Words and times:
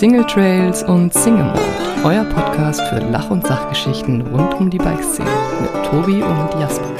Single 0.00 0.24
Trails 0.24 0.82
und 0.82 1.12
Single 1.12 1.44
Mode, 1.44 2.04
euer 2.04 2.24
Podcast 2.24 2.80
für 2.88 3.00
Lach- 3.00 3.28
und 3.28 3.46
Sachgeschichten 3.46 4.22
rund 4.22 4.54
um 4.54 4.70
die 4.70 4.78
Bikeszene 4.78 5.28
mit 5.60 5.84
Tobi 5.84 6.22
und 6.22 6.58
Jasper. 6.58 6.90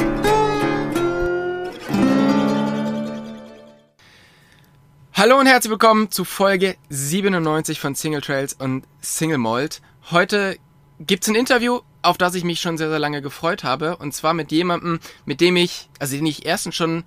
Hallo 5.15 5.39
und 5.39 5.47
herzlich 5.47 5.71
willkommen 5.71 6.11
zu 6.11 6.27
Folge 6.27 6.77
97 6.91 7.81
von 7.81 7.95
Single 7.95 8.21
Trails 8.21 8.53
und 8.53 8.85
Single 9.01 9.39
Mold. 9.39 9.81
Heute 10.11 10.59
gibt's 10.99 11.27
ein 11.27 11.37
Interview, 11.37 11.81
auf 12.03 12.19
das 12.19 12.35
ich 12.35 12.45
mich 12.45 12.61
schon 12.61 12.77
sehr, 12.77 12.91
sehr 12.91 12.99
lange 12.99 13.23
gefreut 13.23 13.65
habe. 13.65 13.97
Und 13.97 14.13
zwar 14.13 14.35
mit 14.35 14.53
jemandem, 14.53 15.01
mit 15.25 15.41
dem 15.41 15.57
ich, 15.57 15.89
also 15.99 16.17
den 16.17 16.27
ich 16.27 16.45
erstens 16.45 16.75
schon 16.75 17.05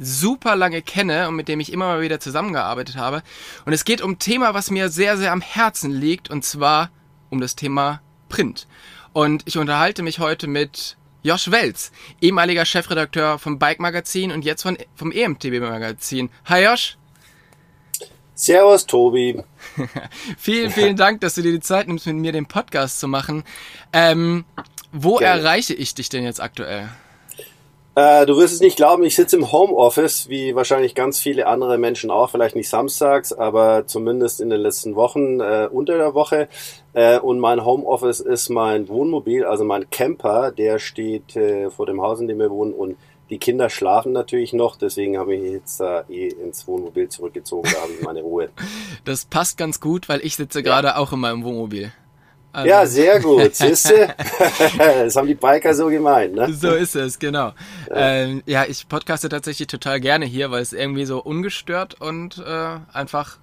super 0.00 0.56
lange 0.56 0.80
kenne 0.80 1.28
und 1.28 1.36
mit 1.36 1.46
dem 1.46 1.60
ich 1.60 1.72
immer 1.72 1.86
mal 1.86 2.00
wieder 2.00 2.18
zusammengearbeitet 2.18 2.96
habe. 2.96 3.22
Und 3.66 3.72
es 3.72 3.84
geht 3.84 4.00
um 4.00 4.12
ein 4.12 4.18
Thema, 4.18 4.54
was 4.54 4.70
mir 4.70 4.88
sehr, 4.88 5.16
sehr 5.16 5.30
am 5.30 5.42
Herzen 5.42 5.92
liegt, 5.92 6.30
und 6.30 6.44
zwar 6.44 6.90
um 7.28 7.40
das 7.40 7.54
Thema 7.54 8.00
Print. 8.28 8.66
Und 9.12 9.42
ich 9.44 9.58
unterhalte 9.58 10.02
mich 10.02 10.18
heute 10.18 10.46
mit 10.46 10.96
Josh 11.22 11.50
Welz, 11.50 11.92
ehemaliger 12.20 12.64
Chefredakteur 12.64 13.38
vom 13.38 13.58
Bike 13.58 13.80
Magazin 13.80 14.32
und 14.32 14.44
jetzt 14.44 14.62
von, 14.62 14.78
vom 14.94 15.12
EMTB 15.12 15.60
Magazin. 15.60 16.30
Hi 16.46 16.64
Josh! 16.64 16.96
Servus, 18.34 18.86
Tobi. 18.86 19.42
vielen, 20.38 20.70
vielen 20.70 20.96
Dank, 20.96 21.20
dass 21.20 21.34
du 21.34 21.42
dir 21.42 21.52
die 21.52 21.60
Zeit 21.60 21.88
nimmst, 21.88 22.06
mit 22.06 22.16
mir 22.16 22.32
den 22.32 22.46
Podcast 22.46 22.98
zu 22.98 23.06
machen. 23.06 23.44
Ähm, 23.92 24.46
wo 24.92 25.16
Gerne. 25.16 25.42
erreiche 25.42 25.74
ich 25.74 25.94
dich 25.94 26.08
denn 26.08 26.24
jetzt 26.24 26.40
aktuell? 26.40 26.88
Äh, 27.96 28.24
du 28.24 28.36
wirst 28.36 28.54
es 28.54 28.60
nicht 28.60 28.76
glauben, 28.76 29.02
ich 29.02 29.16
sitze 29.16 29.36
im 29.36 29.50
Homeoffice, 29.50 30.28
wie 30.28 30.54
wahrscheinlich 30.54 30.94
ganz 30.94 31.18
viele 31.18 31.46
andere 31.46 31.76
Menschen 31.76 32.10
auch, 32.10 32.30
vielleicht 32.30 32.54
nicht 32.54 32.68
samstags, 32.68 33.32
aber 33.32 33.86
zumindest 33.86 34.40
in 34.40 34.48
den 34.48 34.60
letzten 34.60 34.94
Wochen 34.94 35.40
äh, 35.40 35.68
unter 35.70 35.96
der 35.96 36.14
Woche. 36.14 36.48
Äh, 36.92 37.18
und 37.18 37.40
mein 37.40 37.64
Homeoffice 37.64 38.20
ist 38.20 38.48
mein 38.48 38.88
Wohnmobil, 38.88 39.44
also 39.44 39.64
mein 39.64 39.90
Camper, 39.90 40.52
der 40.52 40.78
steht 40.78 41.34
äh, 41.34 41.70
vor 41.70 41.86
dem 41.86 42.00
Haus, 42.00 42.20
in 42.20 42.28
dem 42.28 42.38
wir 42.38 42.50
wohnen 42.50 42.72
und 42.72 42.96
die 43.30 43.38
Kinder 43.38 43.70
schlafen 43.70 44.12
natürlich 44.12 44.52
noch, 44.52 44.76
deswegen 44.76 45.16
habe 45.16 45.36
ich 45.36 45.52
jetzt 45.52 45.78
da 45.78 46.04
eh 46.08 46.28
ins 46.28 46.66
Wohnmobil 46.66 47.08
zurückgezogen, 47.08 47.70
da 47.72 47.82
habe 47.82 47.92
ich 47.92 48.02
meine 48.02 48.22
Ruhe. 48.22 48.50
Das 49.04 49.24
passt 49.24 49.56
ganz 49.56 49.80
gut, 49.80 50.08
weil 50.08 50.20
ich 50.22 50.36
sitze 50.36 50.62
gerade 50.62 50.88
ja. 50.88 50.96
auch 50.96 51.12
in 51.12 51.20
meinem 51.20 51.42
Wohnmobil. 51.42 51.92
Also. 52.52 52.68
Ja, 52.68 52.86
sehr 52.86 53.20
gut, 53.20 53.54
siehste? 53.54 54.14
das 54.78 55.14
haben 55.14 55.28
die 55.28 55.34
Biker 55.34 55.74
so 55.74 55.86
gemeint, 55.86 56.34
ne? 56.34 56.52
So 56.52 56.72
ist 56.72 56.96
es, 56.96 57.18
genau. 57.18 57.52
Ja. 57.88 57.94
Ähm, 57.94 58.42
ja, 58.46 58.64
ich 58.66 58.88
podcaste 58.88 59.28
tatsächlich 59.28 59.68
total 59.68 60.00
gerne 60.00 60.26
hier, 60.26 60.50
weil 60.50 60.62
es 60.62 60.72
irgendwie 60.72 61.04
so 61.04 61.22
ungestört 61.22 62.00
und 62.00 62.38
äh, 62.38 62.78
einfach 62.92 63.38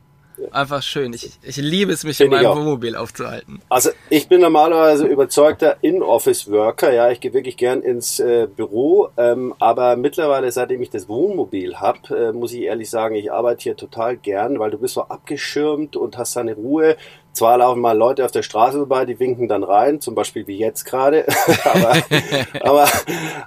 Einfach 0.52 0.83
schön. 0.83 1.13
Ich, 1.13 1.31
ich 1.41 1.58
liebe 1.58 1.91
es, 1.91 2.03
mich 2.03 2.17
Find 2.17 2.31
in 2.31 2.41
meinem 2.41 2.58
Wohnmobil 2.58 2.95
aufzuhalten. 2.95 3.59
Also 3.69 3.89
ich 4.09 4.28
bin 4.28 4.41
normalerweise 4.41 5.08
überzeugter 5.08 5.78
In-Office-Worker. 5.81 6.94
Ja, 6.94 7.09
ich 7.09 7.19
gehe 7.19 7.33
wirklich 7.33 7.58
gern 7.58 7.81
ins 7.81 8.19
äh, 8.19 8.47
Büro. 8.47 9.09
Ähm, 9.17 9.55
aber 9.59 9.95
mittlerweile, 9.95 10.52
seitdem 10.52 10.81
ich 10.81 10.91
das 10.91 11.09
Wohnmobil 11.09 11.78
habe, 11.78 12.16
äh, 12.16 12.31
muss 12.33 12.53
ich 12.53 12.61
ehrlich 12.61 12.89
sagen, 12.89 13.16
ich 13.16 13.31
arbeite 13.31 13.63
hier 13.63 13.75
total 13.75 14.16
gern, 14.16 14.59
weil 14.59 14.69
du 14.69 14.78
bist 14.78 14.94
so 14.94 15.03
abgeschirmt 15.03 15.95
und 15.95 16.17
hast 16.17 16.35
deine 16.35 16.53
Ruhe. 16.53 16.97
Zwar 17.38 17.60
laufen 17.60 17.82
mal 17.82 17.96
Leute 17.96 18.26
auf 18.26 18.32
der 18.32 18.42
Straße 18.42 18.80
vorbei, 18.80 19.06
die 19.06 19.20
winken 19.20 19.48
dann 19.48 19.64
rein, 19.64 20.02
zum 20.02 20.16
Beispiel 20.16 20.48
wie 20.48 20.58
jetzt 20.58 20.86
gerade. 20.86 21.24
aber 21.64 22.02
aber, 22.62 22.90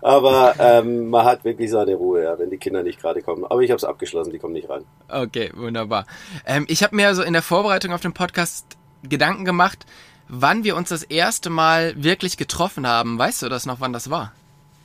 aber 0.01 0.55
ähm, 0.61 1.11
man 1.11 1.25
hat 1.25 1.45
wirklich 1.45 1.73
seine 1.73 1.97
Ruhe, 1.97 2.23
ja, 2.23 2.39
wenn 2.39 2.51
die 2.51 2.57
Kinder 2.57 2.85
nicht 2.85 3.01
gerade 3.01 3.21
kommen. 3.21 3.45
Aber 3.45 3.63
ich 3.63 3.71
habe 3.73 3.79
es 3.79 3.85
abgeschlossen, 3.85 4.31
die 4.31 4.39
kommen 4.39 4.53
nicht 4.53 4.71
rein. 4.71 4.85
Okay, 5.09 5.51
wunderbar. 5.57 6.07
Ähm, 6.47 6.67
ich 6.69 6.85
habe 6.85 6.95
mir 6.95 7.17
so 7.17 7.25
in 7.25 7.33
der 7.33 7.43
Vorbereitung 7.43 7.93
auf 7.93 8.01
den 8.01 8.13
Podcast 8.13 8.65
Gedanken 9.03 9.45
gemacht, 9.45 9.85
wann 10.29 10.63
wir 10.63 10.77
uns 10.77 10.91
das 10.91 11.03
erste 11.03 11.51
Mal 11.51 11.93
wirklich 11.97 12.37
getroffen 12.37 12.87
haben. 12.87 13.19
Weißt 13.19 13.43
du 13.43 13.49
das 13.49 13.67
noch, 13.67 13.81
wann 13.81 13.93
das 13.93 14.09
war? 14.09 14.33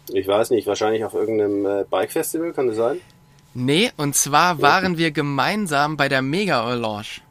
Ich 0.08 0.28
weiß 0.28 0.50
nicht, 0.50 0.66
wahrscheinlich 0.66 1.06
auf 1.06 1.14
irgendeinem 1.14 1.64
äh, 1.68 1.86
Bike-Festival, 1.88 2.54
kann 2.54 2.70
das 2.70 2.78
sein? 2.78 3.00
Nee, 3.54 3.92
und 3.98 4.16
zwar 4.16 4.64
waren 4.64 4.98
wir 4.98 5.12
gemeinsam 5.12 5.96
bei 5.96 6.10
der 6.10 6.24
Mega-Orange. 6.24 7.22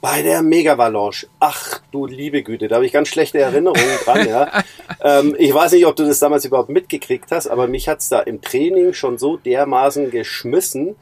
Bei 0.00 0.22
der 0.22 0.42
Megavalanche. 0.42 1.26
Ach 1.40 1.80
du 1.90 2.06
liebe 2.06 2.42
Güte, 2.42 2.68
da 2.68 2.76
habe 2.76 2.86
ich 2.86 2.92
ganz 2.92 3.08
schlechte 3.08 3.38
Erinnerungen 3.38 3.98
dran. 4.04 4.28
Ja. 4.28 4.62
ähm, 5.02 5.34
ich 5.38 5.52
weiß 5.52 5.72
nicht, 5.72 5.86
ob 5.86 5.96
du 5.96 6.04
das 6.04 6.20
damals 6.20 6.44
überhaupt 6.44 6.68
mitgekriegt 6.68 7.30
hast, 7.30 7.48
aber 7.48 7.66
mich 7.66 7.88
hat's 7.88 8.08
da 8.08 8.20
im 8.20 8.40
Training 8.40 8.92
schon 8.92 9.18
so 9.18 9.36
dermaßen 9.36 10.10
geschmissen, 10.10 10.94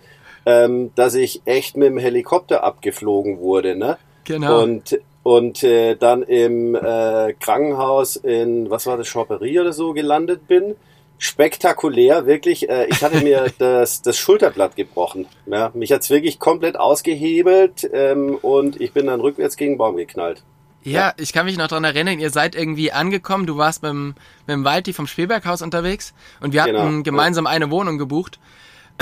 ähm, 0.46 0.92
dass 0.94 1.14
ich 1.14 1.42
echt 1.44 1.76
mit 1.76 1.88
dem 1.88 1.98
Helikopter 1.98 2.64
abgeflogen 2.64 3.38
wurde. 3.40 3.76
Ne? 3.76 3.98
Genau. 4.24 4.62
Und 4.62 4.98
und 5.22 5.64
äh, 5.64 5.96
dann 5.96 6.22
im 6.22 6.76
äh, 6.76 7.32
Krankenhaus 7.40 8.14
in, 8.14 8.70
was 8.70 8.86
war 8.86 8.96
das, 8.96 9.08
Champerie 9.08 9.58
oder 9.58 9.72
so 9.72 9.92
gelandet 9.92 10.46
bin 10.46 10.76
spektakulär, 11.19 12.27
wirklich. 12.27 12.69
Äh, 12.69 12.87
ich 12.87 13.03
hatte 13.03 13.22
mir 13.22 13.47
das, 13.59 14.03
das 14.03 14.19
Schulterblatt 14.19 14.77
gebrochen. 14.77 15.27
Ja, 15.47 15.71
mich 15.75 15.93
hat's 15.93 16.10
wirklich 16.10 16.38
komplett 16.38 16.78
ausgehebelt 16.78 17.88
ähm, 17.93 18.37
und 18.37 18.81
ich 18.81 18.93
bin 18.93 19.06
dann 19.06 19.21
rückwärts 19.21 19.56
gegen 19.56 19.72
den 19.72 19.78
Baum 19.78 19.97
geknallt. 19.97 20.43
Ja, 20.82 20.93
ja, 20.93 21.15
ich 21.16 21.32
kann 21.32 21.47
mich 21.47 21.59
noch 21.59 21.66
dran 21.66 21.82
erinnern, 21.82 22.21
ihr 22.21 22.31
seid 22.31 22.55
irgendwie 22.55 22.93
angekommen, 22.93 23.44
du 23.47 23.56
warst 23.56 23.82
beim, 23.82 24.15
beim 24.47 24.65
Walti 24.65 24.93
vom 24.93 25.09
Spielberghaus 25.09 25.60
unterwegs 25.60 26.15
und 26.41 26.53
wir 26.53 26.62
hatten 26.62 26.72
genau, 26.72 27.03
gemeinsam 27.03 27.47
ja. 27.47 27.50
eine 27.50 27.71
Wohnung 27.72 27.99
gebucht. 27.99 28.38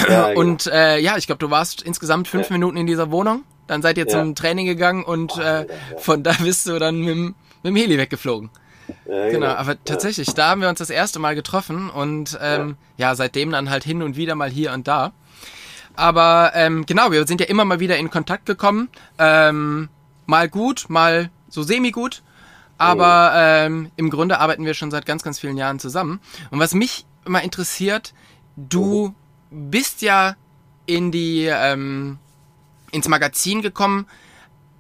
Ja, 0.08 0.32
und 0.32 0.64
genau. 0.64 0.76
äh, 0.76 1.00
ja, 1.00 1.18
ich 1.18 1.26
glaube, 1.26 1.40
du 1.40 1.50
warst 1.50 1.82
insgesamt 1.82 2.26
fünf 2.26 2.48
Minuten 2.48 2.78
in 2.78 2.86
dieser 2.86 3.10
Wohnung, 3.10 3.44
dann 3.66 3.82
seid 3.82 3.98
ihr 3.98 4.08
zum 4.08 4.34
Training 4.34 4.66
gegangen 4.66 5.04
und 5.04 5.36
äh, 5.38 5.66
von 5.98 6.22
da 6.22 6.32
bist 6.42 6.66
du 6.66 6.78
dann 6.78 7.00
mit, 7.00 7.16
mit 7.16 7.34
dem 7.64 7.76
Heli 7.76 7.98
weggeflogen. 7.98 8.50
Ja, 9.06 9.28
genau. 9.28 9.30
genau, 9.30 9.54
aber 9.54 9.82
tatsächlich, 9.84 10.28
da 10.34 10.50
haben 10.50 10.60
wir 10.60 10.68
uns 10.68 10.78
das 10.78 10.90
erste 10.90 11.18
Mal 11.18 11.34
getroffen 11.34 11.90
und 11.90 12.38
ähm, 12.40 12.76
ja. 12.96 13.14
seitdem 13.14 13.50
dann 13.50 13.70
halt 13.70 13.84
hin 13.84 14.02
und 14.02 14.16
wieder 14.16 14.34
mal 14.34 14.50
hier 14.50 14.72
und 14.72 14.88
da. 14.88 15.12
Aber 15.96 16.52
ähm, 16.54 16.86
genau, 16.86 17.12
wir 17.12 17.26
sind 17.26 17.40
ja 17.40 17.46
immer 17.46 17.64
mal 17.64 17.80
wieder 17.80 17.96
in 17.96 18.10
Kontakt 18.10 18.46
gekommen. 18.46 18.88
Ähm, 19.18 19.88
mal 20.26 20.48
gut, 20.48 20.86
mal 20.88 21.30
so 21.48 21.62
semi-gut. 21.62 22.22
Aber 22.76 23.32
ähm, 23.36 23.90
im 23.96 24.10
Grunde 24.10 24.40
arbeiten 24.40 24.64
wir 24.64 24.74
schon 24.74 24.90
seit 24.90 25.06
ganz, 25.06 25.22
ganz 25.22 25.38
vielen 25.38 25.56
Jahren 25.56 25.78
zusammen. 25.78 26.20
Und 26.50 26.58
was 26.58 26.74
mich 26.74 27.06
immer 27.24 27.42
interessiert, 27.42 28.12
du 28.56 29.06
oh. 29.06 29.14
bist 29.50 30.02
ja 30.02 30.34
in 30.86 31.12
die 31.12 31.46
ähm, 31.46 32.18
ins 32.90 33.08
Magazin 33.08 33.62
gekommen 33.62 34.06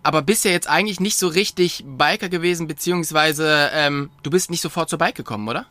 aber 0.04 0.22
bist 0.22 0.44
ja 0.44 0.50
jetzt 0.50 0.68
eigentlich 0.68 1.00
nicht 1.00 1.18
so 1.18 1.26
richtig 1.26 1.84
Biker 1.86 2.28
gewesen, 2.28 2.68
beziehungsweise 2.68 3.70
ähm, 3.74 4.10
du 4.22 4.30
bist 4.30 4.50
nicht 4.50 4.60
sofort 4.60 4.88
zur 4.88 4.98
Bike 4.98 5.14
gekommen, 5.16 5.48
oder? 5.48 5.66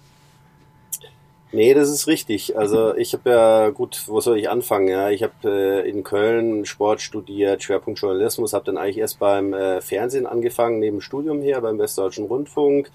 Nee, 1.52 1.76
das 1.76 1.90
ist 1.90 2.08
richtig. 2.08 2.58
Also 2.58 2.96
ich 2.96 3.14
habe 3.14 3.30
ja, 3.30 3.70
gut, 3.70 4.06
wo 4.08 4.20
soll 4.20 4.40
ich 4.40 4.50
anfangen? 4.50 4.88
Ja, 4.88 5.12
ich 5.12 5.22
habe 5.22 5.34
äh, 5.46 5.88
in 5.88 6.04
Köln 6.04 6.66
Sport 6.66 7.00
studiert, 7.00 7.62
Schwerpunkt 7.62 8.00
Journalismus, 8.00 8.54
habe 8.54 8.66
dann 8.66 8.78
eigentlich 8.78 8.98
erst 8.98 9.20
beim 9.20 9.54
äh, 9.54 9.80
Fernsehen 9.80 10.26
angefangen, 10.26 10.80
neben 10.80 11.00
Studium 11.00 11.44
hier 11.44 11.62
beim 11.62 11.78
Westdeutschen 11.78 12.26
Rundfunk, 12.26 12.90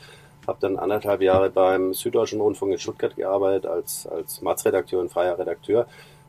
habe 0.45 0.59
dann 0.61 0.77
anderthalb 0.77 1.23
Jahre 1.23 1.51
beim 1.51 1.95
Süddeutschen 1.95 2.41
Rundfunk 2.41 2.73
in 2.73 2.79
Stuttgart 2.81 3.15
gearbeitet 3.15 3.67
als, 3.67 4.09
als 4.09 4.43
Matz-Redakteur 4.43 5.01
und 5.01 5.13
freier 5.13 5.39
Redakteur 5.39 5.87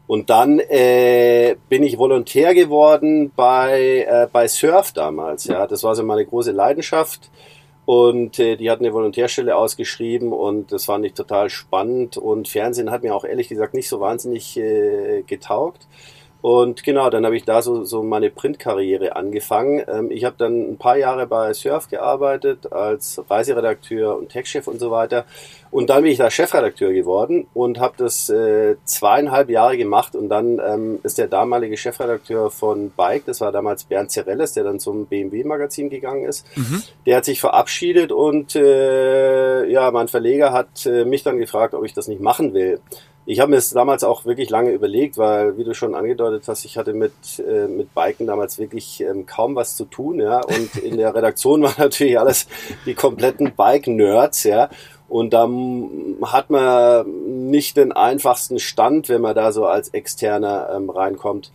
und 0.09 0.31
dann 0.31 0.57
äh, 0.57 1.55
bin 1.69 1.83
ich 1.83 1.99
Volontär 1.99 2.55
geworden 2.55 3.31
bei, 3.35 4.07
äh, 4.09 4.27
bei 4.31 4.47
Surf 4.47 4.91
damals. 4.91 5.45
Ja, 5.45 5.67
das 5.67 5.83
war 5.83 5.93
so 5.93 6.03
meine 6.03 6.25
große 6.25 6.51
Leidenschaft. 6.51 7.29
Und 7.85 8.39
äh, 8.39 8.55
die 8.55 8.71
hatten 8.71 8.83
eine 8.83 8.93
Volontärstelle 8.95 9.55
ausgeschrieben 9.55 10.33
und 10.33 10.71
das 10.71 10.85
fand 10.85 11.05
ich 11.05 11.13
total 11.13 11.51
spannend. 11.51 12.17
Und 12.17 12.47
Fernsehen 12.47 12.89
hat 12.89 13.03
mir 13.03 13.13
auch 13.13 13.23
ehrlich 13.23 13.49
gesagt 13.49 13.75
nicht 13.75 13.87
so 13.87 13.99
wahnsinnig 13.99 14.57
äh, 14.57 15.21
getaugt. 15.27 15.85
Und 16.41 16.83
genau, 16.83 17.09
dann 17.09 17.25
habe 17.25 17.35
ich 17.35 17.43
da 17.43 17.61
so, 17.61 17.83
so 17.83 18.01
meine 18.01 18.29
Printkarriere 18.29 19.15
angefangen. 19.17 19.83
Ähm, 19.87 20.09
ich 20.09 20.23
habe 20.23 20.35
dann 20.37 20.71
ein 20.71 20.77
paar 20.77 20.97
Jahre 20.97 21.27
bei 21.27 21.53
Surf 21.53 21.89
gearbeitet 21.89 22.71
als 22.71 23.21
Reiseredakteur 23.29 24.17
und 24.17 24.29
Textchef 24.29 24.67
und 24.67 24.79
so 24.79 24.89
weiter. 24.89 25.25
Und 25.71 25.89
dann 25.89 26.01
bin 26.01 26.11
ich 26.11 26.17
da 26.17 26.31
Chefredakteur 26.31 26.93
geworden 26.93 27.47
und 27.53 27.79
habe 27.79 27.93
das 27.97 28.29
äh, 28.29 28.75
zweieinhalb 28.85 29.49
Jahre 29.49 29.77
gemacht. 29.77 30.15
Und 30.15 30.29
dann 30.29 30.59
ähm, 30.65 30.99
ist 31.03 31.17
der 31.17 31.27
damalige 31.27 31.77
Chefredakteur 31.77 32.49
von 32.49 32.89
Bike, 32.91 33.25
das 33.25 33.41
war 33.41 33.51
damals 33.51 33.83
Bernd 33.83 34.09
Zerelles, 34.09 34.53
der 34.53 34.63
dann 34.63 34.79
zum 34.79 35.05
BMW-Magazin 35.05 35.89
gegangen 35.89 36.25
ist, 36.25 36.45
mhm. 36.55 36.81
der 37.05 37.17
hat 37.17 37.25
sich 37.25 37.39
verabschiedet 37.39 38.11
und 38.11 38.55
äh, 38.55 39.65
ja, 39.65 39.91
mein 39.91 40.07
Verleger 40.07 40.53
hat 40.53 40.85
äh, 40.85 41.05
mich 41.05 41.23
dann 41.23 41.37
gefragt, 41.37 41.73
ob 41.73 41.85
ich 41.85 41.93
das 41.93 42.07
nicht 42.07 42.21
machen 42.21 42.53
will. 42.53 42.79
Ich 43.29 43.39
habe 43.39 43.51
mir 43.51 43.57
das 43.57 43.69
damals 43.69 44.03
auch 44.03 44.25
wirklich 44.25 44.49
lange 44.49 44.71
überlegt, 44.71 45.19
weil, 45.19 45.55
wie 45.55 45.63
du 45.63 45.75
schon 45.75 45.93
angedeutet 45.93 46.47
hast, 46.47 46.65
ich 46.65 46.79
hatte 46.79 46.93
mit, 46.93 47.13
äh, 47.37 47.67
mit 47.67 47.93
Biken 47.93 48.25
damals 48.25 48.57
wirklich 48.57 49.01
ähm, 49.01 49.27
kaum 49.27 49.55
was 49.55 49.75
zu 49.75 49.85
tun, 49.85 50.19
ja. 50.19 50.41
Und 50.43 50.77
in 50.77 50.97
der 50.97 51.13
Redaktion 51.13 51.61
waren 51.61 51.75
natürlich 51.77 52.17
alles 52.17 52.47
die 52.87 52.95
kompletten 52.95 53.53
Bike-Nerds, 53.55 54.45
ja. 54.45 54.71
Und 55.07 55.33
da 55.33 55.47
hat 56.23 56.49
man 56.49 57.51
nicht 57.51 57.77
den 57.77 57.91
einfachsten 57.91 58.57
Stand, 58.57 59.09
wenn 59.09 59.21
man 59.21 59.35
da 59.35 59.51
so 59.51 59.67
als 59.67 59.89
Externer 59.89 60.71
ähm, 60.75 60.89
reinkommt. 60.89 61.51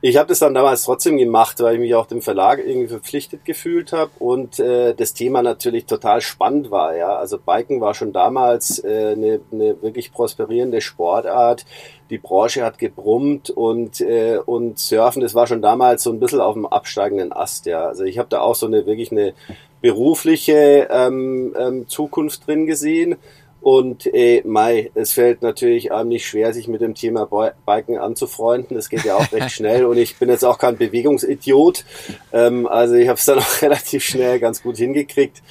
Ich 0.00 0.16
habe 0.16 0.28
das 0.28 0.38
dann 0.38 0.54
damals 0.54 0.84
trotzdem 0.84 1.16
gemacht, 1.16 1.58
weil 1.60 1.74
ich 1.74 1.80
mich 1.80 1.94
auch 1.96 2.06
dem 2.06 2.22
Verlag 2.22 2.60
irgendwie 2.64 2.86
verpflichtet 2.86 3.44
gefühlt 3.44 3.92
habe 3.92 4.12
und 4.20 4.60
äh, 4.60 4.94
das 4.94 5.12
Thema 5.12 5.42
natürlich 5.42 5.86
total 5.86 6.20
spannend 6.20 6.70
war. 6.70 6.96
Ja, 6.96 7.16
also 7.16 7.36
Biken 7.36 7.80
war 7.80 7.94
schon 7.94 8.12
damals 8.12 8.78
äh, 8.84 9.14
eine, 9.16 9.40
eine 9.50 9.82
wirklich 9.82 10.12
prosperierende 10.12 10.80
Sportart. 10.80 11.66
Die 12.10 12.18
Branche 12.18 12.64
hat 12.64 12.78
gebrummt 12.78 13.50
und 13.50 14.00
äh, 14.00 14.38
und 14.38 14.78
Surfen, 14.78 15.20
das 15.20 15.34
war 15.34 15.48
schon 15.48 15.62
damals 15.62 16.04
so 16.04 16.12
ein 16.12 16.20
bisschen 16.20 16.40
auf 16.40 16.54
dem 16.54 16.66
absteigenden 16.66 17.32
Ast. 17.32 17.66
Ja, 17.66 17.86
also 17.86 18.04
ich 18.04 18.18
habe 18.18 18.28
da 18.28 18.40
auch 18.40 18.54
so 18.54 18.66
eine 18.66 18.86
wirklich 18.86 19.10
eine 19.10 19.34
berufliche 19.80 20.88
ähm, 20.90 21.54
ähm, 21.58 21.88
Zukunft 21.88 22.46
drin 22.46 22.66
gesehen 22.66 23.16
und 23.60 24.06
äh, 24.14 24.42
Mai, 24.46 24.90
es 24.94 25.12
fällt 25.12 25.42
natürlich 25.42 25.90
einem 25.92 26.10
nicht 26.10 26.26
schwer, 26.26 26.52
sich 26.52 26.68
mit 26.68 26.80
dem 26.80 26.94
Thema 26.94 27.26
Biken 27.66 27.98
anzufreunden. 27.98 28.76
Das 28.76 28.88
geht 28.88 29.04
ja 29.04 29.16
auch 29.16 29.32
recht 29.32 29.50
schnell 29.52 29.84
und 29.84 29.98
ich 29.98 30.16
bin 30.16 30.28
jetzt 30.28 30.44
auch 30.44 30.58
kein 30.58 30.76
Bewegungsidiot. 30.76 31.84
Ähm, 32.32 32.66
also 32.66 32.94
ich 32.94 33.08
habe 33.08 33.18
es 33.18 33.24
dann 33.26 33.38
auch 33.38 33.62
relativ 33.62 34.04
schnell 34.04 34.38
ganz 34.38 34.62
gut 34.62 34.76
hingekriegt. 34.76 35.42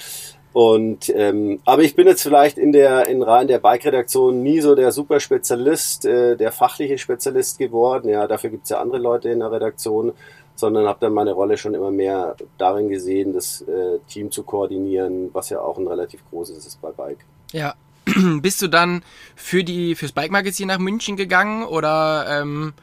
Und 0.54 1.14
ähm, 1.16 1.60
aber 1.66 1.84
ich 1.84 1.96
bin 1.96 2.08
jetzt 2.08 2.24
vielleicht 2.24 2.58
in 2.58 2.72
der 2.72 3.08
in 3.08 3.22
Reihen 3.22 3.48
der 3.48 3.60
Bike-Redaktion 3.60 4.42
nie 4.42 4.62
so 4.62 4.74
der 4.74 4.92
Superspezialist, 4.92 6.06
äh, 6.06 6.36
der 6.36 6.52
fachliche 6.52 6.98
Spezialist 6.98 7.60
geworden. 7.60 8.10
Ja, 8.10 8.26
dafür 8.26 8.50
gibt's 8.50 8.70
ja 8.70 8.80
andere 8.80 8.98
Leute 8.98 9.30
in 9.30 9.40
der 9.40 9.52
Redaktion, 9.52 10.14
sondern 10.56 10.88
habe 10.88 10.98
dann 11.02 11.14
meine 11.14 11.34
Rolle 11.34 11.58
schon 11.58 11.76
immer 11.76 11.92
mehr 11.92 12.36
darin 12.58 12.90
gesehen, 12.90 13.34
das 13.34 13.62
äh, 13.64 14.00
Team 14.08 14.32
zu 14.32 14.42
koordinieren, 14.42 15.30
was 15.34 15.50
ja 15.50 15.62
auch 15.62 15.78
ein 15.78 15.88
relativ 15.88 16.22
großes 16.32 16.66
ist 16.66 16.82
bei 16.82 16.90
Bike. 16.90 17.24
Ja, 17.52 17.76
bist 18.42 18.62
du 18.62 18.68
dann 18.68 19.04
für 19.36 19.64
die 19.64 19.96
fürs 19.96 20.12
Bike 20.12 20.32
Magazin 20.32 20.68
nach 20.68 20.80
München 20.80 21.16
gegangen 21.16 21.64
oder 21.64 22.26
ähm 22.42 22.74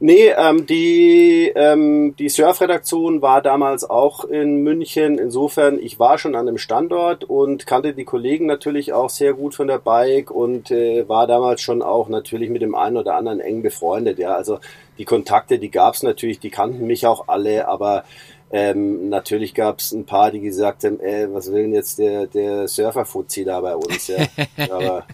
Nee, 0.00 0.28
ähm, 0.28 0.64
die, 0.64 1.52
ähm, 1.56 2.14
die 2.16 2.28
Surf-Redaktion 2.28 3.20
war 3.20 3.42
damals 3.42 3.82
auch 3.82 4.24
in 4.24 4.62
München. 4.62 5.18
Insofern, 5.18 5.80
ich 5.80 5.98
war 5.98 6.18
schon 6.18 6.36
an 6.36 6.46
dem 6.46 6.56
Standort 6.56 7.24
und 7.24 7.66
kannte 7.66 7.94
die 7.94 8.04
Kollegen 8.04 8.46
natürlich 8.46 8.92
auch 8.92 9.10
sehr 9.10 9.32
gut 9.32 9.56
von 9.56 9.66
der 9.66 9.78
Bike 9.78 10.30
und 10.30 10.70
äh, 10.70 11.08
war 11.08 11.26
damals 11.26 11.62
schon 11.62 11.82
auch 11.82 12.08
natürlich 12.08 12.48
mit 12.48 12.62
dem 12.62 12.76
einen 12.76 12.96
oder 12.96 13.16
anderen 13.16 13.40
eng 13.40 13.62
befreundet. 13.62 14.20
Ja, 14.20 14.36
also 14.36 14.60
die 14.98 15.04
Kontakte, 15.04 15.58
die 15.58 15.70
gab's 15.70 16.02
natürlich, 16.02 16.40
die 16.40 16.50
kannten 16.50 16.86
mich 16.86 17.06
auch 17.06 17.28
alle, 17.28 17.68
aber 17.68 18.04
ähm, 18.50 19.08
natürlich 19.08 19.54
gab 19.54 19.78
es 19.78 19.92
ein 19.92 20.06
paar, 20.06 20.30
die 20.30 20.40
gesagt 20.40 20.84
haben, 20.84 21.00
ey, 21.00 21.32
was 21.32 21.52
will 21.52 21.62
denn 21.62 21.74
jetzt 21.74 21.98
der, 21.98 22.26
der 22.26 22.66
Surfer-Fuzzi 22.66 23.44
da 23.44 23.60
bei 23.60 23.76
uns? 23.76 24.06
Ja? 24.06 24.26
Aber 24.70 25.06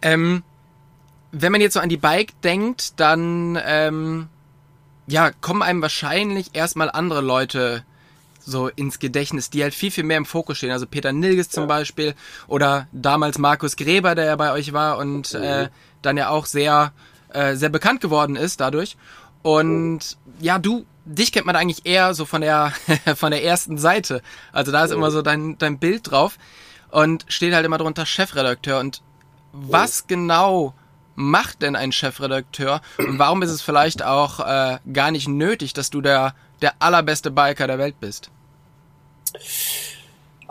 ähm, 0.00 0.42
wenn 1.32 1.52
man 1.52 1.60
jetzt 1.60 1.74
so 1.74 1.80
an 1.80 1.90
die 1.90 1.98
Bike 1.98 2.40
denkt, 2.42 2.98
dann 2.98 3.60
ähm, 3.62 4.28
ja, 5.06 5.30
kommen 5.32 5.62
einem 5.62 5.82
wahrscheinlich 5.82 6.50
erstmal 6.54 6.90
andere 6.90 7.20
Leute 7.20 7.84
so 8.40 8.68
ins 8.68 8.98
Gedächtnis, 8.98 9.50
die 9.50 9.62
halt 9.62 9.74
viel, 9.74 9.90
viel 9.90 10.04
mehr 10.04 10.16
im 10.16 10.24
Fokus 10.24 10.56
stehen. 10.56 10.70
Also 10.70 10.86
Peter 10.86 11.12
Nilges 11.12 11.50
zum 11.50 11.64
ja. 11.64 11.68
Beispiel 11.68 12.14
oder 12.48 12.88
damals 12.90 13.38
Markus 13.38 13.76
Gräber, 13.76 14.14
der 14.14 14.24
ja 14.24 14.36
bei 14.36 14.52
euch 14.52 14.72
war 14.72 14.96
und 14.96 15.34
mhm. 15.34 15.42
äh, 15.42 15.68
dann 16.00 16.16
ja 16.16 16.30
auch 16.30 16.46
sehr, 16.46 16.92
äh, 17.32 17.54
sehr 17.54 17.68
bekannt 17.68 18.00
geworden 18.00 18.36
ist 18.36 18.60
dadurch. 18.60 18.96
Und 19.42 19.98
mhm. 19.98 20.34
ja, 20.40 20.58
du 20.58 20.86
dich 21.04 21.32
kennt 21.32 21.46
man 21.46 21.56
eigentlich 21.56 21.86
eher 21.86 22.14
so 22.14 22.24
von 22.24 22.40
der 22.40 22.72
von 23.16 23.30
der 23.30 23.44
ersten 23.44 23.78
Seite. 23.78 24.22
Also 24.52 24.72
da 24.72 24.84
ist 24.84 24.90
immer 24.90 25.10
so 25.10 25.22
dein 25.22 25.58
dein 25.58 25.78
Bild 25.78 26.10
drauf 26.10 26.38
und 26.90 27.24
steht 27.28 27.54
halt 27.54 27.66
immer 27.66 27.78
drunter 27.78 28.06
Chefredakteur 28.06 28.80
und 28.80 29.02
was 29.52 30.06
genau 30.06 30.74
macht 31.16 31.62
denn 31.62 31.76
ein 31.76 31.92
Chefredakteur 31.92 32.80
und 32.98 33.18
warum 33.18 33.42
ist 33.42 33.50
es 33.50 33.62
vielleicht 33.62 34.02
auch 34.02 34.40
äh, 34.40 34.78
gar 34.92 35.10
nicht 35.10 35.28
nötig, 35.28 35.72
dass 35.72 35.90
du 35.90 36.00
der 36.00 36.34
der 36.62 36.74
allerbeste 36.78 37.30
Biker 37.30 37.66
der 37.66 37.78
Welt 37.78 37.98
bist? 38.00 38.30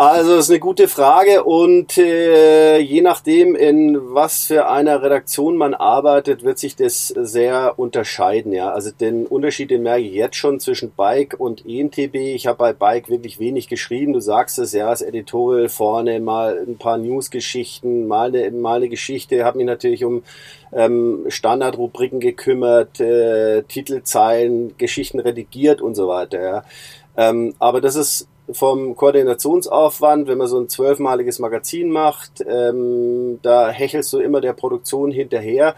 Also 0.02 0.38
das 0.38 0.46
ist 0.46 0.52
eine 0.52 0.62
gute 0.62 0.88
Frage 0.88 1.44
und 1.44 1.98
äh, 1.98 2.78
je 2.80 3.02
nachdem, 3.02 3.54
in 3.54 3.98
was 4.14 4.46
für 4.46 4.70
einer 4.70 5.02
Redaktion 5.02 5.58
man 5.58 5.74
arbeitet, 5.74 6.42
wird 6.42 6.58
sich 6.58 6.78
das 6.78 7.10
sehr 7.10 7.74
unterscheiden. 7.76 8.54
Ja, 8.54 8.72
also 8.72 8.92
den 8.92 9.26
Unterschied, 9.26 9.72
den 9.72 9.84
merke 9.84 10.04
ich 10.04 10.14
jetzt 10.14 10.38
schon 10.38 10.62
zwischen 10.62 10.92
Bike 10.92 11.36
und 11.38 11.66
EMTB. 11.66 12.16
Ich 12.16 12.48
habe 12.48 12.60
bei 12.60 12.72
Bike 12.72 13.10
wirklich 13.10 13.40
wenig 13.40 13.68
geschrieben. 13.68 14.14
Du 14.14 14.22
sagst 14.22 14.58
es, 14.58 14.72
ja, 14.72 14.90
das 14.90 15.02
Editorial 15.02 15.68
vorne, 15.68 16.22
mal 16.22 16.66
ein 16.66 16.78
paar 16.78 16.98
Newsgeschichten, 16.98 18.08
mal 18.08 18.34
eine, 18.34 18.52
mal 18.52 18.78
eine 18.78 18.88
Geschichte. 18.88 19.44
Habe 19.44 19.58
mich 19.58 19.68
natürlich 19.68 20.06
um 20.06 20.24
ähm, 20.72 21.26
Standardrubriken 21.28 22.22
gekümmert, 22.22 23.02
äh, 23.02 23.64
Titelzeilen, 23.64 24.78
Geschichten 24.78 25.20
redigiert 25.20 25.82
und 25.82 25.96
so 25.96 26.08
weiter. 26.08 26.42
Ja. 26.42 26.64
Ähm, 27.18 27.54
aber 27.60 27.82
das 27.82 27.98
ist 27.98 28.29
vom 28.54 28.96
Koordinationsaufwand, 28.96 30.28
wenn 30.28 30.38
man 30.38 30.48
so 30.48 30.60
ein 30.60 30.70
zwölfmaliges 30.70 31.40
Magazin 31.40 31.90
macht, 31.92 32.44
ähm, 32.48 33.40
da 33.42 33.70
hechelst 33.70 34.12
du 34.14 34.20
immer 34.20 34.42
der 34.42 34.54
Produktion 34.54 35.12
hinterher. 35.12 35.76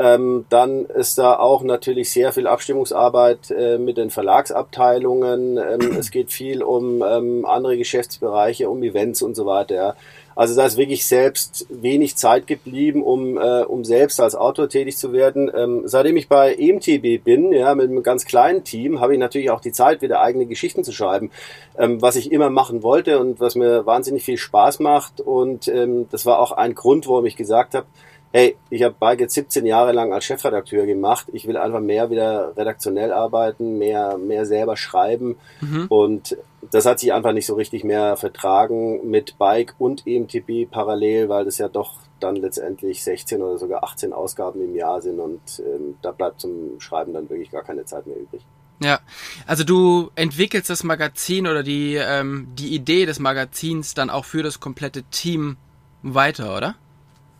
Ähm, 0.00 0.44
dann 0.48 0.86
ist 0.86 1.18
da 1.18 1.36
auch 1.36 1.62
natürlich 1.62 2.12
sehr 2.12 2.32
viel 2.32 2.46
Abstimmungsarbeit 2.46 3.50
äh, 3.50 3.78
mit 3.78 3.96
den 3.96 4.10
Verlagsabteilungen. 4.10 5.56
Ähm, 5.56 5.96
es 5.98 6.12
geht 6.12 6.30
viel 6.30 6.62
um 6.62 7.02
ähm, 7.02 7.44
andere 7.44 7.76
Geschäftsbereiche, 7.76 8.70
um 8.70 8.82
Events 8.84 9.22
und 9.22 9.34
so 9.34 9.44
weiter. 9.44 9.96
Also 10.38 10.54
da 10.54 10.66
ist 10.66 10.76
wirklich 10.76 11.04
selbst 11.04 11.66
wenig 11.68 12.14
Zeit 12.14 12.46
geblieben, 12.46 13.02
um, 13.02 13.36
äh, 13.38 13.62
um 13.62 13.82
selbst 13.82 14.20
als 14.20 14.36
Autor 14.36 14.68
tätig 14.68 14.96
zu 14.96 15.12
werden. 15.12 15.50
Ähm, 15.52 15.82
seitdem 15.86 16.16
ich 16.16 16.28
bei 16.28 16.54
EMTB 16.54 17.24
bin, 17.24 17.52
ja, 17.52 17.74
mit 17.74 17.90
einem 17.90 18.04
ganz 18.04 18.24
kleinen 18.24 18.62
Team, 18.62 19.00
habe 19.00 19.14
ich 19.14 19.18
natürlich 19.18 19.50
auch 19.50 19.60
die 19.60 19.72
Zeit, 19.72 20.00
wieder 20.00 20.20
eigene 20.20 20.46
Geschichten 20.46 20.84
zu 20.84 20.92
schreiben, 20.92 21.32
ähm, 21.76 22.00
was 22.00 22.14
ich 22.14 22.30
immer 22.30 22.50
machen 22.50 22.84
wollte 22.84 23.18
und 23.18 23.40
was 23.40 23.56
mir 23.56 23.84
wahnsinnig 23.84 24.24
viel 24.24 24.36
Spaß 24.36 24.78
macht. 24.78 25.20
Und 25.20 25.66
ähm, 25.66 26.06
das 26.12 26.24
war 26.24 26.38
auch 26.38 26.52
ein 26.52 26.76
Grund, 26.76 27.08
warum 27.08 27.26
ich 27.26 27.34
gesagt 27.34 27.74
habe, 27.74 27.86
hey, 28.32 28.56
ich 28.70 28.82
habe 28.82 28.94
Bike 28.98 29.20
jetzt 29.20 29.34
17 29.34 29.64
Jahre 29.66 29.92
lang 29.92 30.12
als 30.12 30.24
Chefredakteur 30.24 30.86
gemacht. 30.86 31.26
Ich 31.32 31.46
will 31.46 31.56
einfach 31.56 31.80
mehr 31.80 32.10
wieder 32.10 32.56
redaktionell 32.56 33.12
arbeiten, 33.12 33.78
mehr, 33.78 34.18
mehr 34.18 34.44
selber 34.44 34.76
schreiben. 34.76 35.36
Mhm. 35.60 35.86
Und 35.88 36.36
das 36.70 36.86
hat 36.86 37.00
sich 37.00 37.12
einfach 37.12 37.32
nicht 37.32 37.46
so 37.46 37.54
richtig 37.54 37.84
mehr 37.84 38.16
vertragen 38.16 39.08
mit 39.08 39.38
Bike 39.38 39.74
und 39.78 40.06
EMTB 40.06 40.70
parallel, 40.70 41.28
weil 41.28 41.44
das 41.44 41.58
ja 41.58 41.68
doch 41.68 41.94
dann 42.20 42.36
letztendlich 42.36 43.02
16 43.04 43.42
oder 43.42 43.58
sogar 43.58 43.84
18 43.84 44.12
Ausgaben 44.12 44.60
im 44.62 44.74
Jahr 44.74 45.00
sind 45.00 45.20
und 45.20 45.40
ähm, 45.60 45.96
da 46.02 46.10
bleibt 46.10 46.40
zum 46.40 46.80
Schreiben 46.80 47.12
dann 47.12 47.30
wirklich 47.30 47.50
gar 47.52 47.62
keine 47.62 47.84
Zeit 47.84 48.06
mehr 48.08 48.16
übrig. 48.16 48.44
Ja, 48.80 49.00
also 49.46 49.64
du 49.64 50.10
entwickelst 50.14 50.70
das 50.70 50.84
Magazin 50.84 51.46
oder 51.46 51.62
die, 51.62 51.94
ähm, 51.94 52.48
die 52.54 52.74
Idee 52.74 53.06
des 53.06 53.18
Magazins 53.18 53.94
dann 53.94 54.10
auch 54.10 54.24
für 54.24 54.42
das 54.42 54.60
komplette 54.60 55.02
Team 55.04 55.56
weiter, 56.02 56.56
oder? 56.56 56.76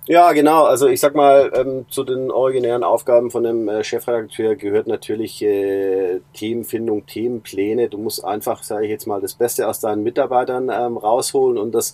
Ja, 0.08 0.32
genau. 0.32 0.64
Also 0.64 0.88
ich 0.88 1.00
sag 1.00 1.14
mal, 1.14 1.52
ähm, 1.54 1.84
zu 1.90 2.02
den 2.02 2.30
originären 2.30 2.82
Aufgaben 2.82 3.30
von 3.30 3.42
dem 3.42 3.68
äh, 3.68 3.84
Chefredakteur 3.84 4.56
gehört 4.56 4.86
natürlich 4.86 5.42
äh, 5.42 6.20
Themenfindung, 6.32 7.04
Themenpläne. 7.04 7.90
Du 7.90 7.98
musst 7.98 8.24
einfach, 8.24 8.62
sage 8.62 8.86
ich 8.86 8.90
jetzt 8.90 9.06
mal, 9.06 9.20
das 9.20 9.34
Beste 9.34 9.68
aus 9.68 9.80
deinen 9.80 10.02
Mitarbeitern 10.02 10.70
ähm, 10.72 10.96
rausholen 10.96 11.58
und 11.58 11.72
das 11.72 11.92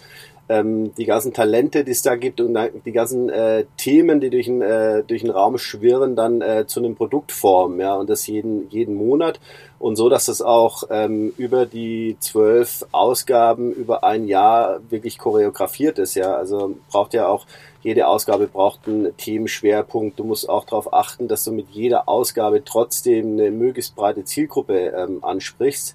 ähm, 0.49 0.95
die 0.95 1.07
ganzen 1.07 1.33
Talente, 1.33 1.85
die 1.85 1.91
es 1.91 2.03
da 2.03 2.17
gibt 2.17 2.41
und 2.41 2.57
die 2.85 2.93
ganzen 2.93 3.31
äh, 3.31 3.65
Themen, 3.79 4.21
die 4.21 4.31
durch 4.31 4.47
den, 4.47 4.63
äh, 4.63 5.03
durch 5.03 5.23
den 5.23 5.31
Raum 5.31 5.59
schwirren, 5.59 6.17
dann 6.17 6.41
äh, 6.43 6.67
zu 6.67 6.81
einem 6.81 6.95
Produkt 6.95 7.33
formen, 7.33 7.81
ja, 7.81 7.95
und 7.95 8.11
das 8.11 8.27
jeden, 8.27 8.69
jeden 8.71 8.95
Monat 8.95 9.41
und 9.79 9.97
so, 9.97 10.09
dass 10.11 10.27
das 10.27 10.43
auch 10.43 10.85
ähm, 10.91 11.33
über 11.39 11.65
die 11.65 12.17
zwölf 12.21 12.85
Ausgaben 12.93 13.73
über 13.73 14.05
ein 14.05 14.29
Jahr 14.29 14.81
wirklich 14.91 15.17
choreografiert 15.19 15.99
ist, 15.99 16.15
ja, 16.15 16.37
also 16.37 16.77
braucht 16.91 17.15
ja 17.15 17.27
auch 17.27 17.47
jede 17.85 18.09
Ausgabe 18.09 18.47
braucht 18.47 18.89
einen 18.89 19.15
Themenschwerpunkt. 19.17 20.19
Du 20.19 20.25
musst 20.25 20.49
auch 20.49 20.65
darauf 20.65 20.93
achten, 20.95 21.29
dass 21.29 21.45
du 21.45 21.53
mit 21.53 21.69
jeder 21.69 22.09
Ausgabe 22.09 22.65
trotzdem 22.65 23.33
eine 23.33 23.51
möglichst 23.51 23.95
breite 23.95 24.25
Zielgruppe 24.25 24.95
ähm, 24.97 25.23
ansprichst. 25.23 25.95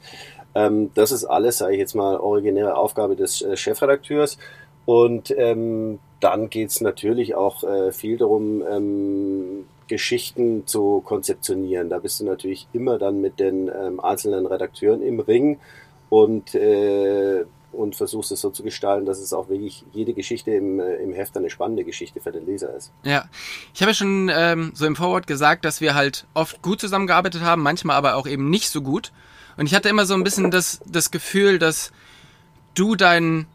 Ähm, 0.53 0.91
das 0.93 1.11
ist 1.11 1.25
alles, 1.25 1.57
sage 1.57 1.73
ich 1.73 1.79
jetzt 1.79 1.95
mal, 1.95 2.17
originäre 2.17 2.77
Aufgabe 2.77 3.15
des 3.15 3.41
äh, 3.41 3.57
Chefredakteurs. 3.57 4.37
Und 4.85 5.33
ähm, 5.35 5.97
dann 6.19 6.51
geht's 6.51 6.79
natürlich 6.79 7.33
auch 7.33 7.63
äh, 7.63 7.91
viel 7.91 8.17
darum, 8.17 8.63
ähm, 8.69 9.65
Geschichten 9.87 10.67
zu 10.67 11.01
konzeptionieren. 11.01 11.89
Da 11.89 11.97
bist 11.97 12.19
du 12.19 12.25
natürlich 12.25 12.67
immer 12.71 12.99
dann 12.99 13.19
mit 13.19 13.39
den 13.39 13.67
ähm, 13.67 13.99
einzelnen 13.99 14.45
Redakteuren 14.45 15.01
im 15.01 15.19
Ring 15.19 15.57
und 16.09 16.53
äh, 16.53 17.45
und 17.71 17.95
versuchst 17.95 18.31
es 18.31 18.41
so 18.41 18.49
zu 18.49 18.63
gestalten, 18.63 19.05
dass 19.05 19.19
es 19.19 19.33
auch 19.33 19.49
wirklich 19.49 19.85
jede 19.91 20.13
Geschichte 20.13 20.51
im, 20.51 20.79
äh, 20.79 20.95
im 20.95 21.13
Heft 21.13 21.37
eine 21.37 21.49
spannende 21.49 21.83
Geschichte 21.83 22.19
für 22.19 22.31
den 22.31 22.45
Leser 22.45 22.75
ist. 22.75 22.91
Ja, 23.03 23.25
ich 23.73 23.81
habe 23.81 23.91
ja 23.91 23.95
schon 23.95 24.29
ähm, 24.33 24.71
so 24.73 24.85
im 24.85 24.95
Vorwort 24.95 25.27
gesagt, 25.27 25.65
dass 25.65 25.81
wir 25.81 25.95
halt 25.95 26.25
oft 26.33 26.61
gut 26.61 26.81
zusammengearbeitet 26.81 27.41
haben, 27.41 27.61
manchmal 27.61 27.95
aber 27.95 28.15
auch 28.15 28.27
eben 28.27 28.49
nicht 28.49 28.69
so 28.69 28.81
gut. 28.81 29.11
Und 29.57 29.65
ich 29.65 29.75
hatte 29.75 29.89
immer 29.89 30.05
so 30.05 30.13
ein 30.13 30.23
bisschen 30.23 30.51
das, 30.51 30.79
das 30.85 31.11
Gefühl, 31.11 31.59
dass 31.59 31.91
du 32.75 32.95
dein, 32.95 33.45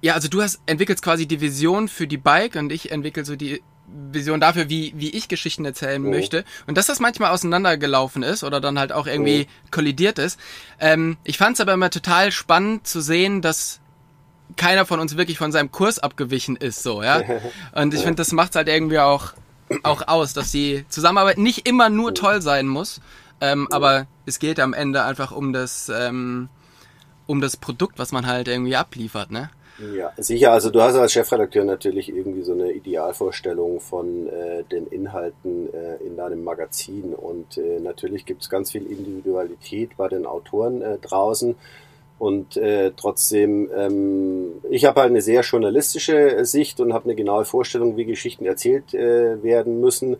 ja, 0.00 0.14
also 0.14 0.28
du 0.28 0.42
hast 0.42 0.60
entwickelst 0.66 1.02
quasi 1.02 1.26
die 1.26 1.40
Vision 1.40 1.88
für 1.88 2.06
die 2.06 2.18
Bike 2.18 2.56
und 2.56 2.72
ich 2.72 2.90
entwickel 2.90 3.24
so 3.24 3.36
die 3.36 3.62
Vision 4.12 4.40
dafür, 4.40 4.68
wie, 4.68 4.92
wie 4.96 5.10
ich 5.10 5.28
Geschichten 5.28 5.64
erzählen 5.64 6.02
mhm. 6.02 6.10
möchte. 6.10 6.44
Und 6.66 6.76
dass 6.78 6.86
das 6.86 7.00
manchmal 7.00 7.30
auseinandergelaufen 7.30 8.22
ist 8.22 8.44
oder 8.44 8.60
dann 8.60 8.78
halt 8.78 8.92
auch 8.92 9.06
irgendwie 9.06 9.40
mhm. 9.40 9.70
kollidiert 9.70 10.18
ist. 10.18 10.38
Ähm, 10.80 11.16
ich 11.24 11.38
fand 11.38 11.54
es 11.54 11.60
aber 11.60 11.72
immer 11.72 11.90
total 11.90 12.32
spannend 12.32 12.86
zu 12.86 13.00
sehen, 13.00 13.42
dass 13.42 13.80
keiner 14.56 14.86
von 14.86 15.00
uns 15.00 15.16
wirklich 15.16 15.38
von 15.38 15.52
seinem 15.52 15.70
Kurs 15.70 15.98
abgewichen 15.98 16.56
ist, 16.56 16.82
so, 16.82 17.02
ja. 17.02 17.22
Und 17.74 17.94
ich 17.94 18.00
finde, 18.00 18.16
das 18.16 18.32
macht 18.32 18.56
halt 18.56 18.68
irgendwie 18.68 18.98
auch, 18.98 19.34
auch 19.82 20.08
aus, 20.08 20.32
dass 20.32 20.50
die 20.50 20.84
Zusammenarbeit 20.88 21.38
nicht 21.38 21.68
immer 21.68 21.90
nur 21.90 22.14
toll 22.14 22.40
sein 22.40 22.66
muss, 22.66 23.00
ähm, 23.40 23.68
aber 23.70 24.06
es 24.26 24.38
geht 24.38 24.58
am 24.58 24.72
Ende 24.72 25.04
einfach 25.04 25.30
um 25.30 25.52
das, 25.52 25.90
ähm, 25.94 26.48
um 27.26 27.40
das 27.40 27.56
Produkt, 27.56 27.98
was 27.98 28.10
man 28.10 28.26
halt 28.26 28.48
irgendwie 28.48 28.76
abliefert, 28.76 29.30
ne? 29.30 29.50
Ja, 29.78 30.12
sicher. 30.16 30.52
Also 30.52 30.70
du 30.70 30.80
hast 30.80 30.96
als 30.96 31.12
Chefredakteur 31.12 31.64
natürlich 31.64 32.08
irgendwie 32.08 32.42
so 32.42 32.52
eine 32.52 32.72
Idealvorstellung 32.72 33.80
von 33.80 34.26
äh, 34.28 34.64
den 34.64 34.86
Inhalten 34.88 35.72
äh, 35.72 35.96
in 36.04 36.16
deinem 36.16 36.42
Magazin. 36.42 37.14
Und 37.14 37.58
äh, 37.58 37.78
natürlich 37.78 38.26
gibt 38.26 38.42
es 38.42 38.50
ganz 38.50 38.72
viel 38.72 38.86
Individualität 38.86 39.96
bei 39.96 40.08
den 40.08 40.26
Autoren 40.26 40.82
äh, 40.82 40.98
draußen. 40.98 41.54
Und 42.18 42.56
äh, 42.56 42.90
trotzdem, 42.96 43.70
ähm, 43.72 44.54
ich 44.68 44.84
habe 44.84 45.00
halt 45.00 45.10
eine 45.10 45.22
sehr 45.22 45.42
journalistische 45.42 46.44
Sicht 46.44 46.80
und 46.80 46.92
habe 46.92 47.04
eine 47.04 47.14
genaue 47.14 47.44
Vorstellung, 47.44 47.96
wie 47.96 48.06
Geschichten 48.06 48.44
erzählt 48.44 48.92
äh, 48.92 49.40
werden 49.44 49.80
müssen 49.80 50.16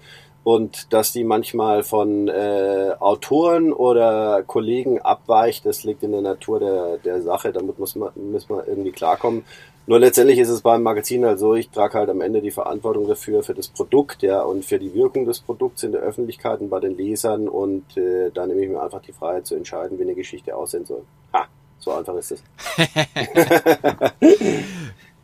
und 0.48 0.94
dass 0.94 1.12
die 1.12 1.24
manchmal 1.24 1.82
von 1.82 2.26
äh, 2.26 2.94
Autoren 3.00 3.70
oder 3.70 4.42
Kollegen 4.46 4.98
abweicht, 4.98 5.66
das 5.66 5.84
liegt 5.84 6.02
in 6.02 6.12
der 6.12 6.22
Natur 6.22 6.58
der, 6.58 6.96
der 6.96 7.20
Sache, 7.20 7.52
damit 7.52 7.78
muss 7.78 7.96
man, 7.96 8.12
muss 8.32 8.48
man 8.48 8.66
irgendwie 8.66 8.92
klarkommen. 8.92 9.44
Nur 9.86 9.98
letztendlich 10.00 10.38
ist 10.38 10.48
es 10.48 10.62
beim 10.62 10.82
Magazin 10.82 11.26
halt 11.26 11.38
so, 11.38 11.54
ich 11.54 11.68
trage 11.68 11.98
halt 11.98 12.08
am 12.08 12.22
Ende 12.22 12.40
die 12.40 12.50
Verantwortung 12.50 13.06
dafür, 13.06 13.42
für 13.42 13.52
das 13.52 13.68
Produkt, 13.68 14.22
ja, 14.22 14.40
und 14.40 14.64
für 14.64 14.78
die 14.78 14.94
Wirkung 14.94 15.26
des 15.26 15.40
Produkts 15.40 15.82
in 15.82 15.92
der 15.92 16.00
Öffentlichkeit 16.00 16.62
und 16.62 16.70
bei 16.70 16.80
den 16.80 16.96
Lesern 16.96 17.46
und 17.46 17.98
äh, 17.98 18.30
da 18.32 18.46
nehme 18.46 18.62
ich 18.62 18.70
mir 18.70 18.82
einfach 18.82 19.02
die 19.02 19.12
Freiheit 19.12 19.46
zu 19.46 19.54
entscheiden, 19.54 19.98
wie 19.98 20.04
eine 20.04 20.14
Geschichte 20.14 20.56
aussehen 20.56 20.86
soll. 20.86 21.02
Ha, 21.34 21.44
so 21.78 21.92
einfach 21.92 22.14
ist 22.14 22.32
es. 22.32 22.42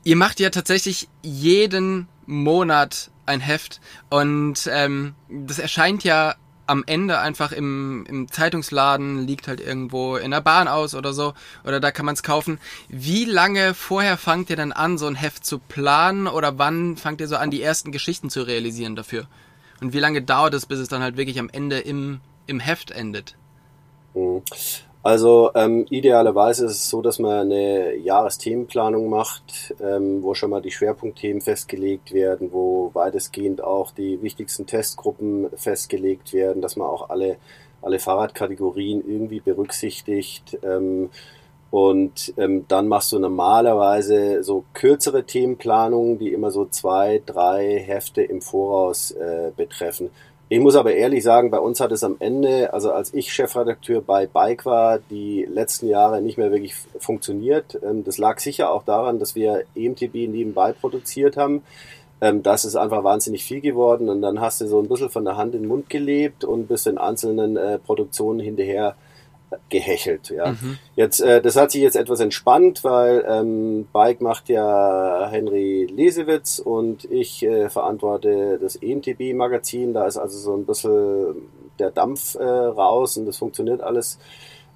Ihr 0.04 0.16
macht 0.16 0.38
ja 0.38 0.50
tatsächlich 0.50 1.08
jeden 1.22 2.08
Monat 2.26 3.10
ein 3.26 3.40
Heft 3.40 3.80
und 4.10 4.68
ähm, 4.70 5.14
das 5.28 5.58
erscheint 5.58 6.04
ja 6.04 6.34
am 6.66 6.82
Ende 6.86 7.18
einfach 7.18 7.52
im, 7.52 8.06
im 8.08 8.30
Zeitungsladen, 8.30 9.26
liegt 9.26 9.48
halt 9.48 9.60
irgendwo 9.60 10.16
in 10.16 10.30
der 10.30 10.40
Bahn 10.40 10.68
aus 10.68 10.94
oder 10.94 11.12
so, 11.12 11.34
oder 11.64 11.80
da 11.80 11.90
kann 11.90 12.06
man 12.06 12.14
es 12.14 12.22
kaufen. 12.22 12.58
Wie 12.88 13.24
lange 13.24 13.74
vorher 13.74 14.16
fangt 14.16 14.50
ihr 14.50 14.56
dann 14.56 14.72
an, 14.72 14.96
so 14.98 15.06
ein 15.06 15.14
Heft 15.14 15.44
zu 15.44 15.58
planen 15.58 16.26
oder 16.26 16.58
wann 16.58 16.96
fangt 16.96 17.20
ihr 17.20 17.28
so 17.28 17.36
an, 17.36 17.50
die 17.50 17.62
ersten 17.62 17.92
Geschichten 17.92 18.30
zu 18.30 18.42
realisieren 18.42 18.96
dafür? 18.96 19.26
Und 19.80 19.92
wie 19.92 20.00
lange 20.00 20.22
dauert 20.22 20.54
es, 20.54 20.66
bis 20.66 20.78
es 20.78 20.88
dann 20.88 21.02
halt 21.02 21.16
wirklich 21.16 21.38
am 21.38 21.50
Ende 21.50 21.80
im, 21.80 22.20
im 22.46 22.60
Heft 22.60 22.90
endet? 22.90 23.36
Also 25.04 25.50
ähm, 25.54 25.84
idealerweise 25.90 26.64
ist 26.64 26.72
es 26.72 26.88
so, 26.88 27.02
dass 27.02 27.18
man 27.18 27.52
eine 27.52 27.94
Jahresthemenplanung 27.94 29.10
macht, 29.10 29.74
ähm, 29.78 30.22
wo 30.22 30.32
schon 30.32 30.48
mal 30.48 30.62
die 30.62 30.70
Schwerpunktthemen 30.70 31.42
festgelegt 31.42 32.14
werden, 32.14 32.54
wo 32.54 32.90
weitestgehend 32.94 33.62
auch 33.62 33.90
die 33.90 34.22
wichtigsten 34.22 34.64
Testgruppen 34.64 35.50
festgelegt 35.56 36.32
werden, 36.32 36.62
dass 36.62 36.76
man 36.76 36.88
auch 36.88 37.10
alle, 37.10 37.36
alle 37.82 37.98
Fahrradkategorien 37.98 39.06
irgendwie 39.06 39.40
berücksichtigt. 39.40 40.58
Ähm, 40.62 41.10
und 41.70 42.32
ähm, 42.38 42.64
dann 42.68 42.88
machst 42.88 43.12
du 43.12 43.18
normalerweise 43.18 44.42
so 44.42 44.64
kürzere 44.72 45.24
Themenplanungen, 45.24 46.18
die 46.18 46.32
immer 46.32 46.50
so 46.50 46.64
zwei, 46.64 47.20
drei 47.26 47.78
Hefte 47.78 48.22
im 48.22 48.40
Voraus 48.40 49.10
äh, 49.10 49.52
betreffen. 49.54 50.08
Ich 50.54 50.60
muss 50.60 50.76
aber 50.76 50.94
ehrlich 50.94 51.24
sagen, 51.24 51.50
bei 51.50 51.58
uns 51.58 51.80
hat 51.80 51.90
es 51.90 52.04
am 52.04 52.14
Ende, 52.20 52.72
also 52.72 52.92
als 52.92 53.12
ich 53.12 53.32
Chefredakteur 53.32 54.00
bei 54.00 54.28
Bike 54.28 54.64
war, 54.64 55.00
die 55.00 55.44
letzten 55.50 55.88
Jahre 55.88 56.22
nicht 56.22 56.38
mehr 56.38 56.52
wirklich 56.52 56.76
funktioniert. 57.00 57.76
Ähm, 57.82 58.04
das 58.04 58.18
lag 58.18 58.38
sicher 58.38 58.70
auch 58.70 58.84
daran, 58.84 59.18
dass 59.18 59.34
wir 59.34 59.64
EMTB 59.74 60.14
nebenbei 60.28 60.72
produziert 60.72 61.36
haben. 61.36 61.64
Ähm, 62.20 62.44
das 62.44 62.64
ist 62.64 62.76
einfach 62.76 63.02
wahnsinnig 63.02 63.42
viel 63.42 63.60
geworden 63.62 64.08
und 64.08 64.22
dann 64.22 64.40
hast 64.40 64.60
du 64.60 64.68
so 64.68 64.80
ein 64.80 64.86
bisschen 64.86 65.10
von 65.10 65.24
der 65.24 65.36
Hand 65.36 65.56
in 65.56 65.62
den 65.62 65.68
Mund 65.68 65.90
gelebt 65.90 66.44
und 66.44 66.68
bist 66.68 66.86
in 66.86 66.98
einzelnen 66.98 67.56
äh, 67.56 67.80
Produktionen 67.80 68.38
hinterher 68.38 68.94
gehechelt. 69.68 70.30
Ja. 70.30 70.52
Mhm. 70.52 70.78
Jetzt, 70.96 71.20
äh, 71.20 71.40
das 71.40 71.56
hat 71.56 71.70
sich 71.70 71.82
jetzt 71.82 71.96
etwas 71.96 72.20
entspannt, 72.20 72.84
weil 72.84 73.24
ähm, 73.28 73.86
Bike 73.92 74.20
macht 74.20 74.48
ja 74.48 75.28
Henry 75.30 75.86
Lesewitz 75.90 76.58
und 76.58 77.04
ich 77.04 77.42
äh, 77.42 77.68
verantworte 77.68 78.58
das 78.60 78.76
EMTB-Magazin. 78.76 79.92
Da 79.92 80.06
ist 80.06 80.16
also 80.16 80.38
so 80.38 80.54
ein 80.56 80.66
bisschen 80.66 81.48
der 81.78 81.90
Dampf 81.90 82.34
äh, 82.36 82.44
raus 82.44 83.16
und 83.16 83.26
das 83.26 83.36
funktioniert 83.36 83.80
alles 83.80 84.18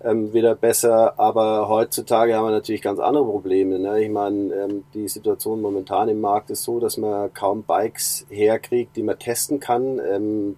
ähm, 0.02 0.32
wieder 0.32 0.54
besser. 0.54 1.18
Aber 1.18 1.68
heutzutage 1.68 2.34
haben 2.34 2.46
wir 2.46 2.50
natürlich 2.50 2.82
ganz 2.82 2.98
andere 2.98 3.24
Probleme. 3.24 3.78
Ne? 3.78 4.02
Ich 4.02 4.10
meine, 4.10 4.54
ähm, 4.54 4.84
die 4.94 5.08
Situation 5.08 5.60
momentan 5.60 6.08
im 6.08 6.20
Markt 6.20 6.50
ist 6.50 6.64
so, 6.64 6.80
dass 6.80 6.96
man 6.96 7.32
kaum 7.34 7.62
Bikes 7.62 8.26
herkriegt, 8.28 8.96
die 8.96 9.02
man 9.02 9.18
testen 9.18 9.60
kann. 9.60 10.00
Ähm, 10.00 10.56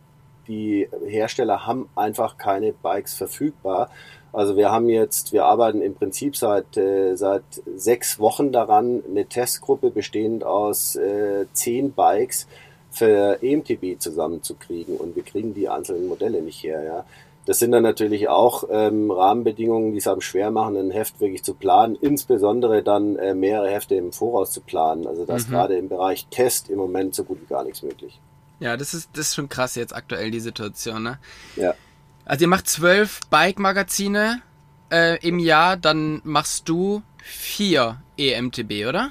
die 0.50 0.88
Hersteller 1.06 1.66
haben 1.66 1.88
einfach 1.96 2.36
keine 2.36 2.72
Bikes 2.72 3.14
verfügbar. 3.14 3.88
Also 4.32 4.56
wir 4.56 4.70
haben 4.70 4.88
jetzt, 4.88 5.32
wir 5.32 5.44
arbeiten 5.44 5.80
im 5.80 5.94
Prinzip 5.94 6.36
seit, 6.36 6.76
äh, 6.76 7.16
seit 7.16 7.42
sechs 7.76 8.18
Wochen 8.18 8.52
daran, 8.52 9.02
eine 9.08 9.24
Testgruppe 9.24 9.90
bestehend 9.90 10.44
aus 10.44 10.96
äh, 10.96 11.46
zehn 11.52 11.92
Bikes 11.92 12.46
für 12.90 13.42
EMTB 13.42 13.98
zusammenzukriegen 13.98 14.96
und 14.96 15.16
wir 15.16 15.22
kriegen 15.22 15.54
die 15.54 15.68
einzelnen 15.68 16.08
Modelle 16.08 16.42
nicht 16.42 16.62
her. 16.62 16.82
Ja. 16.82 17.04
Das 17.46 17.58
sind 17.58 17.72
dann 17.72 17.82
natürlich 17.82 18.28
auch 18.28 18.64
ähm, 18.70 19.10
Rahmenbedingungen, 19.10 19.92
die 19.92 19.98
es 19.98 20.06
einem 20.06 20.20
schwer 20.20 20.50
machen, 20.50 20.76
ein 20.76 20.90
Heft 20.90 21.20
wirklich 21.20 21.42
zu 21.42 21.54
planen, 21.54 21.96
insbesondere 22.00 22.82
dann 22.82 23.16
äh, 23.16 23.34
mehrere 23.34 23.70
Hefte 23.70 23.94
im 23.94 24.12
Voraus 24.12 24.52
zu 24.52 24.60
planen. 24.60 25.06
Also 25.06 25.24
da 25.24 25.36
ist 25.36 25.48
mhm. 25.48 25.52
gerade 25.52 25.76
im 25.76 25.88
Bereich 25.88 26.26
Test 26.26 26.68
im 26.68 26.78
Moment 26.78 27.14
so 27.14 27.24
gut 27.24 27.40
wie 27.40 27.46
gar 27.46 27.64
nichts 27.64 27.82
möglich. 27.82 28.20
Ja, 28.60 28.76
das 28.76 28.94
ist, 28.94 29.10
das 29.14 29.28
ist 29.28 29.34
schon 29.34 29.48
krass 29.48 29.74
jetzt 29.74 29.94
aktuell 29.94 30.30
die 30.30 30.40
Situation, 30.40 31.02
ne? 31.02 31.18
Ja. 31.56 31.74
Also 32.24 32.44
ihr 32.44 32.48
macht 32.48 32.68
zwölf 32.68 33.20
Bike-Magazine 33.30 34.42
äh, 34.92 35.18
im 35.26 35.38
Jahr, 35.38 35.76
dann 35.76 36.20
machst 36.24 36.68
du 36.68 37.02
vier 37.22 38.02
EMTB, 38.16 38.86
oder? 38.88 39.10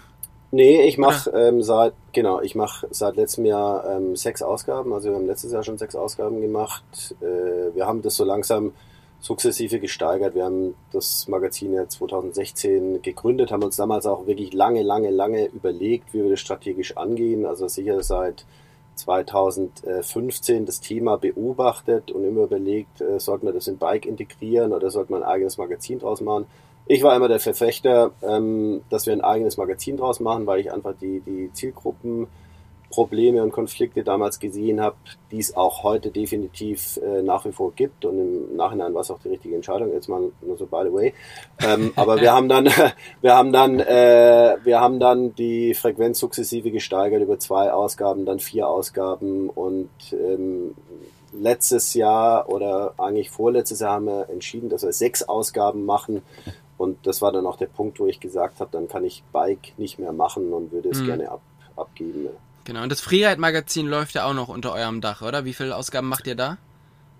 Nee, 0.52 0.84
ich 0.84 0.98
mache 0.98 1.30
ähm, 1.32 1.62
seit 1.62 1.94
genau, 2.12 2.42
ich 2.42 2.56
mache 2.56 2.88
seit 2.90 3.16
letztem 3.18 3.46
Jahr 3.46 3.86
ähm, 3.88 4.16
sechs 4.16 4.42
Ausgaben. 4.42 4.94
Also 4.94 5.10
wir 5.10 5.16
haben 5.16 5.28
letztes 5.28 5.52
Jahr 5.52 5.64
schon 5.64 5.78
sechs 5.78 5.96
Ausgaben 5.96 6.42
gemacht. 6.42 7.16
Äh, 7.22 7.76
wir 7.76 7.86
haben 7.86 8.02
das 8.02 8.16
so 8.16 8.24
langsam 8.24 8.74
sukzessive 9.20 9.80
gesteigert. 9.80 10.34
Wir 10.34 10.46
haben 10.46 10.76
das 10.92 11.28
Magazin 11.28 11.74
ja 11.74 11.88
2016 11.88 13.02
gegründet, 13.02 13.52
haben 13.52 13.64
uns 13.64 13.76
damals 13.76 14.06
auch 14.06 14.26
wirklich 14.26 14.54
lange, 14.54 14.82
lange, 14.82 15.12
lange 15.12 15.46
überlegt, 15.48 16.14
wie 16.14 16.24
wir 16.24 16.32
das 16.32 16.40
strategisch 16.40 16.98
angehen. 16.98 17.46
Also 17.46 17.68
sicher 17.68 18.02
seit 18.02 18.46
2015 19.00 20.66
das 20.66 20.80
Thema 20.80 21.18
beobachtet 21.18 22.12
und 22.12 22.24
immer 22.24 22.44
überlegt, 22.44 23.02
äh, 23.02 23.20
sollte 23.20 23.46
man 23.46 23.54
das 23.54 23.68
in 23.68 23.78
Bike 23.78 24.06
integrieren 24.06 24.74
oder 24.74 24.92
sollte 24.92 25.12
man 25.12 25.24
ein 25.24 25.30
eigenes 25.30 25.58
Magazin 25.58 26.00
draus 26.00 26.22
machen. 26.22 26.46
Ich 26.86 27.04
war 27.04 27.16
immer 27.16 27.28
der 27.28 27.40
Verfechter, 27.40 28.12
ähm, 28.22 28.82
dass 28.90 29.06
wir 29.06 29.14
ein 29.14 29.22
eigenes 29.22 29.58
Magazin 29.58 29.98
draus 29.98 30.20
machen, 30.20 30.48
weil 30.48 30.60
ich 30.60 30.72
einfach 30.72 30.94
die, 31.00 31.22
die 31.22 31.52
Zielgruppen 31.54 32.28
Probleme 32.90 33.44
und 33.44 33.52
Konflikte 33.52 34.04
damals 34.04 34.40
gesehen 34.40 34.82
habe, 34.82 34.96
die 35.32 35.40
es 35.40 35.56
auch 35.56 35.84
heute 35.84 36.10
definitiv 36.10 36.98
äh, 36.98 37.22
nach 37.22 37.46
wie 37.46 37.52
vor 37.52 37.72
gibt 37.74 38.04
und 38.06 38.18
im 38.18 38.56
Nachhinein 38.56 38.94
war 38.94 39.02
es 39.02 39.12
auch 39.12 39.20
die 39.20 39.30
richtige 39.30 39.56
Entscheidung. 39.56 39.94
Jetzt 39.94 40.10
mal 40.10 40.32
nur 40.42 40.58
so 40.58 40.66
by 40.66 40.82
the 40.84 40.94
way. 40.94 41.14
Ähm, 41.62 41.94
aber 41.96 42.20
wir 42.20 42.34
haben 42.34 42.50
dann, 42.50 42.66
wir 43.22 43.36
haben 43.36 43.52
dann, 43.52 43.80
äh, 43.80 44.58
wir 44.64 44.80
haben 44.80 45.00
dann 45.00 45.36
die 45.36 45.74
Frequenz 45.74 46.20
sukzessive 46.20 46.72
gesteigert 46.72 47.22
über 47.22 47.38
zwei 47.38 47.72
Ausgaben, 47.72 48.26
dann 48.26 48.40
vier 48.40 48.68
Ausgaben 48.68 49.50
und 49.50 49.90
ähm, 50.12 50.76
letztes 51.32 51.94
Jahr 51.94 52.50
oder 52.50 52.94
eigentlich 52.98 53.30
vorletztes 53.30 53.82
Jahr 53.82 53.94
haben 53.94 54.06
wir 54.06 54.30
entschieden, 54.30 54.70
dass 54.70 54.84
wir 54.84 54.94
sechs 54.94 55.24
Ausgaben 55.24 55.86
machen. 55.86 56.24
Und 56.78 57.06
das 57.06 57.22
war 57.22 57.32
dann 57.32 57.46
auch 57.46 57.58
der 57.58 57.68
Punkt, 57.68 58.00
wo 58.00 58.08
ich 58.08 58.20
gesagt 58.20 58.62
habe, 58.62 58.72
dann 58.72 58.88
kann 58.88 59.04
ich 59.04 59.24
Bike 59.34 59.74
nicht 59.78 60.00
mehr 60.00 60.14
machen 60.14 60.54
und 60.54 60.72
würde 60.72 60.90
es 60.90 61.02
mhm. 61.02 61.06
gerne 61.08 61.30
ab, 61.30 61.42
abgeben. 61.76 62.30
Genau, 62.64 62.84
und 62.84 62.92
das 62.92 63.02
Freeride-Magazin 63.02 63.88
läuft 63.88 64.16
ja 64.16 64.26
auch 64.26 64.34
noch 64.34 64.50
unter 64.50 64.74
eurem 64.74 65.02
Dach, 65.02 65.22
oder? 65.22 65.46
Wie 65.46 65.54
viele 65.54 65.76
Ausgaben 65.76 66.08
macht 66.08 66.28
ihr 66.28 66.36
da? 66.36 66.58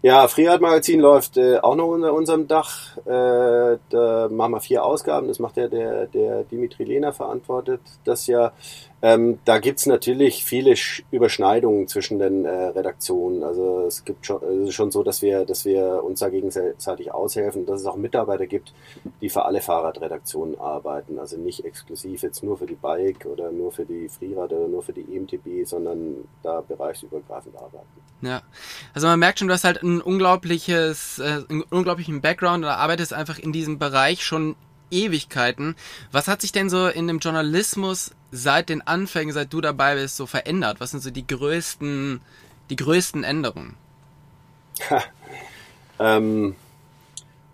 Ja, 0.02 0.28
Freeride-Magazin 0.30 1.02
läuft 1.02 1.36
äh, 1.36 1.58
auch 1.60 1.76
noch 1.76 1.88
unter 1.88 2.14
unserem 2.14 2.48
Dach. 2.48 2.96
Äh, 3.06 3.78
da 3.90 4.30
machen 4.32 4.54
wir 4.54 4.62
vier 4.62 4.84
Ausgaben. 4.86 5.28
Das 5.28 5.40
macht 5.40 5.58
ja 5.58 5.68
der, 5.68 6.06
der 6.08 6.44
Dimitri 6.44 6.86
Lehner 6.86 7.12
verantwortet 7.12 7.82
das 8.06 8.28
ja. 8.28 8.54
Ähm, 9.02 9.40
da 9.46 9.60
gibt's 9.60 9.86
natürlich 9.86 10.44
viele 10.44 10.76
Sch 10.76 11.04
Überschneidungen 11.12 11.88
zwischen 11.88 12.20
den 12.20 12.46
äh, 12.46 12.50
Redaktionen. 12.50 13.44
Also 13.44 13.86
es 13.88 14.04
gibt 14.04 14.26
schon, 14.26 14.44
es 14.44 14.70
ist 14.70 14.74
schon 14.74 14.92
so, 14.92 15.04
dass 15.04 15.22
wir, 15.22 15.46
dass 15.46 15.64
wir 15.64 16.04
uns 16.04 16.20
da 16.20 16.30
gegenseitig 16.30 17.14
aushelfen, 17.14 17.66
dass 17.66 17.82
es 17.82 17.88
auch 17.88 17.96
Mitarbeiter 17.96 18.46
gibt, 18.46 18.74
die 19.22 19.30
für 19.30 19.46
alle 19.46 19.62
Fahrradredaktionen 19.62 20.60
arbeiten. 20.60 21.18
Also 21.18 21.38
nicht 21.38 21.64
exklusiv 21.64 22.24
jetzt 22.24 22.44
nur 22.44 22.58
für 22.58 22.66
die 22.66 22.76
Bike 22.76 23.26
oder 23.26 23.52
nur 23.52 23.72
für 23.72 23.86
die 23.86 24.10
Freerad 24.10 24.52
oder 24.52 24.68
nur 24.68 24.84
für 24.84 24.94
die 24.94 25.06
EMTB, 25.16 25.66
sondern 25.66 26.28
da 26.44 26.62
bereichsübergreifend 26.62 27.56
arbeiten. 27.56 27.88
Ja, 28.22 28.42
also 28.94 29.08
man 29.08 29.20
merkt 29.20 29.40
schon, 29.40 29.48
du 29.48 29.54
hast 29.54 29.64
halt 29.64 29.82
ein 29.82 30.02
unglaubliches, 30.02 31.20
äh, 31.20 31.44
einen 31.48 31.64
unglaublichen 31.70 32.20
Background 32.20 32.66
oder 32.66 32.78
arbeitest 32.78 33.14
einfach 33.14 33.40
in 33.40 33.54
diesem 33.54 33.80
Bereich 33.80 34.26
schon 34.26 34.58
Ewigkeiten. 34.92 35.76
Was 36.12 36.28
hat 36.28 36.42
sich 36.42 36.52
denn 36.52 36.70
so 36.70 36.88
in 36.88 37.08
dem 37.08 37.20
Journalismus 37.20 38.12
seit 38.32 38.70
den 38.70 38.86
Anfängen, 38.86 39.34
seit 39.34 39.54
du 39.54 39.62
dabei 39.62 39.96
bist, 39.96 40.18
so 40.18 40.26
verändert? 40.26 40.80
Was 40.80 40.92
sind 40.92 41.02
so 41.02 41.12
die 41.12 41.26
größten, 41.26 42.22
die 42.70 42.76
größten 42.76 43.24
Änderungen? 43.24 43.76
ähm, 46.00 46.56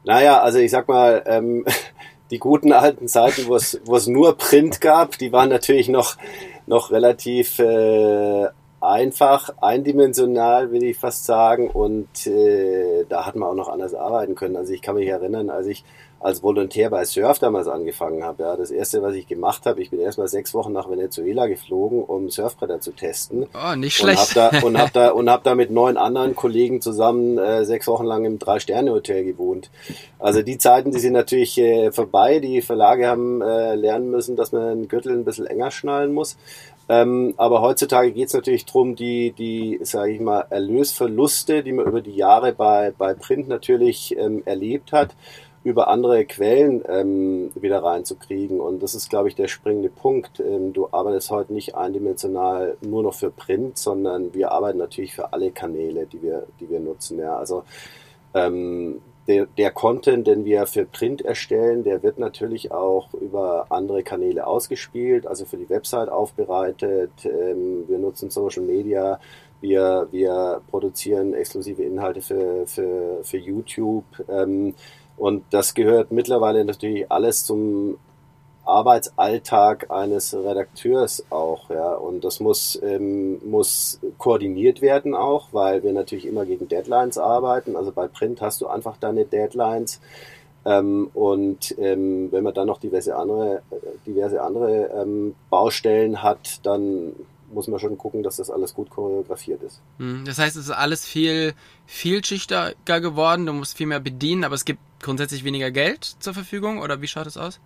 naja, 0.03 0.41
also 0.41 0.59
ich 0.59 0.71
sag 0.71 0.87
mal, 0.87 1.23
ähm, 1.25 1.65
die 2.31 2.39
guten 2.39 2.73
alten 2.73 3.07
Zeiten, 3.07 3.47
wo 3.47 3.55
es, 3.55 3.79
wo 3.85 3.95
es 3.95 4.07
nur 4.07 4.37
Print 4.37 4.81
gab, 4.81 5.17
die 5.17 5.31
waren 5.31 5.49
natürlich 5.49 5.89
noch, 5.89 6.17
noch 6.65 6.91
relativ 6.91 7.59
äh, 7.59 8.47
einfach, 8.81 9.49
eindimensional, 9.61 10.71
will 10.71 10.83
ich 10.83 10.97
fast 10.97 11.25
sagen. 11.25 11.69
Und 11.69 12.27
äh, 12.27 13.05
da 13.09 13.25
hat 13.25 13.35
man 13.35 13.49
auch 13.49 13.55
noch 13.55 13.69
anders 13.69 13.93
arbeiten 13.93 14.35
können. 14.35 14.55
Also 14.55 14.73
ich 14.73 14.81
kann 14.81 14.95
mich 14.95 15.07
erinnern, 15.07 15.49
als 15.49 15.67
ich 15.67 15.83
als 16.25 16.41
Volontär 16.41 16.89
bei 16.89 17.05
Surf 17.05 17.37
damals 17.37 17.67
angefangen 17.67 18.23
habe. 18.23 18.41
Ja, 18.41 18.55
das 18.57 18.71
erste, 18.71 19.03
was 19.03 19.13
ich 19.13 19.27
gemacht 19.27 19.67
habe, 19.67 19.79
ich 19.79 19.91
bin 19.91 19.99
erstmal 19.99 20.27
sechs 20.27 20.55
Wochen 20.55 20.73
nach 20.73 20.89
Venezuela 20.89 21.45
geflogen, 21.45 22.03
um 22.03 22.31
Surfbretter 22.31 22.81
zu 22.81 22.93
testen. 22.93 23.45
Oh, 23.53 23.75
nicht 23.75 23.95
schlecht. 23.95 24.35
Und 24.35 24.47
habe 24.47 24.59
da, 24.59 24.65
und 24.65 24.77
hab 24.79 24.93
da, 24.93 25.09
und 25.11 25.29
hab 25.29 25.43
da 25.43 25.53
mit 25.53 25.69
neun 25.69 25.97
anderen 25.97 26.35
Kollegen 26.35 26.81
zusammen 26.81 27.37
äh, 27.37 27.63
sechs 27.63 27.85
Wochen 27.87 28.05
lang 28.05 28.25
im 28.25 28.39
Drei-Sterne-Hotel 28.39 29.23
gewohnt. 29.23 29.69
Also 30.17 30.41
die 30.41 30.57
Zeiten, 30.57 30.89
die 30.89 30.99
sind 30.99 31.13
natürlich 31.13 31.59
äh, 31.59 31.91
vorbei. 31.91 32.39
Die 32.39 32.63
Verlage 32.63 33.05
haben 33.05 33.43
äh, 33.43 33.75
lernen 33.75 34.09
müssen, 34.09 34.35
dass 34.35 34.51
man 34.51 34.79
den 34.79 34.87
Gürtel 34.87 35.11
ein 35.11 35.25
bisschen 35.25 35.45
enger 35.45 35.69
schnallen 35.69 36.11
muss. 36.11 36.37
Ähm, 36.87 37.33
aber 37.37 37.61
heutzutage 37.61 38.11
geht 38.11 38.27
es 38.27 38.33
natürlich 38.33 38.65
darum, 38.65 38.95
die, 38.95 39.31
die, 39.31 39.79
sage 39.81 40.11
ich 40.11 40.19
mal, 40.19 40.45
Erlösverluste, 40.49 41.63
die 41.63 41.71
man 41.71 41.85
über 41.85 42.01
die 42.01 42.15
Jahre 42.15 42.53
bei, 42.53 42.93
bei 42.95 43.13
Print 43.15 43.47
natürlich 43.47 44.15
ähm, 44.17 44.43
erlebt 44.45 44.91
hat, 44.91 45.15
über 45.65 45.87
andere 45.87 46.25
Quellen 46.25 46.83
ähm, 46.87 47.51
wieder 47.55 47.83
reinzukriegen. 47.83 48.61
Und 48.61 48.83
das 48.83 48.93
ist, 48.93 49.09
glaube 49.09 49.29
ich, 49.29 49.35
der 49.35 49.47
springende 49.47 49.89
Punkt. 49.89 50.39
Ähm, 50.39 50.73
du 50.73 50.89
arbeitest 50.91 51.31
heute 51.31 51.53
nicht 51.53 51.73
eindimensional 51.73 52.77
nur 52.81 53.01
noch 53.01 53.15
für 53.15 53.31
Print, 53.31 53.79
sondern 53.79 54.31
wir 54.35 54.51
arbeiten 54.51 54.77
natürlich 54.77 55.15
für 55.15 55.33
alle 55.33 55.49
Kanäle, 55.49 56.05
die 56.05 56.21
wir, 56.21 56.45
die 56.59 56.69
wir 56.69 56.79
nutzen. 56.79 57.17
Ja. 57.17 57.35
Also 57.37 57.63
ähm, 58.35 59.01
der, 59.27 59.47
der 59.57 59.71
Content, 59.71 60.27
den 60.27 60.45
wir 60.45 60.67
für 60.67 60.85
Print 60.85 61.23
erstellen, 61.23 61.83
der 61.83 62.03
wird 62.03 62.19
natürlich 62.19 62.71
auch 62.71 63.11
über 63.15 63.65
andere 63.69 64.03
Kanäle 64.03 64.45
ausgespielt, 64.45 65.25
also 65.25 65.45
für 65.45 65.57
die 65.57 65.67
Website 65.67 66.09
aufbereitet. 66.09 67.09
Ähm, 67.25 67.85
wir 67.87 67.97
nutzen 67.97 68.29
Social 68.29 68.61
Media. 68.61 69.19
Wir, 69.61 70.07
wir 70.11 70.61
produzieren 70.69 71.33
exklusive 71.33 71.81
Inhalte 71.81 72.21
für, 72.21 72.67
für, 72.67 73.23
für 73.23 73.37
YouTube. 73.37 74.05
Ähm, 74.29 74.75
und 75.17 75.43
das 75.51 75.73
gehört 75.73 76.11
mittlerweile 76.11 76.65
natürlich 76.65 77.11
alles 77.11 77.45
zum 77.45 77.97
Arbeitsalltag 78.65 79.91
eines 79.91 80.33
Redakteurs 80.33 81.23
auch, 81.29 81.69
ja. 81.69 81.93
Und 81.93 82.23
das 82.23 82.39
muss, 82.39 82.79
ähm, 82.83 83.39
muss 83.47 83.99
koordiniert 84.17 84.81
werden 84.81 85.15
auch, 85.15 85.49
weil 85.51 85.83
wir 85.83 85.93
natürlich 85.93 86.25
immer 86.25 86.45
gegen 86.45 86.67
Deadlines 86.67 87.17
arbeiten. 87.17 87.75
Also 87.75 87.91
bei 87.91 88.07
Print 88.07 88.41
hast 88.41 88.61
du 88.61 88.67
einfach 88.67 88.97
deine 88.97 89.25
Deadlines. 89.25 90.01
Ähm, 90.65 91.11
und 91.13 91.75
ähm, 91.77 92.31
wenn 92.31 92.43
man 92.43 92.55
dann 92.55 92.67
noch 92.67 92.79
diverse 92.79 93.15
andere, 93.15 93.61
diverse 94.05 94.41
andere 94.41 94.89
ähm, 94.99 95.35
Baustellen 95.51 96.23
hat, 96.23 96.65
dann 96.65 97.13
muss 97.51 97.67
man 97.67 97.79
schon 97.79 97.97
gucken, 97.97 98.23
dass 98.23 98.37
das 98.37 98.49
alles 98.49 98.73
gut 98.73 98.89
choreografiert 98.89 99.61
ist. 99.63 99.81
Hm, 99.99 100.23
das 100.25 100.37
heißt, 100.37 100.55
es 100.55 100.65
ist 100.65 100.71
alles 100.71 101.05
viel 101.05 101.53
vielschichtiger 101.85 102.73
geworden, 102.85 103.45
du 103.45 103.53
musst 103.53 103.77
viel 103.77 103.87
mehr 103.87 103.99
bedienen, 103.99 104.43
aber 104.43 104.55
es 104.55 104.65
gibt 104.65 104.79
grundsätzlich 105.01 105.43
weniger 105.43 105.71
Geld 105.71 106.03
zur 106.19 106.33
Verfügung 106.33 106.79
oder 106.79 107.01
wie 107.01 107.07
schaut 107.07 107.27
es 107.27 107.37
aus? 107.37 107.59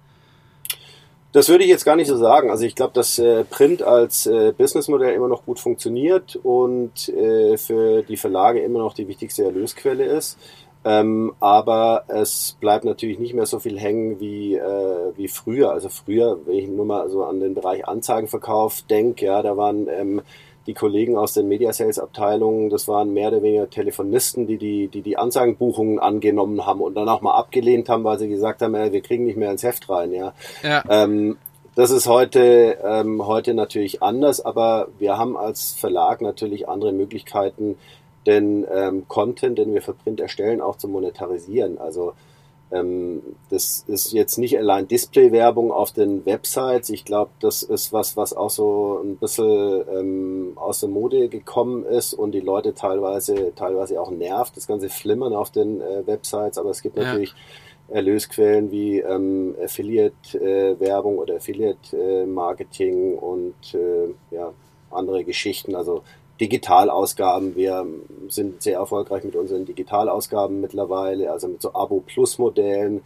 Das 1.31 1.47
würde 1.47 1.63
ich 1.63 1.69
jetzt 1.69 1.85
gar 1.85 1.95
nicht 1.95 2.07
so 2.07 2.17
sagen. 2.17 2.49
Also 2.49 2.65
ich 2.65 2.73
glaube, 2.73 2.93
dass 2.93 3.19
äh, 3.19 3.43
Print 3.43 3.83
als 3.83 4.25
äh, 4.25 4.51
Businessmodell 4.51 5.13
immer 5.13 5.27
noch 5.27 5.45
gut 5.45 5.59
funktioniert 5.59 6.35
und 6.41 7.07
äh, 7.09 7.55
für 7.57 8.01
die 8.01 8.17
Verlage 8.17 8.61
immer 8.61 8.79
noch 8.79 8.95
die 8.95 9.07
wichtigste 9.07 9.43
Erlösquelle 9.43 10.05
ist. 10.05 10.39
Ähm, 10.85 11.33
aber 11.39 12.05
es 12.07 12.55
bleibt 12.59 12.85
natürlich 12.85 13.19
nicht 13.19 13.33
mehr 13.33 13.45
so 13.45 13.59
viel 13.59 13.77
hängen 13.77 14.19
wie, 14.19 14.55
äh, 14.55 15.11
wie 15.15 15.27
früher. 15.27 15.71
Also 15.71 15.89
früher, 15.89 16.37
wenn 16.45 16.55
ich 16.55 16.67
nur 16.67 16.85
mal 16.85 17.09
so 17.09 17.23
an 17.25 17.39
den 17.41 17.53
Bereich 17.53 17.87
Anzeigenverkauf 17.87 18.83
denke, 18.83 19.25
ja, 19.25 19.41
da 19.41 19.57
waren 19.57 19.87
ähm, 19.89 20.21
die 20.67 20.73
Kollegen 20.73 21.17
aus 21.17 21.33
den 21.33 21.47
Media 21.47 21.73
Sales 21.73 21.99
Abteilungen, 21.99 22.69
das 22.69 22.87
waren 22.87 23.11
mehr 23.11 23.29
oder 23.29 23.41
weniger 23.41 23.69
Telefonisten, 23.69 24.47
die 24.47 24.57
die, 24.57 24.87
die, 24.87 25.01
die 25.01 25.17
Anzeigenbuchungen 25.17 25.99
angenommen 25.99 26.65
haben 26.65 26.81
und 26.81 26.95
dann 26.95 27.09
auch 27.09 27.21
mal 27.21 27.33
abgelehnt 27.33 27.89
haben, 27.89 28.03
weil 28.03 28.19
sie 28.19 28.29
gesagt 28.29 28.61
haben, 28.61 28.75
ey, 28.75 28.93
wir 28.93 29.01
kriegen 29.01 29.25
nicht 29.25 29.37
mehr 29.37 29.51
ins 29.51 29.63
Heft 29.63 29.89
rein, 29.89 30.13
ja. 30.13 30.33
ja. 30.63 30.83
Ähm, 30.87 31.37
das 31.75 31.91
ist 31.91 32.07
heute, 32.07 32.77
ähm, 32.83 33.25
heute 33.25 33.53
natürlich 33.53 34.03
anders, 34.03 34.43
aber 34.43 34.89
wir 34.99 35.17
haben 35.17 35.37
als 35.37 35.73
Verlag 35.73 36.21
natürlich 36.21 36.67
andere 36.67 36.91
Möglichkeiten, 36.91 37.77
den 38.29 38.65
ähm, 38.71 39.07
Content, 39.07 39.57
den 39.57 39.73
wir 39.73 39.81
für 39.81 39.93
Print 39.93 40.19
erstellen, 40.19 40.61
auch 40.61 40.77
zu 40.77 40.87
monetarisieren. 40.87 41.79
Also 41.79 42.13
ähm, 42.71 43.21
das 43.49 43.83
ist 43.87 44.13
jetzt 44.13 44.37
nicht 44.37 44.57
allein 44.57 44.87
Display-Werbung 44.87 45.71
auf 45.71 45.91
den 45.91 46.25
Websites. 46.25 46.89
Ich 46.89 47.03
glaube, 47.03 47.31
das 47.39 47.63
ist 47.63 47.91
was, 47.91 48.15
was 48.15 48.33
auch 48.33 48.51
so 48.51 49.01
ein 49.03 49.17
bisschen 49.17 49.83
ähm, 49.91 50.51
aus 50.55 50.79
der 50.79 50.89
Mode 50.89 51.29
gekommen 51.29 51.83
ist 51.83 52.13
und 52.13 52.31
die 52.31 52.41
Leute 52.41 52.75
teilweise, 52.75 53.53
teilweise 53.55 53.99
auch 53.99 54.11
nervt, 54.11 54.55
das 54.55 54.67
ganze 54.67 54.89
Flimmern 54.89 55.33
auf 55.33 55.49
den 55.49 55.81
äh, 55.81 56.05
Websites. 56.05 56.59
Aber 56.59 56.69
es 56.69 56.83
gibt 56.83 56.97
ja. 56.97 57.05
natürlich 57.05 57.33
Erlösquellen 57.87 58.69
wie 58.69 58.99
ähm, 58.99 59.55
Affiliate-Werbung 59.63 61.15
äh, 61.15 61.19
oder 61.19 61.35
Affiliate-Marketing 61.37 63.13
äh, 63.13 63.17
und 63.17 63.73
äh, 63.73 64.13
ja, 64.29 64.53
andere 64.91 65.23
Geschichten. 65.23 65.75
Also 65.75 66.03
Digitalausgaben. 66.39 67.55
Wir 67.55 67.85
sind 68.29 68.61
sehr 68.61 68.77
erfolgreich 68.77 69.23
mit 69.23 69.35
unseren 69.35 69.65
Digitalausgaben 69.65 70.61
mittlerweile, 70.61 71.31
also 71.31 71.47
mit 71.47 71.61
so 71.61 71.73
Abo-Plus-Modellen. 71.73 73.01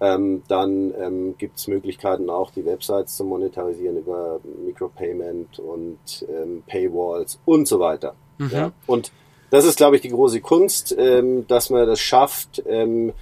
Ähm, 0.00 0.42
dann 0.48 0.92
ähm, 0.98 1.34
gibt 1.38 1.58
es 1.58 1.68
Möglichkeiten 1.68 2.28
auch, 2.28 2.50
die 2.50 2.64
Websites 2.64 3.16
zu 3.16 3.24
monetarisieren 3.24 3.98
über 3.98 4.40
Micropayment 4.66 5.60
und 5.60 6.26
ähm, 6.28 6.64
Paywalls 6.66 7.38
und 7.44 7.68
so 7.68 7.78
weiter. 7.78 8.14
Mhm. 8.38 8.50
Ja? 8.50 8.72
Und 8.86 9.12
das 9.50 9.64
ist, 9.64 9.76
glaube 9.76 9.96
ich, 9.96 10.02
die 10.02 10.08
große 10.08 10.40
Kunst, 10.40 10.92
ähm, 10.98 11.46
dass 11.46 11.70
man 11.70 11.86
das 11.86 12.00
schafft, 12.00 12.64
ähm, 12.66 13.12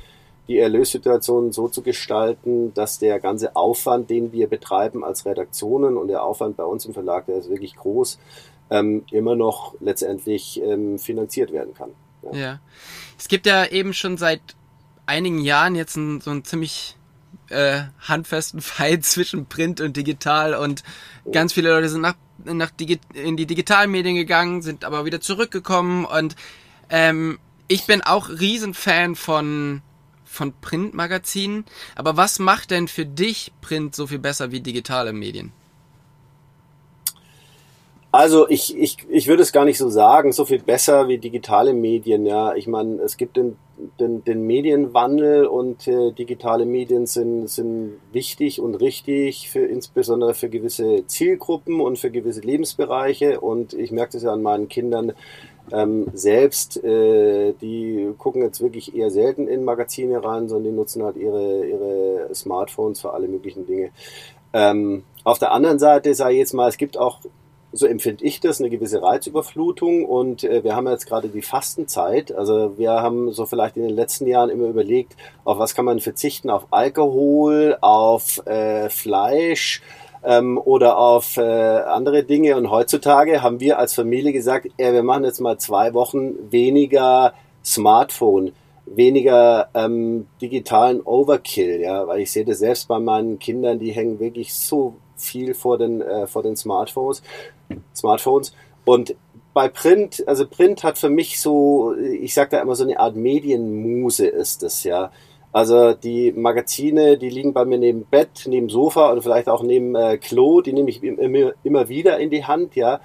die 0.48 0.58
Erlössituation 0.58 1.52
so 1.52 1.68
zu 1.68 1.82
gestalten, 1.82 2.72
dass 2.74 2.98
der 2.98 3.20
ganze 3.20 3.54
Aufwand, 3.54 4.10
den 4.10 4.32
wir 4.32 4.48
betreiben 4.48 5.04
als 5.04 5.26
Redaktionen 5.26 5.96
und 5.96 6.08
der 6.08 6.24
Aufwand 6.24 6.56
bei 6.56 6.64
uns 6.64 6.86
im 6.86 6.94
Verlag, 6.94 7.26
der 7.26 7.36
ist 7.36 7.50
wirklich 7.50 7.76
groß, 7.76 8.18
ähm, 8.70 9.04
immer 9.10 9.36
noch 9.36 9.74
letztendlich 9.80 10.60
ähm, 10.62 10.98
finanziert 10.98 11.52
werden 11.52 11.74
kann. 11.74 11.90
Ja. 12.22 12.38
ja. 12.38 12.60
Es 13.18 13.28
gibt 13.28 13.46
ja 13.46 13.66
eben 13.66 13.92
schon 13.92 14.16
seit 14.16 14.40
einigen 15.06 15.40
Jahren 15.40 15.74
jetzt 15.74 15.96
ein, 15.96 16.20
so 16.20 16.30
einen 16.30 16.44
ziemlich 16.44 16.96
äh, 17.48 17.82
handfesten 18.00 18.60
Fight 18.60 19.04
zwischen 19.04 19.46
Print 19.46 19.80
und 19.80 19.96
Digital 19.96 20.54
und 20.54 20.82
oh. 21.24 21.32
ganz 21.32 21.52
viele 21.52 21.70
Leute 21.70 21.88
sind 21.88 22.00
nach, 22.00 22.16
nach 22.44 22.70
Digi 22.70 23.00
in 23.12 23.36
die 23.36 23.46
Digitalmedien 23.46 24.14
gegangen, 24.14 24.62
sind 24.62 24.84
aber 24.84 25.04
wieder 25.04 25.20
zurückgekommen 25.20 26.04
und 26.04 26.36
ähm, 26.88 27.38
ich 27.68 27.86
bin 27.86 28.02
auch 28.02 28.28
Riesenfan 28.28 29.14
von 29.16 29.82
von 30.24 30.52
Printmagazinen. 30.60 31.64
Aber 31.96 32.16
was 32.16 32.38
macht 32.38 32.70
denn 32.70 32.86
für 32.86 33.04
dich 33.04 33.52
Print 33.60 33.96
so 33.96 34.06
viel 34.06 34.20
besser 34.20 34.52
wie 34.52 34.60
digitale 34.60 35.12
Medien? 35.12 35.52
Also 38.12 38.48
ich, 38.48 38.76
ich, 38.76 38.96
ich 39.08 39.28
würde 39.28 39.42
es 39.42 39.52
gar 39.52 39.64
nicht 39.64 39.78
so 39.78 39.88
sagen, 39.88 40.32
so 40.32 40.44
viel 40.44 40.58
besser 40.58 41.06
wie 41.06 41.18
digitale 41.18 41.72
Medien. 41.72 42.26
Ja, 42.26 42.54
ich 42.54 42.66
meine, 42.66 43.00
es 43.02 43.16
gibt 43.16 43.36
den, 43.36 43.56
den, 44.00 44.24
den 44.24 44.42
Medienwandel 44.42 45.46
und 45.46 45.86
äh, 45.86 46.10
digitale 46.10 46.66
Medien 46.66 47.06
sind, 47.06 47.48
sind 47.48 48.00
wichtig 48.10 48.60
und 48.60 48.74
richtig 48.74 49.48
für 49.48 49.64
insbesondere 49.64 50.34
für 50.34 50.48
gewisse 50.48 51.06
Zielgruppen 51.06 51.80
und 51.80 52.00
für 52.00 52.10
gewisse 52.10 52.40
Lebensbereiche. 52.40 53.40
Und 53.40 53.74
ich 53.74 53.92
merke 53.92 54.14
das 54.14 54.24
ja 54.24 54.32
an 54.32 54.42
meinen 54.42 54.68
Kindern 54.68 55.12
ähm, 55.70 56.08
selbst. 56.12 56.82
Äh, 56.82 57.52
die 57.60 58.12
gucken 58.18 58.42
jetzt 58.42 58.60
wirklich 58.60 58.96
eher 58.96 59.12
selten 59.12 59.46
in 59.46 59.64
Magazine 59.64 60.24
rein, 60.24 60.48
sondern 60.48 60.72
die 60.72 60.76
nutzen 60.76 61.04
halt 61.04 61.16
ihre, 61.16 61.64
ihre 61.64 62.34
Smartphones 62.34 63.00
für 63.00 63.12
alle 63.12 63.28
möglichen 63.28 63.66
Dinge. 63.66 63.90
Ähm, 64.52 65.04
auf 65.22 65.38
der 65.38 65.52
anderen 65.52 65.78
Seite 65.78 66.12
sage 66.14 66.32
ich 66.34 66.40
jetzt 66.40 66.54
mal, 66.54 66.68
es 66.68 66.76
gibt 66.76 66.98
auch, 66.98 67.20
so 67.72 67.86
empfinde 67.86 68.24
ich 68.24 68.40
das, 68.40 68.60
eine 68.60 68.70
gewisse 68.70 69.02
Reizüberflutung 69.02 70.04
und 70.04 70.44
äh, 70.44 70.64
wir 70.64 70.74
haben 70.74 70.88
jetzt 70.88 71.06
gerade 71.06 71.28
die 71.28 71.42
Fastenzeit. 71.42 72.32
Also 72.32 72.76
wir 72.78 72.90
haben 72.90 73.32
so 73.32 73.46
vielleicht 73.46 73.76
in 73.76 73.84
den 73.84 73.94
letzten 73.94 74.26
Jahren 74.26 74.50
immer 74.50 74.66
überlegt, 74.66 75.16
auf 75.44 75.58
was 75.58 75.74
kann 75.74 75.84
man 75.84 76.00
verzichten, 76.00 76.50
auf 76.50 76.66
Alkohol, 76.70 77.76
auf 77.80 78.44
äh, 78.46 78.88
Fleisch, 78.90 79.82
ähm, 80.22 80.58
oder 80.58 80.98
auf 80.98 81.36
äh, 81.36 81.42
andere 81.42 82.24
Dinge. 82.24 82.56
Und 82.56 82.70
heutzutage 82.70 83.42
haben 83.42 83.60
wir 83.60 83.78
als 83.78 83.94
Familie 83.94 84.32
gesagt, 84.32 84.68
äh, 84.76 84.92
wir 84.92 85.02
machen 85.02 85.24
jetzt 85.24 85.40
mal 85.40 85.58
zwei 85.58 85.94
Wochen 85.94 86.34
weniger 86.50 87.34
Smartphone, 87.64 88.52
weniger 88.86 89.68
ähm, 89.74 90.26
digitalen 90.40 91.00
Overkill, 91.00 91.80
ja, 91.80 92.06
weil 92.06 92.20
ich 92.20 92.32
sehe 92.32 92.44
das 92.44 92.58
selbst 92.58 92.88
bei 92.88 92.98
meinen 92.98 93.38
Kindern, 93.38 93.78
die 93.78 93.92
hängen 93.92 94.18
wirklich 94.18 94.54
so 94.54 94.94
viel 95.20 95.54
vor 95.54 95.78
den 95.78 96.00
äh, 96.00 96.26
vor 96.26 96.42
den 96.42 96.56
Smartphones, 96.56 97.22
Smartphones 97.94 98.54
und 98.84 99.14
bei 99.52 99.68
Print, 99.68 100.22
also 100.26 100.46
Print 100.46 100.84
hat 100.84 100.98
für 100.98 101.10
mich 101.10 101.40
so, 101.40 101.94
ich 101.94 102.34
sage 102.34 102.50
da 102.50 102.60
immer 102.60 102.76
so 102.76 102.84
eine 102.84 103.00
Art 103.00 103.16
Medienmuse 103.16 104.26
ist 104.26 104.62
es 104.62 104.84
ja. 104.84 105.10
Also 105.52 105.94
die 105.94 106.30
Magazine, 106.30 107.18
die 107.18 107.28
liegen 107.28 107.52
bei 107.52 107.64
mir 107.64 107.78
neben 107.78 108.04
Bett, 108.04 108.44
neben 108.46 108.68
Sofa 108.68 109.10
und 109.10 109.22
vielleicht 109.22 109.48
auch 109.48 109.62
neben 109.64 109.96
äh, 109.96 110.18
Klo, 110.18 110.60
die 110.60 110.72
nehme 110.72 110.90
ich 110.90 111.02
immer, 111.02 111.52
immer 111.64 111.88
wieder 111.88 112.18
in 112.18 112.30
die 112.30 112.44
Hand, 112.44 112.76
ja. 112.76 113.00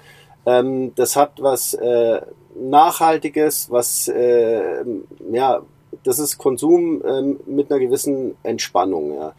Ähm, 0.46 0.92
das 0.94 1.16
hat 1.16 1.42
was 1.42 1.74
äh, 1.74 2.20
Nachhaltiges, 2.54 3.70
was, 3.70 4.06
äh, 4.06 4.84
ja, 5.32 5.62
das 6.04 6.20
ist 6.20 6.38
Konsum 6.38 7.02
ähm, 7.04 7.40
mit 7.46 7.70
einer 7.70 7.80
gewissen 7.80 8.36
Entspannung, 8.44 9.14
ja. 9.14 9.34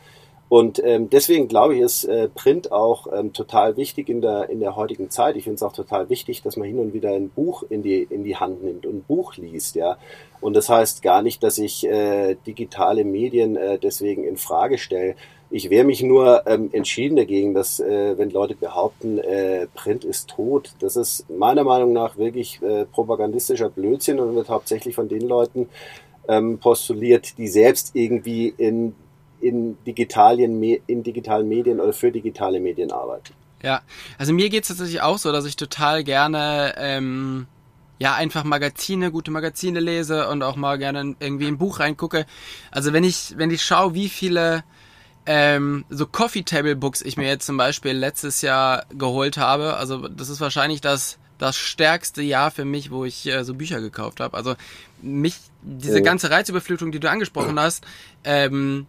Und 0.49 0.81
ähm, 0.83 1.09
deswegen 1.09 1.49
glaube 1.49 1.75
ich, 1.75 1.81
ist 1.81 2.05
äh, 2.05 2.29
Print 2.29 2.71
auch 2.71 3.07
ähm, 3.11 3.33
total 3.33 3.75
wichtig 3.75 4.07
in 4.07 4.21
der, 4.21 4.49
in 4.49 4.61
der 4.61 4.77
heutigen 4.77 5.09
Zeit. 5.09 5.35
Ich 5.35 5.43
finde 5.43 5.55
es 5.55 5.63
auch 5.63 5.73
total 5.73 6.09
wichtig, 6.09 6.41
dass 6.41 6.55
man 6.55 6.67
hin 6.67 6.79
und 6.79 6.93
wieder 6.93 7.11
ein 7.11 7.29
Buch 7.29 7.63
in 7.69 7.83
die, 7.83 8.03
in 8.03 8.23
die 8.23 8.37
Hand 8.37 8.63
nimmt 8.63 8.85
und 8.85 8.95
ein 8.95 9.03
Buch 9.03 9.35
liest, 9.35 9.75
ja. 9.75 9.97
Und 10.39 10.55
das 10.55 10.69
heißt 10.69 11.01
gar 11.01 11.21
nicht, 11.21 11.43
dass 11.43 11.57
ich 11.57 11.85
äh, 11.85 12.35
digitale 12.45 13.03
Medien 13.03 13.57
äh, 13.57 13.77
deswegen 13.77 14.23
in 14.23 14.37
Frage 14.37 14.77
stelle. 14.77 15.15
Ich 15.49 15.69
wehre 15.69 15.85
mich 15.85 16.03
nur 16.03 16.45
ähm, 16.45 16.69
entschieden 16.71 17.15
dagegen, 17.15 17.53
dass 17.53 17.79
äh, 17.79 18.17
wenn 18.17 18.29
Leute 18.29 18.55
behaupten, 18.55 19.17
äh, 19.17 19.67
Print 19.73 20.05
ist 20.05 20.29
tot, 20.29 20.73
das 20.79 20.95
ist 20.95 21.29
meiner 21.29 21.63
Meinung 21.63 21.93
nach 21.93 22.17
wirklich 22.17 22.61
äh, 22.61 22.85
propagandistischer 22.85 23.69
Blödsinn 23.69 24.19
und 24.19 24.35
wird 24.35 24.49
hauptsächlich 24.49 24.95
von 24.95 25.07
den 25.07 25.21
Leuten 25.21 25.69
ähm, 26.27 26.57
postuliert, 26.59 27.37
die 27.37 27.47
selbst 27.47 27.91
irgendwie 27.95 28.53
in 28.57 28.93
in, 29.41 29.77
Digitalien, 29.85 30.61
in 30.61 31.03
digitalen 31.03 31.47
Medien 31.47 31.79
oder 31.79 31.93
für 31.93 32.11
digitale 32.11 32.59
Medien 32.59 32.91
arbeiten. 32.91 33.33
Ja, 33.63 33.81
also 34.17 34.33
mir 34.33 34.49
geht 34.49 34.63
es 34.63 34.69
tatsächlich 34.69 35.01
auch 35.01 35.17
so, 35.17 35.31
dass 35.31 35.45
ich 35.45 35.55
total 35.55 36.03
gerne 36.03 36.75
ähm, 36.77 37.47
ja 37.99 38.13
einfach 38.13 38.43
Magazine, 38.43 39.11
gute 39.11 39.31
Magazine 39.31 39.79
lese 39.79 40.29
und 40.29 40.43
auch 40.43 40.55
mal 40.55 40.77
gerne 40.77 41.15
irgendwie 41.19 41.47
ein 41.47 41.57
Buch 41.57 41.79
reingucke. 41.79 42.25
Also 42.71 42.93
wenn 42.93 43.03
ich 43.03 43.33
wenn 43.37 43.49
ich 43.49 43.63
schaue, 43.63 43.93
wie 43.93 44.09
viele 44.09 44.63
ähm, 45.25 45.85
so 45.89 46.05
Coffee 46.05 46.43
Table 46.43 46.75
Books 46.75 47.01
ich 47.01 47.17
mir 47.17 47.27
jetzt 47.27 47.45
zum 47.45 47.57
Beispiel 47.57 47.93
letztes 47.93 48.41
Jahr 48.41 48.85
geholt 48.95 49.37
habe, 49.37 49.75
also 49.77 50.07
das 50.07 50.29
ist 50.29 50.39
wahrscheinlich 50.39 50.81
das 50.81 51.17
das 51.39 51.55
stärkste 51.55 52.21
Jahr 52.21 52.51
für 52.51 52.65
mich, 52.65 52.91
wo 52.91 53.05
ich 53.05 53.27
äh, 53.27 53.43
so 53.43 53.53
Bücher 53.53 53.79
gekauft 53.81 54.19
habe. 54.19 54.35
Also 54.35 54.55
mich 55.01 55.35
diese 55.61 56.01
ganze 56.01 56.31
Reizüberflutung, 56.31 56.91
die 56.91 56.99
du 56.99 57.09
angesprochen 57.09 57.59
hast, 57.59 57.85
ähm, 58.23 58.87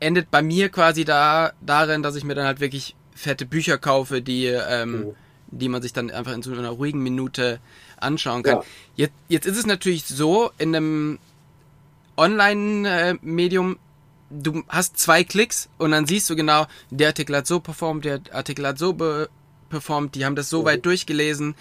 endet 0.00 0.30
bei 0.30 0.42
mir 0.42 0.68
quasi 0.68 1.04
da 1.04 1.52
darin, 1.60 2.02
dass 2.02 2.16
ich 2.16 2.24
mir 2.24 2.34
dann 2.34 2.46
halt 2.46 2.60
wirklich 2.60 2.94
fette 3.14 3.46
Bücher 3.46 3.78
kaufe, 3.78 4.20
die, 4.22 4.46
ähm, 4.46 4.92
mhm. 4.92 5.14
die 5.48 5.68
man 5.68 5.82
sich 5.82 5.92
dann 5.92 6.10
einfach 6.10 6.32
in 6.32 6.42
so 6.42 6.52
einer 6.52 6.70
ruhigen 6.70 7.02
Minute 7.02 7.60
anschauen 7.96 8.42
kann. 8.42 8.58
Ja. 8.58 8.64
Jetzt, 8.96 9.14
jetzt 9.28 9.46
ist 9.46 9.56
es 9.56 9.66
natürlich 9.66 10.04
so, 10.04 10.50
in 10.58 10.76
einem 10.76 11.18
Online-Medium, 12.16 13.78
du 14.30 14.62
hast 14.68 14.98
zwei 14.98 15.24
Klicks 15.24 15.68
und 15.78 15.92
dann 15.92 16.06
siehst 16.06 16.28
du 16.28 16.36
genau, 16.36 16.66
der 16.90 17.08
Artikel 17.08 17.36
hat 17.36 17.46
so 17.46 17.60
performt, 17.60 18.04
der 18.04 18.20
Artikel 18.32 18.66
hat 18.66 18.78
so 18.78 18.94
performt, 19.70 20.14
die 20.14 20.24
haben 20.24 20.36
das 20.36 20.50
so 20.50 20.62
mhm. 20.62 20.66
weit 20.66 20.86
durchgelesen. 20.86 21.54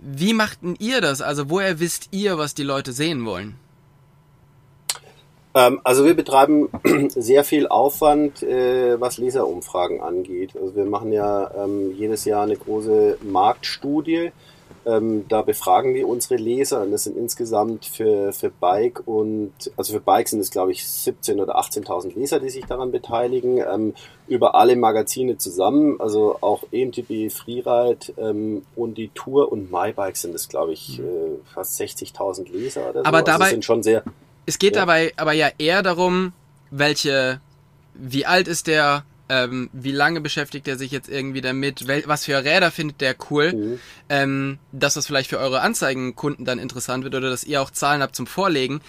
Wie 0.00 0.32
machten 0.32 0.76
ihr 0.78 1.00
das? 1.00 1.20
Also 1.20 1.50
woher 1.50 1.78
wisst 1.80 2.08
ihr, 2.12 2.38
was 2.38 2.54
die 2.54 2.62
Leute 2.62 2.92
sehen 2.92 3.24
wollen? 3.24 3.56
Ähm, 5.54 5.80
also 5.84 6.04
wir 6.04 6.14
betreiben 6.14 6.68
sehr 7.08 7.44
viel 7.44 7.66
Aufwand, 7.66 8.42
äh, 8.42 9.00
was 9.00 9.18
Leserumfragen 9.18 10.00
angeht. 10.00 10.54
Also 10.60 10.76
wir 10.76 10.84
machen 10.84 11.12
ja 11.12 11.50
ähm, 11.64 11.92
jedes 11.96 12.24
Jahr 12.24 12.44
eine 12.44 12.56
große 12.56 13.18
Marktstudie. 13.22 14.32
Ähm, 14.86 15.26
da 15.28 15.42
befragen 15.42 15.94
wir 15.94 16.08
unsere 16.08 16.36
Leser 16.36 16.82
und 16.82 16.90
das 16.90 17.04
sind 17.04 17.14
insgesamt 17.14 17.84
für, 17.84 18.32
für 18.32 18.48
Bike 18.48 19.02
und, 19.06 19.52
also 19.76 19.92
für 19.92 20.00
Bike 20.00 20.26
sind 20.26 20.40
es 20.40 20.50
glaube 20.50 20.72
ich 20.72 20.84
17.000 20.84 21.42
oder 21.42 21.58
18.000 21.58 22.14
Leser, 22.14 22.40
die 22.40 22.48
sich 22.48 22.64
daran 22.64 22.90
beteiligen, 22.90 23.58
ähm, 23.58 23.94
über 24.26 24.54
alle 24.54 24.76
Magazine 24.76 25.36
zusammen, 25.36 26.00
also 26.00 26.38
auch 26.40 26.64
EMTB, 26.72 27.30
Freeride 27.30 28.14
ähm, 28.16 28.62
und 28.74 28.96
die 28.96 29.08
Tour 29.08 29.52
und 29.52 29.70
MyBike 29.70 30.16
sind 30.16 30.34
es 30.34 30.48
glaube 30.48 30.72
ich 30.72 30.98
äh, 30.98 31.02
fast 31.52 31.78
60.000 31.78 32.50
Leser 32.50 32.88
oder 32.88 33.00
so. 33.00 33.04
Aber 33.04 33.20
dabei, 33.20 33.44
also 33.44 33.54
sind 33.56 33.64
schon 33.66 33.82
sehr, 33.82 34.02
es 34.46 34.58
geht 34.58 34.74
ja. 34.74 34.82
dabei 34.82 35.12
aber 35.16 35.32
ja 35.32 35.48
eher 35.58 35.82
darum, 35.82 36.32
welche, 36.70 37.40
wie 37.94 38.26
alt 38.26 38.48
ist 38.48 38.66
der, 38.66 39.04
ähm, 39.28 39.70
wie 39.72 39.92
lange 39.92 40.20
beschäftigt 40.20 40.66
er 40.66 40.76
sich 40.76 40.90
jetzt 40.90 41.08
irgendwie 41.08 41.40
damit, 41.40 41.86
wel, 41.86 42.02
was 42.06 42.24
für 42.24 42.42
Räder 42.42 42.70
findet 42.70 43.00
der 43.00 43.14
cool, 43.30 43.52
mhm. 43.52 43.80
ähm, 44.08 44.58
dass 44.72 44.94
das 44.94 45.06
vielleicht 45.06 45.30
für 45.30 45.38
eure 45.38 45.60
Anzeigenkunden 45.60 46.44
dann 46.44 46.58
interessant 46.58 47.04
wird 47.04 47.14
oder 47.14 47.30
dass 47.30 47.44
ihr 47.44 47.62
auch 47.62 47.70
Zahlen 47.70 48.02
habt 48.02 48.16
zum 48.16 48.26
Vorlegen. 48.26 48.80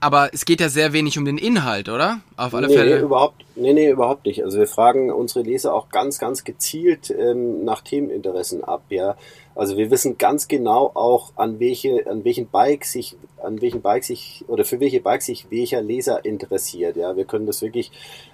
Aber 0.00 0.34
es 0.34 0.44
geht 0.44 0.60
ja 0.60 0.68
sehr 0.68 0.92
wenig 0.92 1.16
um 1.16 1.24
den 1.24 1.38
Inhalt, 1.38 1.88
oder? 1.88 2.20
Auf 2.36 2.54
alle 2.54 2.66
nee, 2.66 2.76
Fälle. 2.76 2.98
Überhaupt, 2.98 3.44
nee, 3.54 3.72
nee, 3.72 3.88
überhaupt 3.88 4.26
nicht. 4.26 4.44
Also 4.44 4.58
wir 4.58 4.66
fragen 4.66 5.10
unsere 5.10 5.42
Leser 5.42 5.72
auch 5.72 5.88
ganz, 5.88 6.18
ganz 6.18 6.44
gezielt 6.44 7.10
ähm, 7.10 7.64
nach 7.64 7.80
Themeninteressen 7.80 8.64
ab, 8.64 8.82
ja. 8.90 9.16
Also 9.56 9.76
wir 9.76 9.90
wissen 9.90 10.18
ganz 10.18 10.48
genau 10.48 10.90
auch, 10.94 11.32
an 11.36 11.60
welche, 11.60 12.08
an 12.08 12.24
welchen 12.24 12.48
Bike 12.48 12.84
sich, 12.84 13.16
an 13.40 13.60
welchen 13.62 13.82
Bike 13.82 14.02
sich 14.02 14.44
oder 14.48 14.64
für 14.64 14.80
welche 14.80 15.00
Bike 15.00 15.22
sich 15.22 15.46
welcher 15.50 15.80
Leser 15.80 16.24
interessiert. 16.24 16.96
Ja, 16.96 17.16
wir 17.16 17.24
können 17.24 17.46
das 17.46 17.62
wirklich 17.62 17.92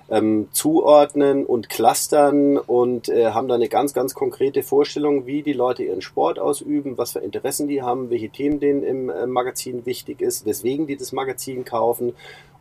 ähm, 0.08 0.48
zuordnen 0.52 1.44
und 1.44 1.68
clustern 1.68 2.56
und 2.56 3.10
äh, 3.10 3.32
haben 3.32 3.48
da 3.48 3.54
eine 3.54 3.68
ganz, 3.68 3.92
ganz 3.92 4.14
konkrete 4.14 4.62
Vorstellung, 4.62 5.26
wie 5.26 5.42
die 5.42 5.52
Leute 5.52 5.84
ihren 5.84 6.00
Sport 6.00 6.38
ausüben, 6.38 6.96
was 6.96 7.12
für 7.12 7.20
Interessen 7.20 7.68
die 7.68 7.82
haben, 7.82 8.08
welche 8.08 8.30
Themen 8.30 8.58
denen 8.58 8.82
im 8.82 9.10
äh, 9.10 9.26
Magazin 9.26 9.84
wichtig 9.84 10.22
ist, 10.22 10.46
weswegen 10.46 10.86
die 10.86 10.96
das 10.96 11.12
Magazin 11.12 11.66
kaufen 11.66 12.14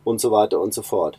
und 0.04 0.20
so 0.20 0.30
weiter 0.32 0.60
und 0.60 0.74
so 0.74 0.82
fort. 0.82 1.18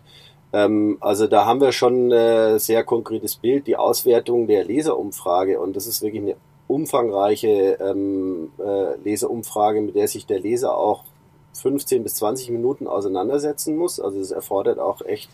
Ähm, 0.54 0.98
also 1.00 1.26
da 1.26 1.46
haben 1.46 1.62
wir 1.62 1.72
schon 1.72 2.10
ein 2.10 2.12
äh, 2.12 2.60
sehr 2.60 2.84
konkretes 2.84 3.38
Bild, 3.38 3.66
die 3.66 3.78
Auswertung 3.78 4.46
der 4.46 4.64
Leserumfrage 4.64 5.60
und 5.60 5.76
das 5.76 5.88
ist 5.88 6.04
wirklich 6.04 6.22
eine 6.22 6.36
umfangreiche 6.72 7.78
ähm, 7.80 8.52
äh, 8.60 8.96
Leseumfrage, 9.04 9.82
mit 9.82 9.96
der 9.96 10.08
sich 10.08 10.26
der 10.26 10.40
Leser 10.40 10.78
auch 10.78 11.04
15 11.54 12.04
bis 12.04 12.16
20 12.16 12.50
Minuten 12.50 12.88
auseinandersetzen 12.88 13.76
muss. 13.76 14.00
Also 14.00 14.20
es 14.20 14.32
erfordert 14.32 14.80
auch 14.80 15.02
echt 15.02 15.30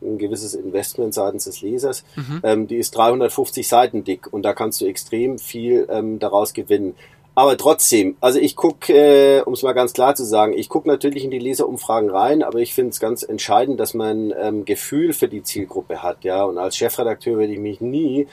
ein 0.00 0.18
gewisses 0.18 0.54
Investment 0.54 1.12
seitens 1.12 1.44
des 1.44 1.60
Lesers. 1.60 2.04
Mhm. 2.14 2.40
Ähm, 2.44 2.66
die 2.68 2.76
ist 2.76 2.96
350 2.96 3.66
Seiten 3.66 4.04
dick 4.04 4.32
und 4.32 4.42
da 4.42 4.54
kannst 4.54 4.80
du 4.80 4.86
extrem 4.86 5.38
viel 5.38 5.88
ähm, 5.90 6.20
daraus 6.20 6.54
gewinnen. 6.54 6.94
Aber 7.34 7.56
trotzdem, 7.56 8.16
also 8.20 8.40
ich 8.40 8.56
gucke, 8.56 8.92
äh, 8.92 9.42
um 9.42 9.52
es 9.52 9.62
mal 9.62 9.72
ganz 9.72 9.92
klar 9.92 10.16
zu 10.16 10.24
sagen, 10.24 10.54
ich 10.54 10.68
gucke 10.68 10.88
natürlich 10.88 11.22
in 11.22 11.30
die 11.30 11.38
Leserumfragen 11.38 12.10
rein, 12.10 12.42
aber 12.42 12.58
ich 12.58 12.74
finde 12.74 12.90
es 12.90 12.98
ganz 12.98 13.22
entscheidend, 13.22 13.78
dass 13.78 13.94
man 13.94 14.34
ähm, 14.36 14.64
Gefühl 14.64 15.12
für 15.12 15.28
die 15.28 15.44
Zielgruppe 15.44 16.02
hat, 16.02 16.24
ja. 16.24 16.42
Und 16.42 16.58
als 16.58 16.76
Chefredakteur 16.76 17.38
würde 17.38 17.52
ich 17.52 17.60
mich 17.60 17.80
nie 17.80 18.26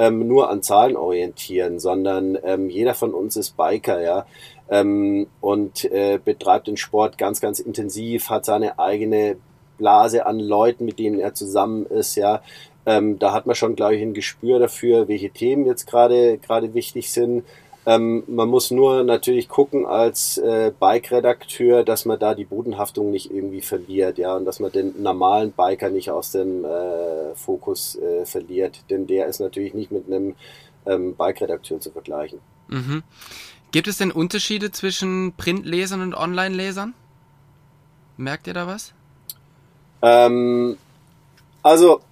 ähm, 0.00 0.26
nur 0.26 0.48
an 0.48 0.62
Zahlen 0.62 0.96
orientieren, 0.96 1.78
sondern 1.78 2.38
ähm, 2.42 2.70
jeder 2.70 2.94
von 2.94 3.12
uns 3.12 3.36
ist 3.36 3.54
Biker, 3.58 4.00
ja, 4.00 4.24
ähm, 4.70 5.26
und 5.42 5.84
äh, 5.84 6.18
betreibt 6.24 6.68
den 6.68 6.78
Sport 6.78 7.18
ganz, 7.18 7.42
ganz 7.42 7.60
intensiv, 7.60 8.30
hat 8.30 8.46
seine 8.46 8.78
eigene 8.78 9.36
Blase 9.76 10.24
an 10.24 10.40
Leuten, 10.40 10.86
mit 10.86 10.98
denen 10.98 11.20
er 11.20 11.34
zusammen 11.34 11.84
ist, 11.84 12.16
ja. 12.16 12.40
Ähm, 12.86 13.18
da 13.18 13.34
hat 13.34 13.44
man 13.44 13.54
schon, 13.54 13.76
glaube 13.76 13.96
ich, 13.96 14.00
ein 14.00 14.14
Gespür 14.14 14.58
dafür, 14.58 15.06
welche 15.06 15.28
Themen 15.28 15.66
jetzt 15.66 15.86
gerade 15.86 16.38
gerade 16.38 16.72
wichtig 16.72 17.12
sind. 17.12 17.44
Ähm, 17.90 18.22
man 18.28 18.48
muss 18.48 18.70
nur 18.70 19.02
natürlich 19.02 19.48
gucken 19.48 19.84
als 19.84 20.38
äh, 20.38 20.70
Bike-Redakteur, 20.78 21.82
dass 21.82 22.04
man 22.04 22.20
da 22.20 22.36
die 22.36 22.44
Bodenhaftung 22.44 23.10
nicht 23.10 23.32
irgendwie 23.32 23.62
verliert, 23.62 24.16
ja, 24.16 24.36
und 24.36 24.44
dass 24.44 24.60
man 24.60 24.70
den 24.70 25.02
normalen 25.02 25.50
Biker 25.50 25.90
nicht 25.90 26.08
aus 26.08 26.30
dem 26.30 26.64
äh, 26.64 27.34
Fokus 27.34 27.96
äh, 27.96 28.24
verliert, 28.26 28.84
denn 28.90 29.08
der 29.08 29.26
ist 29.26 29.40
natürlich 29.40 29.74
nicht 29.74 29.90
mit 29.90 30.06
einem 30.06 30.36
ähm, 30.86 31.16
Bike-Redakteur 31.16 31.80
zu 31.80 31.90
vergleichen. 31.90 32.38
Mhm. 32.68 33.02
Gibt 33.72 33.88
es 33.88 33.98
denn 33.98 34.12
Unterschiede 34.12 34.70
zwischen 34.70 35.32
Printlesern 35.36 36.00
und 36.00 36.14
Online-Lesern? 36.14 36.94
Merkt 38.16 38.46
ihr 38.46 38.54
da 38.54 38.68
was? 38.68 38.92
Ähm, 40.02 40.76
also 41.64 42.02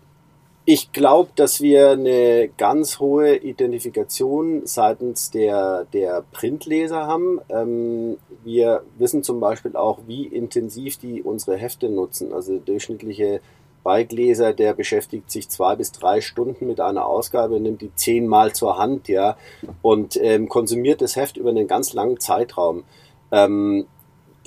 ich 0.71 0.93
glaube, 0.93 1.31
dass 1.35 1.63
wir 1.63 1.93
eine 1.93 2.51
ganz 2.59 3.01
hohe 3.01 3.37
Identifikation 3.37 4.67
seitens 4.67 5.31
der, 5.31 5.87
der 5.95 6.25
Printleser 6.31 7.07
haben. 7.07 7.41
Ähm, 7.49 8.19
wir 8.45 8.83
wissen 8.99 9.23
zum 9.23 9.41
Beispiel 9.41 9.77
auch, 9.77 10.01
wie 10.07 10.27
intensiv 10.27 10.99
die 10.99 11.23
unsere 11.23 11.57
Hefte 11.57 11.89
nutzen. 11.89 12.35
Also 12.35 12.53
der 12.53 12.61
durchschnittliche 12.61 13.41
Bikeleser, 13.83 14.53
der 14.53 14.75
beschäftigt 14.75 15.31
sich 15.31 15.49
zwei 15.49 15.75
bis 15.75 15.91
drei 15.91 16.21
Stunden 16.21 16.67
mit 16.67 16.81
einer 16.81 17.07
Ausgabe, 17.07 17.59
nimmt 17.61 17.81
die 17.81 17.95
zehnmal 17.95 18.53
zur 18.53 18.77
Hand, 18.77 19.09
ja, 19.09 19.39
und 19.81 20.19
ähm, 20.21 20.51
konsumiert 20.51 21.01
das 21.01 21.17
Heft 21.17 21.39
über 21.39 21.49
einen 21.49 21.67
ganz 21.67 21.95
langen 21.95 22.21
Zeitraum. 22.21 22.85
Ähm, 23.33 23.87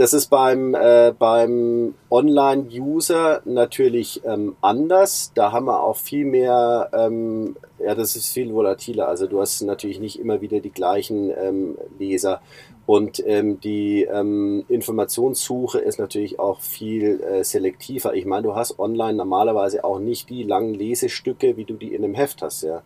das 0.01 0.13
ist 0.13 0.31
beim, 0.31 0.73
äh, 0.73 1.13
beim 1.17 1.93
Online-User 2.09 3.43
natürlich 3.45 4.21
ähm, 4.25 4.55
anders. 4.59 5.31
Da 5.35 5.51
haben 5.51 5.67
wir 5.67 5.83
auch 5.83 5.97
viel 5.97 6.25
mehr, 6.25 6.89
ähm, 6.91 7.55
ja, 7.77 7.93
das 7.93 8.15
ist 8.15 8.33
viel 8.33 8.51
volatiler. 8.51 9.07
Also 9.07 9.27
du 9.27 9.39
hast 9.39 9.61
natürlich 9.61 9.99
nicht 9.99 10.19
immer 10.19 10.41
wieder 10.41 10.59
die 10.59 10.71
gleichen 10.71 11.29
ähm, 11.29 11.77
Leser. 11.99 12.41
Und 12.87 13.21
ähm, 13.27 13.61
die 13.61 14.01
ähm, 14.11 14.65
Informationssuche 14.69 15.77
ist 15.77 15.99
natürlich 15.99 16.39
auch 16.39 16.61
viel 16.61 17.21
äh, 17.21 17.43
selektiver. 17.43 18.15
Ich 18.15 18.25
meine, 18.25 18.41
du 18.41 18.55
hast 18.55 18.79
online 18.79 19.13
normalerweise 19.13 19.83
auch 19.83 19.99
nicht 19.99 20.31
die 20.31 20.41
langen 20.41 20.73
Lesestücke, 20.73 21.57
wie 21.57 21.65
du 21.65 21.75
die 21.75 21.93
in 21.93 22.03
einem 22.03 22.15
Heft 22.15 22.41
hast, 22.41 22.63
ja. 22.63 22.81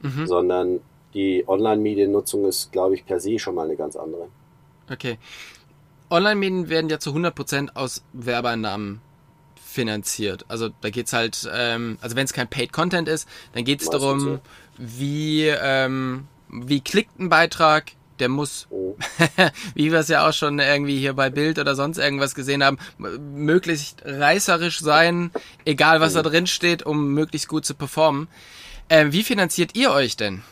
Mhm. 0.00 0.28
Sondern 0.28 0.80
die 1.12 1.42
Online-Mediennutzung 1.44 2.44
ist, 2.44 2.70
glaube 2.70 2.94
ich, 2.94 3.04
per 3.04 3.18
se 3.18 3.40
schon 3.40 3.56
mal 3.56 3.64
eine 3.64 3.74
ganz 3.74 3.96
andere. 3.96 4.28
Okay. 4.88 5.18
Online-Medien 6.12 6.68
werden 6.68 6.90
ja 6.90 6.98
zu 6.98 7.10
100% 7.10 7.74
aus 7.74 8.04
Werbeeinnahmen 8.12 9.00
finanziert. 9.72 10.44
Also 10.48 10.68
da 10.80 10.90
geht 10.90 11.06
es 11.06 11.12
halt, 11.12 11.50
ähm, 11.52 11.98
also 12.00 12.14
wenn 12.14 12.24
es 12.24 12.32
kein 12.32 12.48
Paid 12.48 12.72
Content 12.72 13.08
ist, 13.08 13.26
dann 13.54 13.64
geht 13.64 13.80
es 13.80 13.88
darum, 13.88 14.20
so. 14.20 14.40
wie, 14.76 15.46
ähm, 15.46 16.28
wie 16.48 16.80
klickt 16.80 17.18
ein 17.18 17.30
Beitrag, 17.30 17.92
der 18.18 18.28
muss, 18.28 18.66
oh. 18.70 18.96
wie 19.74 19.90
wir 19.90 20.00
es 20.00 20.08
ja 20.08 20.28
auch 20.28 20.32
schon 20.32 20.58
irgendwie 20.58 20.98
hier 20.98 21.14
bei 21.14 21.30
Bild 21.30 21.58
oder 21.58 21.74
sonst 21.74 21.98
irgendwas 21.98 22.34
gesehen 22.34 22.62
haben, 22.62 22.78
möglichst 22.98 24.02
reißerisch 24.04 24.80
sein, 24.80 25.30
egal 25.64 26.00
was 26.00 26.12
oh. 26.12 26.22
da 26.22 26.28
drin 26.28 26.46
steht, 26.46 26.82
um 26.84 27.14
möglichst 27.14 27.48
gut 27.48 27.64
zu 27.64 27.74
performen. 27.74 28.28
Ähm, 28.90 29.12
wie 29.12 29.22
finanziert 29.22 29.74
ihr 29.74 29.90
euch 29.90 30.16
denn? 30.16 30.42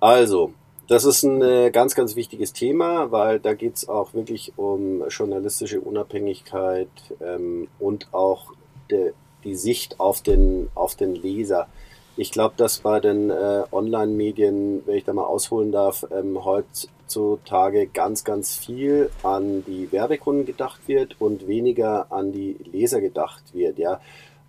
Also, 0.00 0.54
das 0.90 1.04
ist 1.04 1.22
ein 1.22 1.40
äh, 1.40 1.70
ganz, 1.70 1.94
ganz 1.94 2.16
wichtiges 2.16 2.52
Thema, 2.52 3.12
weil 3.12 3.38
da 3.38 3.54
geht 3.54 3.76
es 3.76 3.88
auch 3.88 4.12
wirklich 4.12 4.54
um 4.56 5.06
journalistische 5.08 5.80
Unabhängigkeit 5.80 6.88
ähm, 7.20 7.68
und 7.78 8.12
auch 8.12 8.52
de, 8.90 9.12
die 9.44 9.54
Sicht 9.54 10.00
auf 10.00 10.20
den, 10.20 10.68
auf 10.74 10.96
den 10.96 11.14
Leser. 11.14 11.68
Ich 12.16 12.32
glaube, 12.32 12.54
dass 12.56 12.80
bei 12.80 12.98
den 12.98 13.30
äh, 13.30 13.62
Online-Medien, 13.70 14.82
wenn 14.84 14.96
ich 14.96 15.04
da 15.04 15.12
mal 15.12 15.26
ausholen 15.26 15.70
darf, 15.70 16.04
ähm, 16.10 16.44
heutzutage 16.44 17.86
ganz, 17.86 18.24
ganz 18.24 18.56
viel 18.56 19.10
an 19.22 19.62
die 19.68 19.92
Werbekunden 19.92 20.44
gedacht 20.44 20.80
wird 20.88 21.20
und 21.20 21.46
weniger 21.46 22.10
an 22.10 22.32
die 22.32 22.56
Leser 22.64 23.00
gedacht 23.00 23.54
wird. 23.54 23.78
Ja, 23.78 24.00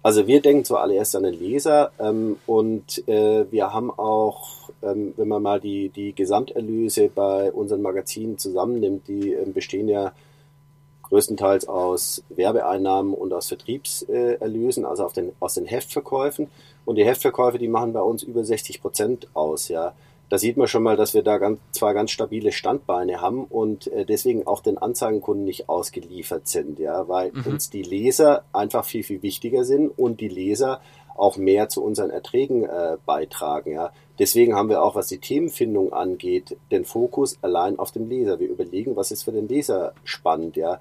also 0.02 0.26
wir 0.26 0.42
denken 0.42 0.66
zuallererst 0.66 1.16
an 1.16 1.24
den 1.24 1.36
Leser 1.36 1.92
ähm, 2.00 2.38
und 2.48 3.08
äh, 3.08 3.46
wir 3.52 3.72
haben 3.72 3.92
auch, 3.92 4.61
ähm, 4.84 5.14
wenn 5.18 5.28
man 5.28 5.42
mal 5.42 5.60
die, 5.60 5.90
die 5.90 6.14
Gesamterlöse 6.14 7.10
bei 7.14 7.52
unseren 7.52 7.82
Magazinen 7.82 8.38
zusammennimmt, 8.38 9.08
die 9.08 9.34
ähm, 9.34 9.54
bestehen 9.54 9.88
ja 9.88 10.14
größtenteils 11.04 11.68
aus 11.68 12.24
Werbeeinnahmen 12.30 13.14
und 13.14 13.34
aus 13.34 13.48
Vertriebserlösen, 13.50 14.86
also 14.86 15.06
auf 15.06 15.14
den, 15.14 15.34
aus 15.40 15.56
den 15.56 15.66
Heftverkäufen. 15.66 16.48
Und 16.86 16.96
die 16.96 17.06
Heftverkäufe, 17.06 17.58
die 17.58 17.68
machen 17.68 17.94
bei 17.94 18.02
uns 18.02 18.24
über 18.24 18.44
60 18.44 18.82
Prozent 18.82 19.28
aus, 19.34 19.68
ja 19.68 19.94
da 20.32 20.38
sieht 20.38 20.56
man 20.56 20.70
schon 20.70 20.84
mal, 20.84 20.96
dass 20.96 21.14
wir 21.14 21.24
da 21.24 21.38
ganz, 21.38 21.60
zwar 21.72 21.94
ganz 21.94 22.10
stabile 22.12 22.54
Standbeine 22.54 23.20
haben 23.20 23.44
und 23.44 23.88
äh, 23.88 24.06
deswegen 24.06 24.48
auch 24.48 24.62
den 24.62 24.78
Anzeigenkunden 24.78 25.44
nicht 25.44 25.68
ausgeliefert 25.68 26.48
sind, 26.48 26.80
ja, 26.80 27.10
weil 27.10 27.34
mhm. 27.34 27.48
uns 27.48 27.70
die 27.70 27.84
Leser 27.84 28.46
einfach 28.54 28.86
viel, 28.86 29.04
viel 29.04 29.22
wichtiger 29.24 29.66
sind 29.66 29.90
und 29.90 30.22
die 30.22 30.30
Leser 30.30 30.80
auch 31.18 31.36
mehr 31.36 31.68
zu 31.68 31.84
unseren 31.84 32.12
Erträgen 32.12 32.64
äh, 32.64 32.96
beitragen, 33.06 33.74
ja. 33.74 33.92
Deswegen 34.22 34.54
haben 34.54 34.70
wir 34.70 34.84
auch, 34.84 34.94
was 34.94 35.08
die 35.08 35.18
Themenfindung 35.18 35.94
angeht, 35.94 36.56
den 36.72 36.86
Fokus 36.86 37.40
allein 37.42 37.80
auf 37.80 37.92
dem 37.92 38.08
Leser. 38.08 38.40
Wir 38.40 38.50
überlegen, 38.50 38.96
was 38.96 39.10
ist 39.10 39.24
für 39.24 39.32
den 39.32 39.48
Leser 39.48 39.94
spannend, 40.04 40.56
ja. 40.56 40.80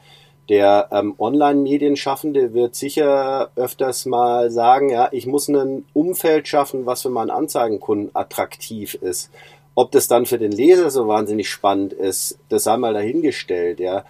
Der 0.51 0.89
ähm, 0.93 1.15
Online-Medienschaffende 1.19 2.53
wird 2.53 2.75
sicher 2.75 3.51
öfters 3.57 4.05
mal 4.05 4.51
sagen, 4.51 4.91
ja, 4.91 5.09
ich 5.11 5.27
muss 5.27 5.49
ein 5.49 5.87
Umfeld 5.95 6.49
schaffen, 6.49 6.85
was 6.85 7.01
für 7.01 7.09
meinen 7.09 7.31
Anzeigenkunden 7.31 8.11
attraktiv 8.15 8.93
ist. 8.93 9.31
Ob 9.75 9.91
das 9.91 10.07
dann 10.07 10.27
für 10.27 10.39
den 10.39 10.53
Leser 10.53 10.91
so 10.91 11.09
wahnsinnig 11.09 11.49
spannend 11.49 11.95
ist, 11.95 12.39
das 12.51 12.65
sei 12.65 12.77
mal 12.77 12.93
dahingestellt, 12.93 13.81
ja. 13.81 14.05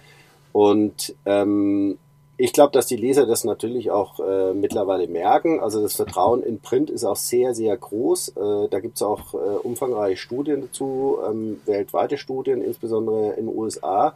Und 0.51 1.15
ähm, 1.25 1.97
ich 2.41 2.53
glaube, 2.53 2.71
dass 2.71 2.87
die 2.87 2.95
Leser 2.95 3.27
das 3.27 3.43
natürlich 3.43 3.91
auch 3.91 4.19
äh, 4.19 4.53
mittlerweile 4.53 5.07
merken. 5.07 5.59
Also 5.59 5.79
das 5.79 5.95
Vertrauen 5.95 6.41
in 6.41 6.59
Print 6.59 6.89
ist 6.89 7.05
auch 7.05 7.15
sehr, 7.15 7.53
sehr 7.53 7.77
groß. 7.77 8.29
Äh, 8.29 8.67
da 8.69 8.79
gibt 8.79 8.95
es 8.95 9.03
auch 9.03 9.35
äh, 9.35 9.37
umfangreiche 9.37 10.17
Studien 10.17 10.61
dazu, 10.61 11.19
ähm, 11.29 11.61
weltweite 11.67 12.17
Studien, 12.17 12.63
insbesondere 12.63 13.33
in 13.33 13.45
den 13.45 13.55
USA. 13.55 14.15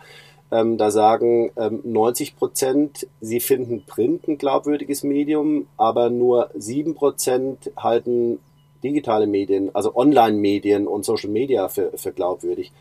Ähm, 0.52 0.80
da 0.80 0.90
sagen 0.90 1.52
ähm, 1.56 1.82
90 1.84 2.36
Prozent, 2.36 3.08
sie 3.22 3.40
finden 3.40 3.84
Print 3.86 4.28
ein 4.28 4.40
glaubwürdiges 4.40 5.04
Medium, 5.04 5.68
aber 5.78 6.10
nur 6.10 6.50
7 6.56 6.96
Prozent 6.96 7.72
halten 7.78 8.40
digitale 8.84 9.28
Medien, 9.28 9.70
also 9.74 9.96
Online-Medien 9.96 10.88
und 10.88 11.06
Social 11.06 11.30
Media 11.30 11.68
für, 11.68 11.92
für 11.96 12.12
glaubwürdig. 12.12 12.72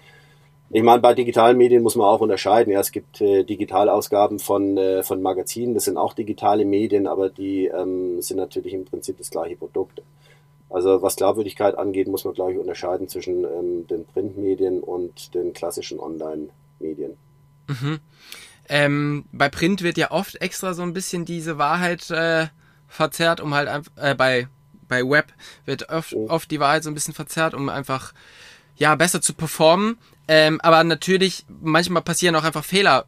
Ich 0.75 0.83
meine, 0.83 1.01
bei 1.01 1.15
digitalen 1.15 1.57
Medien 1.57 1.85
muss 1.85 1.95
man 1.95 2.09
auch 2.09 2.21
unterscheiden. 2.21 2.73
Ja, 2.73 2.81
es 2.81 2.91
gibt 2.91 3.21
äh, 3.21 3.45
Digitalausgaben 3.45 4.41
von, 4.41 4.77
äh, 4.77 5.05
von 5.05 5.23
Magazinen, 5.23 5.73
das 5.73 5.85
sind 5.85 5.97
auch 5.97 6.15
digitale 6.15 6.65
Medien, 6.65 7.07
aber 7.07 7.31
die 7.31 7.67
ähm, 7.67 8.21
sind 8.21 8.39
natürlich 8.39 8.75
im 8.75 8.85
Prinzip 8.85 9.17
das 9.19 9.31
gleiche 9.31 9.55
Produkt. 9.55 10.03
Also 10.69 11.01
was 11.01 11.15
Glaubwürdigkeit 11.15 11.79
angeht, 11.79 12.09
muss 12.09 12.25
man, 12.25 12.35
glaube 12.35 12.55
ich, 12.55 12.59
unterscheiden 12.59 13.09
zwischen 13.09 13.45
ähm, 13.45 13.87
den 13.87 14.05
Printmedien 14.05 14.81
und 14.81 15.33
den 15.37 15.53
klassischen 15.53 16.01
Online-Medien. 16.01 17.17
Mhm. 17.69 18.01
Ähm, 18.69 19.27
bei 19.31 19.49
Print 19.49 19.83
wird 19.83 19.97
ja 19.97 20.11
oft 20.11 20.43
extra 20.43 20.75
so 20.75 20.83
ein 20.83 20.93
bisschen 20.93 21.25
diese 21.25 21.57
Wahrheit 21.57 22.11
äh, 22.11 22.49
verzerrt, 22.89 23.41
um 23.41 23.55
halt 23.55 23.69
einfach, 23.69 23.93
äh, 23.95 24.17
bei, 24.17 24.49
bei 24.89 25.09
Web 25.09 25.33
wird 25.67 25.89
oft, 25.89 26.15
oft 26.15 26.51
die 26.51 26.59
Wahrheit 26.59 26.83
so 26.83 26.91
ein 26.91 26.95
bisschen 26.95 27.15
verzerrt, 27.15 27.55
um 27.55 27.69
einfach, 27.69 28.13
ja, 28.75 28.97
besser 28.97 29.23
zu 29.23 29.35
performen. 29.35 29.99
Ähm, 30.27 30.61
aber 30.63 30.85
natürlich, 30.85 31.45
manchmal 31.49 32.03
passieren 32.03 32.37
auch 32.37 32.45
einfach 32.45 32.65
Fehler. 32.65 33.05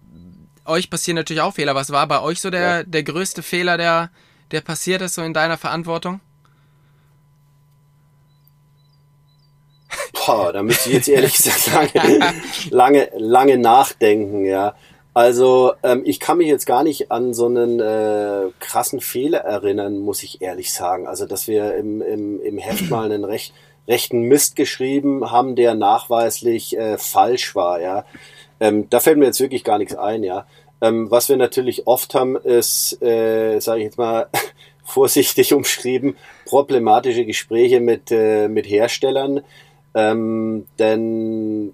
Euch 0.64 0.90
passieren 0.90 1.16
natürlich 1.16 1.42
auch 1.42 1.55
Fehler. 1.55 1.74
Was 1.74 1.90
war 1.90 2.07
bei 2.07 2.20
euch 2.20 2.40
so 2.40 2.50
der, 2.50 2.61
ja. 2.79 2.83
der 2.83 3.02
größte 3.02 3.42
Fehler, 3.42 3.76
der, 3.79 4.11
der 4.50 4.61
passiert 4.61 5.02
ist, 5.02 5.14
so 5.14 5.22
in 5.22 5.33
deiner 5.33 5.57
Verantwortung? 5.57 6.20
Boah, 10.12 10.52
da 10.52 10.62
müsste 10.62 10.88
ich 10.90 10.96
jetzt 10.96 11.09
ehrlich 11.09 11.37
gesagt 11.42 11.94
lange, 11.94 12.35
lange, 12.70 13.11
lange 13.16 13.59
nachdenken, 13.59 14.44
ja. 14.44 14.74
Also 15.14 15.72
ähm, 15.83 16.02
ich 16.05 16.20
kann 16.20 16.37
mich 16.37 16.48
jetzt 16.48 16.66
gar 16.66 16.83
nicht 16.83 17.11
an 17.11 17.33
so 17.33 17.46
einen 17.46 17.81
äh, 17.81 18.50
krassen 18.61 19.00
Fehler 19.00 19.38
erinnern, 19.38 19.98
muss 19.98 20.22
ich 20.22 20.42
ehrlich 20.42 20.74
sagen. 20.74 21.07
Also 21.07 21.24
dass 21.24 21.48
wir 21.48 21.74
im, 21.76 22.02
im, 22.02 22.42
im 22.42 22.59
Heft 22.59 22.90
mal 22.90 23.11
einen 23.11 23.24
recht, 23.24 23.55
rechten 23.88 24.22
Mist 24.22 24.57
geschrieben 24.57 25.31
haben, 25.31 25.57
der 25.57 25.75
nachweislich 25.75 26.77
äh, 26.77 26.99
falsch 26.99 27.55
war, 27.55 27.81
ja. 27.81 28.05
Ähm, 28.59 28.88
da 28.90 29.01
fällt 29.01 29.18
mir 29.18 29.27
jetzt 29.27 29.40
wirklich 29.40 29.64
gar 29.64 29.79
nichts 29.79 29.94
ein, 29.94 30.22
ja. 30.22 30.46
Ähm, 30.81 31.11
was 31.11 31.29
wir 31.29 31.37
natürlich 31.37 31.87
oft 31.87 32.14
haben, 32.14 32.37
ist, 32.37 33.01
äh, 33.03 33.59
sage 33.61 33.81
ich 33.81 33.85
jetzt 33.87 33.99
mal 33.99 34.29
vorsichtig 34.85 35.53
umschrieben, 35.53 36.16
problematische 36.44 37.25
Gespräche 37.25 37.81
mit, 37.81 38.11
äh, 38.11 38.49
mit 38.49 38.68
Herstellern, 38.68 39.40
ähm, 39.94 40.66
denn 40.79 41.72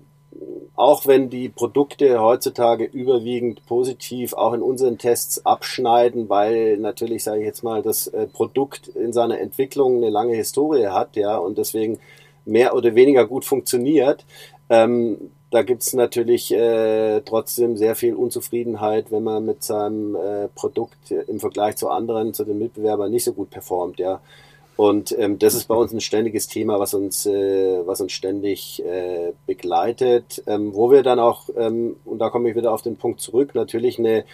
auch 0.75 1.07
wenn 1.07 1.31
die 1.31 1.49
Produkte 1.49 2.21
heutzutage 2.21 2.85
überwiegend 2.85 3.65
positiv 3.67 4.33
auch 4.33 4.53
in 4.53 4.63
unseren 4.63 4.99
Tests 4.99 5.45
abschneiden, 5.45 6.29
weil 6.29 6.79
natürlich, 6.79 7.25
sage 7.25 7.41
ich 7.41 7.47
jetzt 7.47 7.63
mal, 7.63 7.83
das 7.83 8.07
äh, 8.09 8.27
Produkt 8.27 8.89
in 8.89 9.13
seiner 9.13 9.39
Entwicklung 9.39 9.97
eine 9.97 10.11
lange 10.11 10.35
Historie 10.35 10.89
hat, 10.89 11.17
ja, 11.17 11.37
und 11.37 11.59
deswegen 11.59 11.99
mehr 12.45 12.75
oder 12.75 12.95
weniger 12.95 13.27
gut 13.27 13.45
funktioniert, 13.45 14.25
ähm, 14.71 15.31
da 15.51 15.63
gibt's 15.63 15.93
natürlich 15.93 16.51
äh, 16.53 17.21
trotzdem 17.21 17.77
sehr 17.77 17.95
viel 17.95 18.15
Unzufriedenheit, 18.15 19.13
wenn 19.13 19.23
man 19.23 19.45
mit 19.45 19.63
seinem 19.63 20.17
äh, 20.17 20.49
Produkt 20.49 21.11
im 21.11 21.41
Vergleich 21.41 21.77
zu 21.77 21.91
anderen, 21.91 22.33
zu 22.33 22.45
den 22.45 22.59
Mitbewerbern 22.59 23.11
nicht 23.11 23.25
so 23.25 23.35
gut 23.35 23.51
performt, 23.51 23.99
ja. 23.99 24.21
Und 24.77 25.17
ähm, 25.19 25.39
das 25.39 25.55
ist 25.55 25.69
bei 25.69 25.75
uns 25.75 25.93
ein 25.93 26.01
ständiges 26.01 26.49
Thema, 26.49 26.79
was 26.81 26.95
uns, 26.95 27.27
äh, 27.27 27.87
was 27.87 28.01
uns 28.01 28.13
ständig 28.13 28.83
äh, 28.85 29.33
begleitet, 29.47 30.43
ähm, 30.47 30.75
wo 30.75 30.91
wir 30.91 31.03
dann 31.03 31.19
auch, 31.19 31.49
ähm, 31.57 31.97
und 32.05 32.19
da 32.19 32.31
komme 32.31 32.51
ich 32.51 32.57
wieder 32.57 32.73
auf 32.73 32.83
den 32.83 32.97
Punkt 32.97 33.21
zurück, 33.21 33.55
natürlich 33.55 33.99
eine 33.99 34.25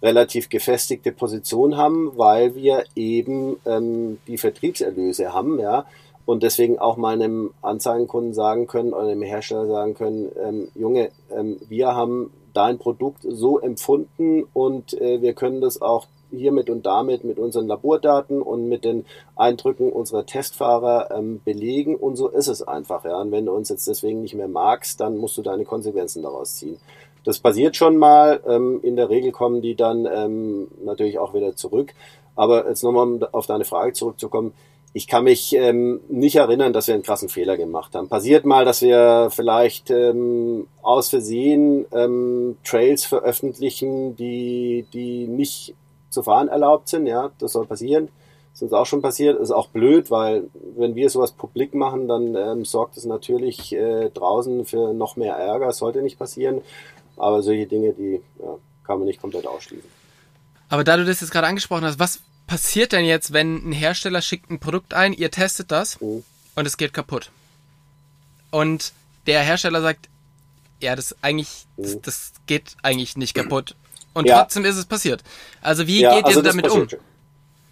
relativ 0.00 0.48
gefestigte 0.48 1.10
Position 1.10 1.76
haben, 1.76 2.12
weil 2.16 2.54
wir 2.54 2.84
eben 2.94 3.56
ähm, 3.66 4.18
die 4.28 4.38
Vertriebserlöse 4.38 5.32
haben, 5.32 5.58
ja, 5.58 5.86
und 6.24 6.42
deswegen 6.42 6.78
auch 6.78 6.96
meinem 6.96 7.54
Anzeigenkunden 7.62 8.34
sagen 8.34 8.66
können 8.66 8.92
oder 8.92 9.08
dem 9.08 9.22
Hersteller 9.22 9.66
sagen 9.66 9.94
können, 9.94 10.30
ähm, 10.44 10.68
Junge, 10.74 11.10
ähm, 11.34 11.56
wir 11.68 11.94
haben 11.94 12.30
dein 12.52 12.78
Produkt 12.78 13.22
so 13.22 13.58
empfunden 13.58 14.44
und 14.52 14.92
äh, 15.00 15.22
wir 15.22 15.32
können 15.32 15.60
das 15.60 15.80
auch 15.80 16.06
hiermit 16.30 16.70
und 16.70 16.86
damit 16.86 17.24
mit 17.24 17.38
unseren 17.38 17.66
Labordaten 17.66 18.42
und 18.42 18.68
mit 18.68 18.84
den 18.84 19.04
Eindrücken 19.36 19.92
unserer 19.92 20.26
Testfahrer 20.26 21.10
ähm, 21.10 21.40
belegen 21.44 21.96
und 21.96 22.16
so 22.16 22.28
ist 22.28 22.48
es 22.48 22.62
einfach. 22.62 23.04
Ja. 23.04 23.20
Und 23.20 23.32
wenn 23.32 23.46
du 23.46 23.52
uns 23.52 23.68
jetzt 23.68 23.86
deswegen 23.86 24.22
nicht 24.22 24.34
mehr 24.34 24.48
magst, 24.48 25.00
dann 25.00 25.16
musst 25.16 25.36
du 25.38 25.42
deine 25.42 25.64
Konsequenzen 25.64 26.22
daraus 26.22 26.56
ziehen. 26.56 26.78
Das 27.24 27.38
passiert 27.38 27.76
schon 27.76 27.96
mal. 27.96 28.40
Ähm, 28.46 28.80
in 28.82 28.96
der 28.96 29.10
Regel 29.10 29.32
kommen 29.32 29.60
die 29.60 29.74
dann 29.74 30.06
ähm, 30.06 30.68
natürlich 30.84 31.18
auch 31.18 31.34
wieder 31.34 31.56
zurück. 31.56 31.92
Aber 32.36 32.68
jetzt 32.68 32.82
nochmal, 32.82 33.06
um 33.06 33.22
auf 33.32 33.46
deine 33.46 33.64
Frage 33.64 33.92
zurückzukommen. 33.92 34.52
Ich 34.94 35.06
kann 35.06 35.24
mich 35.24 35.54
ähm, 35.54 36.00
nicht 36.08 36.36
erinnern, 36.36 36.72
dass 36.72 36.86
wir 36.86 36.94
einen 36.94 37.02
krassen 37.02 37.28
Fehler 37.28 37.56
gemacht 37.56 37.94
haben. 37.94 38.08
Passiert 38.08 38.46
mal, 38.46 38.64
dass 38.64 38.80
wir 38.80 39.28
vielleicht 39.30 39.90
ähm, 39.90 40.66
aus 40.80 41.10
Versehen 41.10 41.84
ähm, 41.92 42.56
Trails 42.64 43.04
veröffentlichen, 43.04 44.16
die, 44.16 44.86
die 44.92 45.28
nicht 45.28 45.74
zu 46.18 46.22
fahren 46.24 46.48
erlaubt 46.48 46.88
sind. 46.88 47.06
Ja, 47.06 47.30
das 47.38 47.52
soll 47.52 47.66
passieren. 47.66 48.08
Das 48.52 48.58
ist 48.58 48.62
uns 48.62 48.72
auch 48.72 48.86
schon 48.86 49.02
passiert. 49.02 49.36
Das 49.36 49.50
ist 49.50 49.54
auch 49.54 49.68
blöd, 49.68 50.10
weil 50.10 50.44
wenn 50.76 50.94
wir 50.94 51.08
sowas 51.10 51.32
publik 51.32 51.74
machen, 51.74 52.08
dann 52.08 52.34
ähm, 52.34 52.64
sorgt 52.64 52.96
es 52.96 53.04
natürlich 53.04 53.72
äh, 53.72 54.10
draußen 54.10 54.64
für 54.64 54.92
noch 54.92 55.16
mehr 55.16 55.34
Ärger. 55.34 55.66
Das 55.66 55.78
sollte 55.78 56.02
nicht 56.02 56.18
passieren. 56.18 56.62
Aber 57.16 57.42
solche 57.42 57.66
Dinge, 57.66 57.92
die 57.92 58.20
ja, 58.40 58.58
kann 58.84 58.98
man 58.98 59.06
nicht 59.06 59.20
komplett 59.20 59.46
ausschließen. 59.46 59.88
Aber 60.68 60.84
da 60.84 60.96
du 60.96 61.04
das 61.04 61.20
jetzt 61.20 61.30
gerade 61.30 61.46
angesprochen 61.46 61.84
hast, 61.84 61.98
was 61.98 62.20
passiert 62.46 62.92
denn 62.92 63.04
jetzt, 63.04 63.32
wenn 63.32 63.68
ein 63.68 63.72
Hersteller 63.72 64.22
schickt 64.22 64.50
ein 64.50 64.58
Produkt 64.58 64.94
ein, 64.94 65.12
ihr 65.12 65.30
testet 65.30 65.70
das 65.70 66.00
mhm. 66.00 66.24
und 66.56 66.66
es 66.66 66.76
geht 66.76 66.92
kaputt? 66.92 67.30
Und 68.50 68.92
der 69.26 69.42
Hersteller 69.42 69.82
sagt, 69.82 70.08
ja, 70.80 70.96
das 70.96 71.16
eigentlich, 71.22 71.66
mhm. 71.76 71.82
das, 71.82 72.00
das, 72.02 72.32
geht 72.46 72.76
eigentlich 72.82 73.16
nicht 73.16 73.34
kaputt. 73.34 73.76
Und 74.18 74.26
ja. 74.26 74.40
trotzdem 74.40 74.64
ist 74.64 74.76
es 74.76 74.84
passiert. 74.84 75.22
Also 75.62 75.86
wie 75.86 76.00
ja, 76.00 76.14
geht 76.16 76.26
also 76.26 76.40
ihr 76.40 76.42
damit 76.42 76.68
um? 76.68 76.88
Schon. 76.88 76.98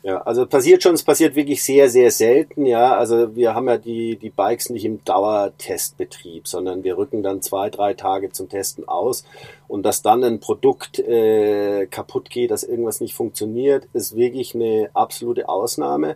Ja, 0.07 0.19
also 0.19 0.47
passiert 0.47 0.85
schon, 0.85 0.95
es 0.95 1.03
passiert 1.03 1.35
wirklich 1.35 1.65
sehr, 1.65 1.91
sehr 1.91 2.13
selten, 2.13 2.65
ja. 2.65 2.97
Also 2.97 3.35
wir 3.35 3.57
haben 3.57 3.67
ja 3.67 3.77
die, 3.77 4.15
die 4.15 4.31
Bikes 4.31 4.71
nicht 4.71 4.85
im 4.85 5.05
Dauertestbetrieb, 5.05 6.47
sondern 6.47 6.85
wir 6.85 6.97
rücken 6.97 7.25
dann 7.25 7.43
zwei, 7.43 7.71
drei 7.71 7.95
Tage 7.95 8.31
zum 8.31 8.49
Testen 8.49 8.87
aus. 8.87 9.25
Und 9.67 9.83
dass 9.83 10.03
dann 10.03 10.23
ein 10.23 10.39
Produkt 10.39 11.01
äh, 11.01 11.87
kaputt 11.87 12.31
geht, 12.31 12.53
dass 12.53 12.63
irgendwas 12.63 13.01
nicht 13.01 13.15
funktioniert, 13.15 13.89
ist 13.95 14.15
wirklich 14.15 14.55
eine 14.55 14.91
absolute 14.95 15.49
Ausnahme. 15.49 16.15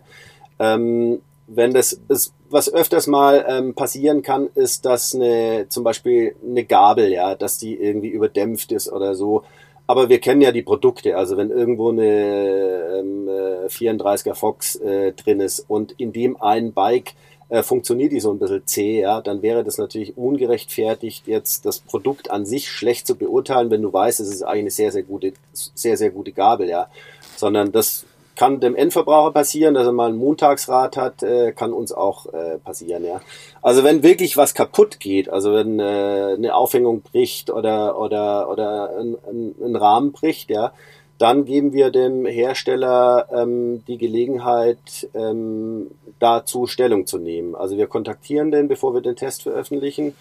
Ähm, 0.57 1.19
wenn 1.47 1.73
das 1.73 1.91
ist, 2.07 2.33
was 2.49 2.73
öfters 2.73 3.07
mal 3.07 3.45
ähm, 3.45 3.73
passieren 3.73 4.21
kann, 4.21 4.47
ist, 4.55 4.85
dass 4.85 5.13
eine, 5.13 5.65
zum 5.67 5.83
Beispiel 5.83 6.33
eine 6.47 6.63
Gabel, 6.63 7.11
ja, 7.11 7.35
dass 7.35 7.57
die 7.57 7.75
irgendwie 7.75 8.07
überdämpft 8.07 8.71
ist 8.71 8.89
oder 8.89 9.15
so 9.15 9.43
aber 9.91 10.07
wir 10.07 10.19
kennen 10.19 10.41
ja 10.41 10.53
die 10.53 10.61
Produkte. 10.61 11.17
Also 11.17 11.35
wenn 11.35 11.49
irgendwo 11.49 11.89
eine 11.89 12.99
ähm, 12.99 13.29
34er 13.67 14.31
äh, 14.31 14.35
Fox 14.35 14.75
äh, 14.77 15.11
drin 15.11 15.41
ist 15.41 15.65
und 15.67 15.91
in 15.97 16.13
dem 16.13 16.41
einen 16.41 16.71
Bike 16.71 17.13
äh, 17.49 17.61
funktioniert 17.61 18.13
die 18.13 18.21
so 18.21 18.31
ein 18.31 18.39
bisschen 18.39 18.65
zäh, 18.65 19.01
ja, 19.01 19.19
dann 19.19 19.41
wäre 19.41 19.65
das 19.65 19.77
natürlich 19.77 20.17
ungerechtfertigt, 20.17 21.27
jetzt 21.27 21.65
das 21.65 21.79
Produkt 21.79 22.31
an 22.31 22.45
sich 22.45 22.69
schlecht 22.69 23.05
zu 23.05 23.15
beurteilen, 23.15 23.69
wenn 23.69 23.81
du 23.81 23.91
weißt, 23.91 24.21
es 24.21 24.29
ist 24.29 24.43
eigentlich 24.43 24.61
eine 24.61 24.71
sehr, 24.71 24.91
sehr 24.93 25.03
gute, 25.03 25.33
sehr, 25.51 25.97
sehr 25.97 26.11
gute 26.11 26.31
Gabel, 26.31 26.69
ja. 26.69 26.87
Sondern 27.35 27.73
das 27.73 28.05
kann 28.41 28.59
dem 28.59 28.75
Endverbraucher 28.75 29.33
passieren, 29.33 29.75
dass 29.75 29.85
er 29.85 29.91
mal 29.91 30.09
ein 30.09 30.17
Montagsrad 30.17 30.97
hat, 30.97 31.21
äh, 31.21 31.51
kann 31.51 31.73
uns 31.73 31.91
auch 31.91 32.25
äh, 32.33 32.57
passieren, 32.57 33.05
ja. 33.05 33.21
Also 33.61 33.83
wenn 33.83 34.01
wirklich 34.01 34.35
was 34.35 34.55
kaputt 34.55 34.99
geht, 34.99 35.29
also 35.29 35.53
wenn 35.53 35.79
äh, 35.79 36.33
eine 36.37 36.55
Aufhängung 36.55 37.03
bricht 37.03 37.51
oder 37.51 37.99
oder 37.99 38.49
oder 38.49 38.97
ein, 38.97 39.15
ein, 39.63 39.75
Rahmen 39.75 40.11
bricht, 40.11 40.49
ja, 40.49 40.73
dann 41.19 41.45
geben 41.45 41.71
wir 41.73 41.91
dem 41.91 42.25
Hersteller 42.25 43.27
ähm, 43.31 43.83
die 43.85 43.99
Gelegenheit, 43.99 45.07
ähm, 45.13 45.91
dazu 46.17 46.65
Stellung 46.65 47.05
zu 47.05 47.19
nehmen. 47.19 47.53
Also 47.53 47.77
wir 47.77 47.85
kontaktieren 47.85 48.49
den, 48.49 48.67
bevor 48.67 48.95
wir 48.95 49.01
den 49.01 49.15
Test 49.15 49.43
veröffentlichen 49.43 50.15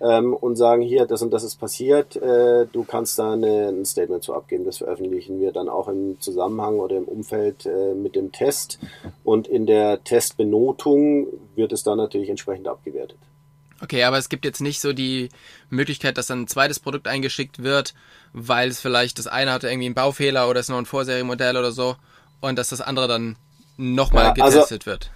ähm, 0.00 0.34
und 0.34 0.56
sagen, 0.56 0.82
hier, 0.82 1.06
das 1.06 1.22
und 1.22 1.30
das 1.30 1.44
ist 1.44 1.56
passiert, 1.56 2.16
äh, 2.16 2.66
du 2.70 2.84
kannst 2.84 3.18
da 3.18 3.32
eine, 3.32 3.68
ein 3.68 3.84
Statement 3.84 4.22
zu 4.22 4.34
abgeben. 4.34 4.64
Das 4.64 4.78
veröffentlichen 4.78 5.40
wir 5.40 5.52
dann 5.52 5.68
auch 5.68 5.88
im 5.88 6.20
Zusammenhang 6.20 6.78
oder 6.78 6.96
im 6.96 7.04
Umfeld 7.04 7.66
äh, 7.66 7.94
mit 7.94 8.14
dem 8.14 8.32
Test. 8.32 8.78
Und 9.24 9.48
in 9.48 9.66
der 9.66 10.04
Testbenotung 10.04 11.28
wird 11.54 11.72
es 11.72 11.82
dann 11.82 11.98
natürlich 11.98 12.28
entsprechend 12.28 12.68
abgewertet. 12.68 13.18
Okay, 13.82 14.04
aber 14.04 14.16
es 14.16 14.28
gibt 14.28 14.44
jetzt 14.44 14.60
nicht 14.60 14.80
so 14.80 14.92
die 14.92 15.28
Möglichkeit, 15.68 16.16
dass 16.16 16.28
dann 16.28 16.42
ein 16.42 16.48
zweites 16.48 16.80
Produkt 16.80 17.08
eingeschickt 17.08 17.62
wird, 17.62 17.94
weil 18.32 18.68
es 18.68 18.80
vielleicht 18.80 19.18
das 19.18 19.26
eine 19.26 19.52
hatte 19.52 19.68
irgendwie 19.68 19.86
einen 19.86 19.94
Baufehler 19.94 20.48
oder 20.48 20.60
ist 20.60 20.70
noch 20.70 20.78
ein 20.78 20.86
Vorserienmodell 20.86 21.56
oder 21.56 21.72
so 21.72 21.96
und 22.40 22.58
dass 22.58 22.70
das 22.70 22.80
andere 22.80 23.06
dann 23.06 23.36
nochmal 23.76 24.34
ja, 24.36 24.44
also 24.44 24.58
getestet 24.58 24.86
wird. 24.86 25.10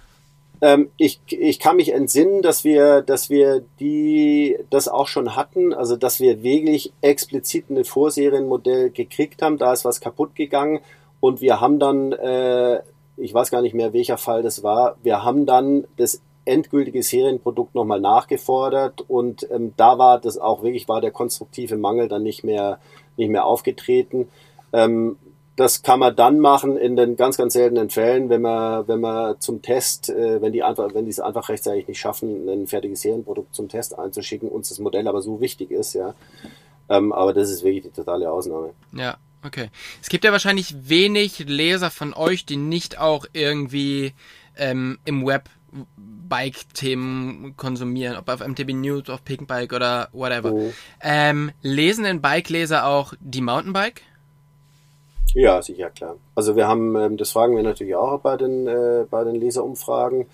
Ähm, 0.61 0.91
ich, 0.97 1.19
ich 1.27 1.59
kann 1.59 1.77
mich 1.77 1.93
entsinnen, 1.93 2.43
dass 2.43 2.63
wir, 2.63 3.01
dass 3.01 3.29
wir 3.29 3.63
die 3.79 4.57
das 4.69 4.87
auch 4.87 5.07
schon 5.07 5.35
hatten, 5.35 5.73
also 5.73 5.95
dass 5.95 6.19
wir 6.19 6.43
wirklich 6.43 6.93
explizit 7.01 7.69
ein 7.69 7.83
Vorserienmodell 7.83 8.91
gekriegt 8.91 9.41
haben, 9.41 9.57
da 9.57 9.73
ist 9.73 9.85
was 9.85 9.99
kaputt 9.99 10.35
gegangen. 10.35 10.79
Und 11.19 11.41
wir 11.41 11.59
haben 11.59 11.79
dann, 11.79 12.11
äh, 12.13 12.81
ich 13.17 13.33
weiß 13.33 13.51
gar 13.51 13.61
nicht 13.61 13.73
mehr, 13.73 13.93
welcher 13.93 14.17
Fall 14.17 14.43
das 14.43 14.63
war, 14.63 14.97
wir 15.03 15.23
haben 15.23 15.45
dann 15.45 15.85
das 15.97 16.21
endgültige 16.45 17.03
Serienprodukt 17.03 17.75
nochmal 17.75 17.99
nachgefordert. 17.99 19.01
Und 19.07 19.47
ähm, 19.51 19.73
da 19.77 19.97
war 19.97 20.19
das 20.19 20.37
auch 20.37 20.63
wirklich, 20.63 20.87
war 20.87 21.01
der 21.01 21.11
konstruktive 21.11 21.77
Mangel 21.77 22.07
dann 22.07 22.23
nicht 22.23 22.43
mehr, 22.43 22.79
nicht 23.17 23.29
mehr 23.29 23.45
aufgetreten. 23.45 24.27
Ähm, 24.73 25.17
das 25.55 25.83
kann 25.83 25.99
man 25.99 26.15
dann 26.15 26.39
machen 26.39 26.77
in 26.77 26.95
den 26.95 27.17
ganz, 27.17 27.37
ganz 27.37 27.53
seltenen 27.53 27.89
Fällen, 27.89 28.29
wenn 28.29 28.41
man, 28.41 28.87
wenn 28.87 29.01
man 29.01 29.39
zum 29.39 29.61
Test, 29.61 30.09
äh, 30.09 30.41
wenn 30.41 30.53
die 30.53 30.63
einfach, 30.63 30.93
wenn 30.93 31.05
die 31.05 31.11
es 31.11 31.19
einfach 31.19 31.49
rechtzeitig 31.49 31.87
nicht 31.87 31.99
schaffen, 31.99 32.47
ein 32.47 32.67
fertiges 32.67 33.01
Serienprodukt 33.01 33.53
zum 33.53 33.67
Test 33.67 33.97
einzuschicken, 33.97 34.49
uns 34.49 34.69
das 34.69 34.79
Modell 34.79 35.07
aber 35.07 35.21
so 35.21 35.41
wichtig 35.41 35.71
ist, 35.71 35.93
ja. 35.93 36.15
Ähm, 36.89 37.11
aber 37.11 37.33
das 37.33 37.49
ist 37.49 37.63
wirklich 37.63 37.83
die 37.83 37.91
totale 37.91 38.31
Ausnahme. 38.31 38.73
Ja, 38.93 39.17
okay. 39.45 39.69
Es 40.01 40.09
gibt 40.09 40.23
ja 40.23 40.31
wahrscheinlich 40.31 40.89
wenig 40.89 41.39
Leser 41.39 41.91
von 41.91 42.13
euch, 42.13 42.45
die 42.45 42.57
nicht 42.57 42.99
auch 42.99 43.25
irgendwie 43.33 44.13
ähm, 44.57 44.99
im 45.05 45.25
Web 45.25 45.49
Bike-Themen 45.95 47.55
konsumieren, 47.57 48.17
ob 48.17 48.29
auf 48.29 48.45
MTB 48.45 48.73
News, 48.73 49.09
auf 49.09 49.23
Pinkbike 49.23 49.73
oder 49.73 50.09
whatever. 50.11 50.53
Oh. 50.53 50.73
Ähm, 51.01 51.51
lesen 51.61 52.03
denn 52.03 52.21
Bike-Leser 52.21 52.85
auch 52.85 53.13
die 53.19 53.41
Mountainbike? 53.41 54.01
Ja, 55.33 55.61
sicher, 55.61 55.89
klar. 55.89 56.17
Also 56.35 56.55
wir 56.55 56.67
haben, 56.67 56.95
ähm, 56.95 57.17
das 57.17 57.31
fragen 57.31 57.55
wir 57.55 57.63
natürlich 57.63 57.95
auch 57.95 58.19
bei 58.19 58.37
den, 58.37 58.67
äh, 58.67 59.05
bei 59.09 59.23
den 59.23 59.35
Leserumfragen. 59.35 60.27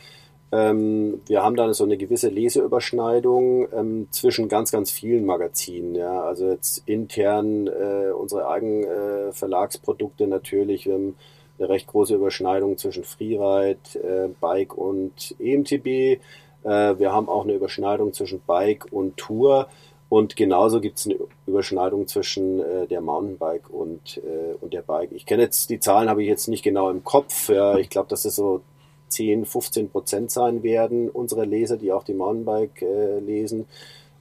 Ähm, 0.51 1.21
wir 1.27 1.43
haben 1.43 1.55
dann 1.55 1.73
so 1.73 1.83
eine 1.83 1.97
gewisse 1.97 2.29
Leseüberschneidung 2.29 3.67
ähm, 3.73 4.07
zwischen 4.11 4.47
ganz, 4.47 4.71
ganz 4.71 4.91
vielen 4.91 5.25
Magazinen. 5.25 5.93
Ja, 5.93 6.21
also 6.21 6.49
jetzt 6.49 6.83
intern 6.87 7.67
äh, 7.67 8.11
unsere 8.11 8.47
eigenen 8.47 8.83
äh, 8.85 9.33
Verlagsprodukte 9.33 10.25
natürlich. 10.25 10.85
Wir 10.85 10.93
haben 10.93 11.15
eine 11.59 11.69
recht 11.69 11.87
große 11.87 12.15
Überschneidung 12.15 12.77
zwischen 12.77 13.03
Freeride, 13.03 13.79
äh, 13.95 14.29
Bike 14.39 14.73
und 14.77 15.35
EMTB. 15.39 15.85
Äh, 15.87 16.19
wir 16.63 17.11
haben 17.11 17.27
auch 17.27 17.43
eine 17.43 17.53
Überschneidung 17.53 18.13
zwischen 18.13 18.39
Bike 18.39 18.85
und 18.91 19.17
Tour. 19.17 19.67
Und 20.09 20.37
genauso 20.37 20.79
gibt 20.79 20.99
es 20.99 21.05
eine 21.05 21.17
Überschneidung 21.45 22.07
zwischen 22.07 22.61
äh, 22.61 22.87
der 22.87 23.01
Mountainbike 23.01 23.69
und, 23.69 24.17
äh, 24.17 24.55
und 24.61 24.73
der 24.73 24.81
Bike. 24.81 25.11
Ich 25.11 25.25
kenne 25.25 25.43
jetzt, 25.43 25.69
die 25.69 25.79
Zahlen 25.79 26.09
habe 26.09 26.23
ich 26.23 26.29
jetzt 26.29 26.47
nicht 26.47 26.63
genau 26.63 26.89
im 26.89 27.03
Kopf. 27.03 27.49
Ja, 27.49 27.77
ich 27.77 27.89
glaube, 27.89 28.07
dass 28.07 28.23
es 28.23 28.35
so 28.35 28.61
10, 29.09 29.45
15 29.45 29.89
Prozent 29.89 30.31
sein 30.31 30.63
werden, 30.63 31.09
unsere 31.09 31.45
Leser, 31.45 31.77
die 31.77 31.91
auch 31.91 32.03
die 32.03 32.13
Mountainbike 32.13 32.81
äh, 32.81 33.19
lesen. 33.19 33.65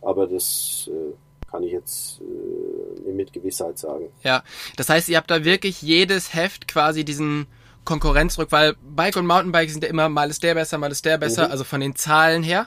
Aber 0.00 0.26
das 0.26 0.90
äh, 0.92 1.14
kann 1.50 1.62
ich 1.62 1.72
jetzt 1.72 2.20
äh, 2.20 3.12
mit 3.12 3.32
Gewissheit 3.32 3.78
sagen. 3.78 4.08
Ja, 4.24 4.42
das 4.76 4.88
heißt, 4.88 5.08
ihr 5.08 5.16
habt 5.16 5.30
da 5.30 5.44
wirklich 5.44 5.82
jedes 5.82 6.34
Heft 6.34 6.66
quasi 6.66 7.04
diesen 7.04 7.46
Konkurrenzdruck, 7.84 8.50
weil 8.50 8.74
Bike 8.82 9.16
und 9.16 9.26
Mountainbike 9.26 9.70
sind 9.70 9.84
ja 9.84 9.90
immer, 9.90 10.08
mal 10.08 10.30
ist 10.30 10.42
der 10.42 10.54
besser, 10.54 10.78
mal 10.78 10.90
ist 10.90 11.04
der 11.04 11.18
besser, 11.18 11.46
mhm. 11.46 11.52
also 11.52 11.62
von 11.62 11.80
den 11.80 11.94
Zahlen 11.94 12.42
her. 12.42 12.66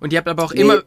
Und 0.00 0.14
ihr 0.14 0.18
habt 0.18 0.28
aber 0.28 0.42
auch 0.42 0.54
nee. 0.54 0.62
immer 0.62 0.82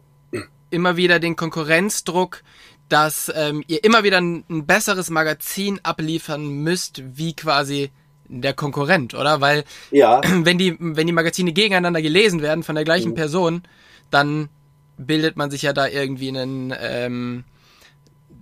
immer 0.70 0.97
wieder 0.97 1.20
den 1.20 1.36
Konkurrenzdruck, 1.36 2.43
dass 2.89 3.32
ähm, 3.36 3.63
ihr 3.67 3.84
immer 3.84 4.03
wieder 4.03 4.20
ein, 4.20 4.43
ein, 4.49 4.65
besseres 4.65 5.09
Magazin 5.09 5.80
abliefern 5.84 6.47
müsst, 6.47 7.03
wie 7.17 7.36
quasi 7.36 7.91
der 8.28 8.53
Konkurrent, 8.53 9.13
oder? 9.13 9.41
Weil 9.41 9.63
ja. 9.91 10.22
wenn 10.43 10.57
die 10.57 10.76
wenn 10.80 11.07
die 11.07 11.13
Magazine 11.13 11.53
gegeneinander 11.53 12.01
gelesen 12.01 12.41
werden 12.41 12.63
von 12.63 12.76
der 12.76 12.84
gleichen 12.84 13.11
mhm. 13.11 13.15
Person, 13.15 13.63
dann 14.11 14.49
bildet 14.97 15.38
man 15.38 15.51
sich 15.51 15.61
ja 15.61 15.74
da 15.74 15.88
irgendwie 15.88 16.30
einen 16.30 16.74
ähm, 16.78 17.43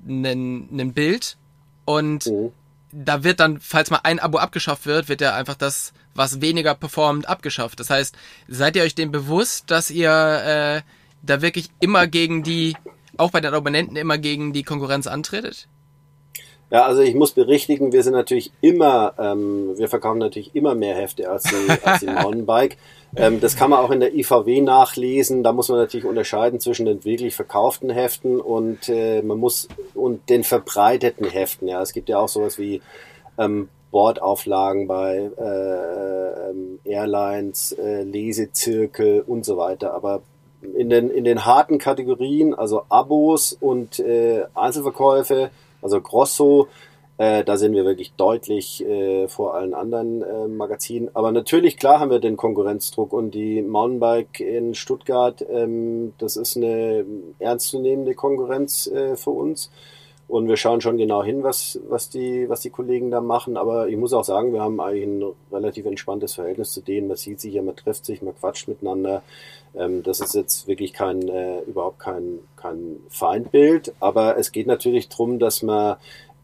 einen, 0.08 0.70
einen 0.72 0.94
Bild 0.94 1.38
und 1.86 2.26
mhm. 2.26 2.52
da 2.92 3.24
wird 3.24 3.40
dann, 3.40 3.60
falls 3.60 3.92
mal 3.92 4.02
ein 4.04 4.20
Abo 4.20 4.38
abgeschafft 4.38 4.86
wird, 4.86 5.10
wird 5.10 5.22
ja 5.22 5.36
einfach 5.36 5.56
das, 5.56 5.94
was 6.16 6.42
weniger 6.42 6.74
performt, 6.76 7.28
abgeschafft. 7.28 7.80
Das 7.80 7.90
heißt, 7.90 8.16
seid 8.48 8.76
ihr 8.76 8.84
euch 8.84 8.96
dem 8.96 9.12
bewusst, 9.12 9.70
dass 9.70 9.92
ihr 9.92 10.10
äh, 10.10 10.82
da 11.22 11.42
wirklich 11.42 11.70
immer 11.80 12.08
gegen 12.08 12.44
die, 12.44 12.76
auch 13.18 13.32
bei 13.32 13.42
den 13.42 13.54
Abonnenten 13.54 13.96
immer 13.96 14.18
gegen 14.18 14.54
die 14.54 14.64
Konkurrenz 14.64 15.08
antretet? 15.08 15.68
Ja, 16.70 16.86
also 16.86 17.02
ich 17.02 17.16
muss 17.16 17.32
berichtigen, 17.32 17.94
wir 17.94 18.04
sind 18.04 18.14
natürlich 18.14 18.52
immer, 18.60 19.14
ähm, 19.18 19.78
wir 19.78 19.88
verkaufen 19.88 20.18
natürlich 20.18 20.54
immer 20.54 20.76
mehr 20.76 20.96
Hefte 20.96 21.30
als 21.30 21.44
die, 21.44 21.72
als 21.84 22.02
die 22.02 22.08
Mountainbike. 22.08 22.78
Ähm, 23.16 23.40
das 23.40 23.56
kann 23.56 23.70
man 23.70 23.80
auch 23.80 23.92
in 23.92 24.02
der 24.02 24.14
IVW 24.14 24.62
nachlesen. 24.62 25.44
Da 25.44 25.54
muss 25.54 25.70
man 25.70 25.78
natürlich 25.78 26.06
unterscheiden 26.06 26.60
zwischen 26.60 26.86
den 26.86 27.06
wirklich 27.06 27.36
verkauften 27.36 27.90
Heften 27.90 28.42
und 28.42 28.90
äh, 28.90 29.22
man 29.22 29.38
muss 29.38 29.70
und 29.94 30.30
den 30.30 30.44
verbreiteten 30.44 31.30
Heften. 31.30 31.70
Ja, 31.70 31.82
es 31.82 31.94
gibt 31.94 32.10
ja 32.10 32.20
auch 32.20 32.28
sowas 32.28 32.58
wie 32.58 32.82
ähm, 33.38 33.70
Bordauflagen 33.92 34.88
bei 34.88 35.32
äh, 35.38 36.50
ähm, 36.50 36.80
Airlines, 36.84 37.72
äh, 37.72 38.04
Lesezirkel 38.04 39.24
und 39.26 39.46
so 39.46 39.58
weiter. 39.58 39.94
Aber 39.94 40.22
in 40.76 40.90
den 40.90 41.10
in 41.10 41.24
den 41.24 41.46
harten 41.46 41.78
Kategorien, 41.78 42.54
also 42.54 42.84
Abos 42.90 43.54
und 43.54 44.00
äh, 44.00 44.46
Einzelverkäufe 44.56 45.52
also 45.82 46.02
Grosso, 46.02 46.68
äh, 47.18 47.44
da 47.44 47.58
sind 47.58 47.74
wir 47.74 47.86
wirklich 47.86 48.14
deutlich 48.14 48.86
äh, 48.86 49.28
vor 49.28 49.56
allen 49.56 49.74
anderen 49.74 50.22
äh, 50.22 50.48
Magazinen. 50.48 51.10
Aber 51.14 51.32
natürlich, 51.32 51.78
klar 51.78 52.00
haben 52.00 52.12
wir 52.12 52.20
den 52.20 52.38
Konkurrenzdruck 52.38 53.14
und 53.14 53.32
die 53.32 53.62
Mountainbike 53.62 54.40
in 54.40 54.76
Stuttgart, 54.76 55.44
ähm, 55.50 56.14
das 56.20 56.38
ist 56.38 56.58
eine 56.58 57.06
ernstzunehmende 57.40 58.14
Konkurrenz 58.14 58.88
äh, 58.88 59.16
für 59.16 59.32
uns. 59.32 59.72
Und 60.28 60.50
wir 60.50 60.58
schauen 60.58 60.82
schon 60.82 60.98
genau 60.98 61.24
hin, 61.24 61.44
was, 61.44 61.80
was, 61.88 62.10
die, 62.10 62.50
was 62.50 62.60
die 62.60 62.70
Kollegen 62.70 63.12
da 63.12 63.22
machen. 63.22 63.56
Aber 63.56 63.88
ich 63.88 63.96
muss 63.96 64.12
auch 64.12 64.26
sagen, 64.26 64.52
wir 64.52 64.62
haben 64.62 64.82
eigentlich 64.82 65.06
ein 65.06 65.24
relativ 65.54 65.86
entspanntes 65.86 66.34
Verhältnis 66.34 66.74
zu 66.74 66.82
denen. 66.82 67.08
Man 67.08 67.16
sieht 67.16 67.40
sich 67.40 67.54
ja, 67.54 67.62
man 67.62 67.78
trifft 67.78 68.06
sich, 68.06 68.22
man 68.22 68.36
quatscht 68.36 68.68
miteinander. 68.68 69.24
Ähm, 69.76 70.04
das 70.04 70.20
ist 70.20 70.36
jetzt 70.36 70.68
wirklich 70.68 70.94
kein, 70.94 71.28
äh, 71.28 71.62
überhaupt 71.62 72.00
kein, 72.00 72.40
kein 72.56 72.98
Feindbild. 73.10 73.94
Aber 74.00 74.38
es 74.38 74.52
geht 74.52 74.68
natürlich 74.68 75.10
darum, 75.10 75.40
dass 75.40 75.64
man 75.64 75.98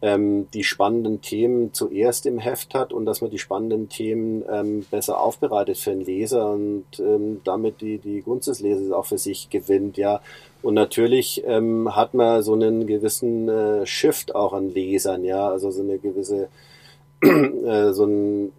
ähm, 0.04 0.48
die 0.52 0.64
spannenden 0.64 1.22
Themen 1.22 1.72
zuerst 1.72 2.26
im 2.26 2.38
Heft 2.38 2.74
hat 2.74 2.92
und 2.92 3.06
dass 3.06 3.22
man 3.22 3.30
die 3.30 3.38
spannenden 3.38 3.88
Themen 3.88 4.44
ähm, 4.50 4.84
besser 4.90 5.18
aufbereitet 5.18 5.78
für 5.78 5.90
den 5.92 6.02
Leser 6.02 6.50
und 6.50 6.84
ähm, 6.98 7.40
damit 7.44 7.80
die, 7.80 7.96
die 7.96 8.20
Gunst 8.20 8.48
des 8.48 8.60
Lesers 8.60 8.92
auch 8.92 9.06
für 9.06 9.16
sich 9.16 9.48
gewinnt, 9.48 9.96
ja. 9.96 10.20
Und 10.60 10.74
natürlich 10.74 11.42
ähm, 11.46 11.96
hat 11.96 12.12
man 12.12 12.42
so 12.42 12.52
einen 12.52 12.86
gewissen 12.86 13.48
äh, 13.48 13.86
Shift 13.86 14.34
auch 14.34 14.52
an 14.52 14.74
Lesern, 14.74 15.24
ja, 15.24 15.48
also 15.48 15.70
so 15.70 15.82
eine 15.82 15.96
gewisse, 15.96 16.48
äh, 17.22 17.92
so 17.92 18.04
ein 18.04 18.52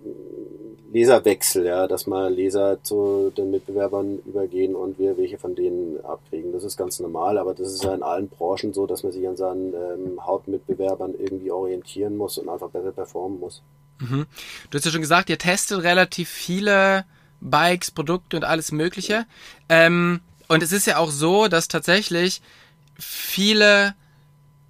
Leserwechsel, 0.92 1.66
ja, 1.66 1.88
dass 1.88 2.08
mal 2.08 2.34
Leser 2.34 2.82
zu 2.84 3.32
den 3.36 3.52
Mitbewerbern 3.52 4.20
übergehen 4.26 4.76
und 4.76 5.00
wir 5.00 5.18
welche 5.18 5.38
von 5.38 5.56
denen 5.56 6.04
abkriegen. 6.06 6.54
Das 6.54 6.64
ist 6.64 6.78
ganz 6.78 7.00
normal, 7.00 7.38
aber 7.38 7.54
das 7.54 7.74
ist 7.74 7.84
ja 7.84 7.94
in 7.94 8.04
allen 8.04 8.30
Branchen 8.30 8.74
so, 8.74 8.86
dass 8.86 9.04
man 9.04 9.12
sich 9.12 9.28
an 9.28 9.36
seinen 9.36 9.74
ähm, 9.74 10.26
Hauptmitbewerbern 10.26 11.16
irgendwie 11.18 11.52
orientieren 11.52 12.18
muss 12.18 12.38
und 12.38 12.50
einfach 12.50 12.70
besser 12.70 12.92
performen 12.92 13.40
muss. 13.40 13.62
Mhm. 14.00 14.26
Du 14.70 14.78
hast 14.78 14.86
ja 14.86 14.92
schon 14.92 15.02
gesagt, 15.02 15.30
ihr 15.30 15.38
testet 15.38 15.84
relativ 15.84 16.30
viele 16.30 17.06
Bikes, 17.42 17.92
Produkte 17.92 18.38
und 18.38 18.44
alles 18.44 18.72
Mögliche. 18.72 19.26
Ähm, 19.70 20.22
und 20.48 20.64
es 20.64 20.72
ist 20.72 20.88
ja 20.88 20.98
auch 20.98 21.12
so, 21.12 21.48
dass 21.48 21.68
tatsächlich 21.68 22.42
viele 22.98 23.96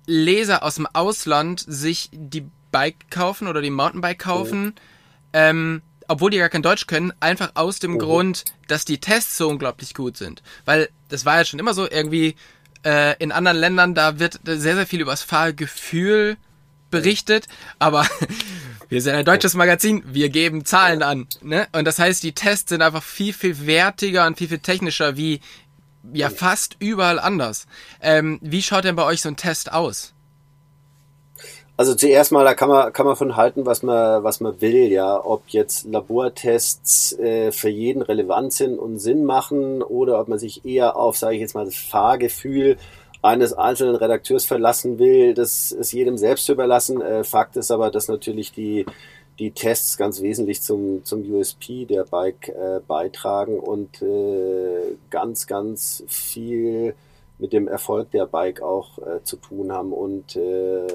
Leser 0.08 0.64
aus 0.64 0.76
dem 0.76 0.88
Ausland 0.94 1.64
sich 1.68 2.10
die 2.12 2.46
Bike 2.72 3.10
kaufen 3.10 3.48
oder 3.48 3.62
die 3.62 3.70
Mountainbike 3.70 4.20
kaufen, 4.20 4.74
oh. 4.76 4.82
ähm, 5.34 5.82
obwohl 6.08 6.32
die 6.32 6.38
gar 6.38 6.50
kein 6.50 6.62
Deutsch 6.62 6.88
können, 6.88 7.14
einfach 7.20 7.52
aus 7.56 7.80
dem 7.80 7.96
oh. 7.96 8.00
Grund, 8.00 8.46
dass 8.68 8.86
die 8.86 9.00
Tests 9.00 9.38
so 9.38 9.50
unglaublich 9.50 9.94
gut 9.94 10.18
sind. 10.18 10.42
Weil 10.66 10.90
das 11.10 11.26
war 11.26 11.38
ja 11.38 11.46
schon 11.46 11.60
immer 11.60 11.74
so, 11.74 11.90
irgendwie 11.90 12.36
äh, 12.84 13.16
in 13.18 13.32
anderen 13.32 13.58
Ländern, 13.58 13.96
da 13.96 14.20
wird 14.20 14.40
sehr, 14.44 14.76
sehr 14.76 14.88
viel 14.88 15.02
über 15.02 15.12
das 15.12 15.24
Fahrgefühl 15.24 16.38
berichtet, 16.92 17.48
aber 17.80 18.08
wir 18.90 19.02
sind 19.02 19.16
ein 19.16 19.26
deutsches 19.26 19.54
Magazin, 19.56 20.04
wir 20.06 20.30
geben 20.30 20.66
Zahlen 20.66 21.04
an. 21.04 21.28
Ne? 21.42 21.68
Und 21.74 21.86
das 21.86 22.00
heißt, 22.00 22.24
die 22.24 22.34
Tests 22.34 22.70
sind 22.70 22.82
einfach 22.82 23.04
viel, 23.04 23.34
viel 23.34 23.66
wertiger 23.66 24.26
und 24.26 24.38
viel, 24.38 24.48
viel 24.48 24.60
technischer 24.60 25.18
wie 25.18 25.42
ja 26.14 26.30
fast 26.30 26.78
überall 26.80 27.20
anders. 27.20 27.68
Ähm, 28.02 28.40
wie 28.42 28.62
schaut 28.62 28.84
denn 28.84 28.96
bei 28.96 29.04
euch 29.04 29.22
so 29.22 29.30
ein 29.30 29.38
Test 29.38 29.72
aus? 29.72 30.15
Also 31.78 31.94
zuerst 31.94 32.32
mal, 32.32 32.46
da 32.46 32.54
kann 32.54 32.70
man, 32.70 32.94
kann 32.94 33.06
man 33.06 33.18
von 33.18 33.36
halten, 33.36 33.66
was 33.66 33.84
man, 33.84 34.24
was 34.24 34.40
man 34.40 34.62
will, 34.62 34.90
ja. 34.92 35.24
Ob 35.24 35.44
jetzt 35.50 35.86
Labortests 35.86 37.12
äh, 37.20 37.52
für 37.52 37.70
jeden 37.70 38.02
relevant 38.02 38.54
sind 38.54 38.80
und 38.80 39.00
Sinn 39.00 39.26
machen 39.26 39.82
oder 39.84 40.22
ob 40.22 40.30
man 40.30 40.40
sich 40.40 40.64
eher 40.66 40.96
auf, 40.96 41.18
sage 41.18 41.36
ich 41.36 41.42
jetzt 41.42 41.54
mal, 41.54 41.66
das 41.66 41.76
Fahrgefühl 41.76 42.78
eines 43.22 43.54
einzelnen 43.54 43.96
Redakteurs 43.96 44.46
verlassen 44.46 45.00
will, 45.00 45.34
das 45.34 45.72
ist 45.72 45.92
jedem 45.92 46.18
selbst 46.18 46.46
zu 46.46 46.54
überlassen. 46.54 47.02
Äh, 47.02 47.24
Fakt 47.26 47.58
ist 47.58 47.72
aber, 47.72 47.92
dass 47.92 48.08
natürlich 48.08 48.54
die, 48.54 48.86
die 49.40 49.52
Tests 49.52 49.98
ganz 49.98 50.22
wesentlich 50.22 50.62
zum, 50.62 51.04
zum 51.04 51.30
USP 51.30 51.86
der 51.86 52.04
Bike 52.06 52.50
äh, 52.50 52.80
beitragen 52.88 53.60
und 53.60 54.02
äh, 54.02 54.96
ganz, 55.10 55.46
ganz 55.48 56.04
viel 56.08 56.96
mit 57.38 57.54
dem 57.54 57.68
Erfolg 57.68 58.12
der 58.12 58.26
Bike 58.26 58.62
auch 58.62 58.98
äh, 59.00 59.24
zu 59.24 59.38
tun 59.38 59.72
haben. 59.72 59.94
Und 59.94 60.36
äh, 60.36 60.88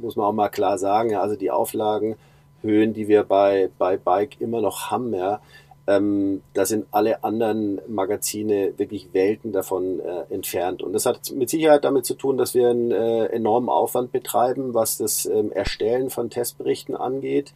muss 0.00 0.16
man 0.16 0.26
auch 0.26 0.32
mal 0.32 0.48
klar 0.48 0.78
sagen, 0.78 1.10
ja, 1.10 1.20
also 1.20 1.36
die 1.36 1.50
Auflagenhöhen, 1.50 2.94
die 2.94 3.08
wir 3.08 3.24
bei, 3.24 3.70
bei 3.78 3.96
Bike 3.96 4.40
immer 4.40 4.60
noch 4.60 4.90
haben, 4.90 5.14
ja, 5.14 5.40
ähm, 5.88 6.42
da 6.52 6.66
sind 6.66 6.86
alle 6.90 7.24
anderen 7.24 7.80
Magazine 7.88 8.74
wirklich 8.76 9.14
Welten 9.14 9.52
davon 9.52 10.00
äh, 10.00 10.32
entfernt. 10.32 10.82
Und 10.82 10.92
das 10.92 11.06
hat 11.06 11.32
mit 11.32 11.48
Sicherheit 11.48 11.84
damit 11.84 12.04
zu 12.04 12.14
tun, 12.14 12.36
dass 12.36 12.52
wir 12.52 12.68
einen 12.68 12.90
äh, 12.90 13.24
enormen 13.26 13.70
Aufwand 13.70 14.12
betreiben, 14.12 14.74
was 14.74 14.98
das 14.98 15.24
ähm, 15.24 15.50
Erstellen 15.50 16.10
von 16.10 16.28
Testberichten 16.28 16.94
angeht. 16.94 17.54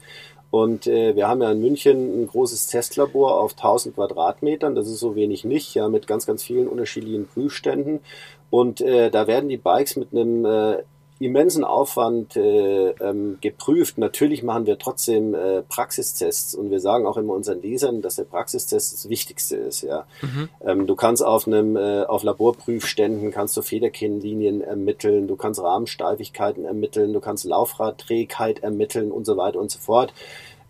Und 0.53 0.87
äh, 0.87 1.17
wir 1.17 1.29
haben 1.29 1.41
ja 1.41 1.51
in 1.51 1.63
München 1.63 2.21
ein 2.21 2.27
großes 2.27 2.67
Testlabor 2.67 3.41
auf 3.41 3.53
1000 3.53 3.95
Quadratmetern. 3.95 4.75
Das 4.75 4.87
ist 4.87 5.01
so 5.01 5.15
wenig 5.15 5.47
nicht, 5.47 5.75
ja, 5.75 5.89
mit 5.89 6.07
ganz, 6.07 6.27
ganz 6.27 6.43
vielen 6.43 6.69
unterschiedlichen 6.69 7.27
Prüfständen. 7.27 8.01
Und 8.51 8.83
äh, 8.83 9.11
da 9.11 9.27
werden 9.27 9.49
die 9.49 9.57
Bikes 9.57 9.97
mit 9.97 10.13
einem 10.13 10.45
äh, 10.45 10.83
immensen 11.25 11.65
Aufwand 11.65 12.37
äh, 12.37 12.91
ähm, 12.91 13.39
geprüft. 13.41 13.99
Natürlich 13.99 14.43
machen 14.43 14.67
wir 14.67 14.79
trotzdem 14.79 15.35
äh, 15.35 15.63
Praxistests 15.63 16.55
und 16.55 16.71
wir 16.71 16.81
sagen 16.81 17.07
auch 17.07 17.17
immer 17.17 17.35
unseren 17.35 17.63
Lesern, 17.63 18.03
dass 18.03 18.17
der 18.17 18.25
Praxistest 18.25 18.93
das 18.93 19.09
Wichtigste 19.09 19.57
ist. 19.57 19.83
Ja, 19.83 20.07
mhm. 20.23 20.49
ähm, 20.65 20.87
du 20.87 20.97
kannst 20.97 21.25
auf 21.25 21.47
einem 21.47 21.77
äh, 21.77 22.05
auf 22.05 22.23
Laborprüfständen 22.23 23.31
kannst 23.31 23.57
du 23.57 23.63
Federkinnlinien 23.63 24.61
ermitteln, 24.61 25.29
du 25.29 25.37
kannst 25.37 25.63
Rahmensteifigkeiten 25.63 26.65
ermitteln, 26.65 27.13
du 27.13 27.21
kannst 27.21 27.45
Laufradträgheit 27.45 28.61
ermitteln 28.61 29.13
und 29.13 29.25
so 29.25 29.37
weiter 29.37 29.59
und 29.59 29.71
so 29.71 29.79
fort. 29.79 30.13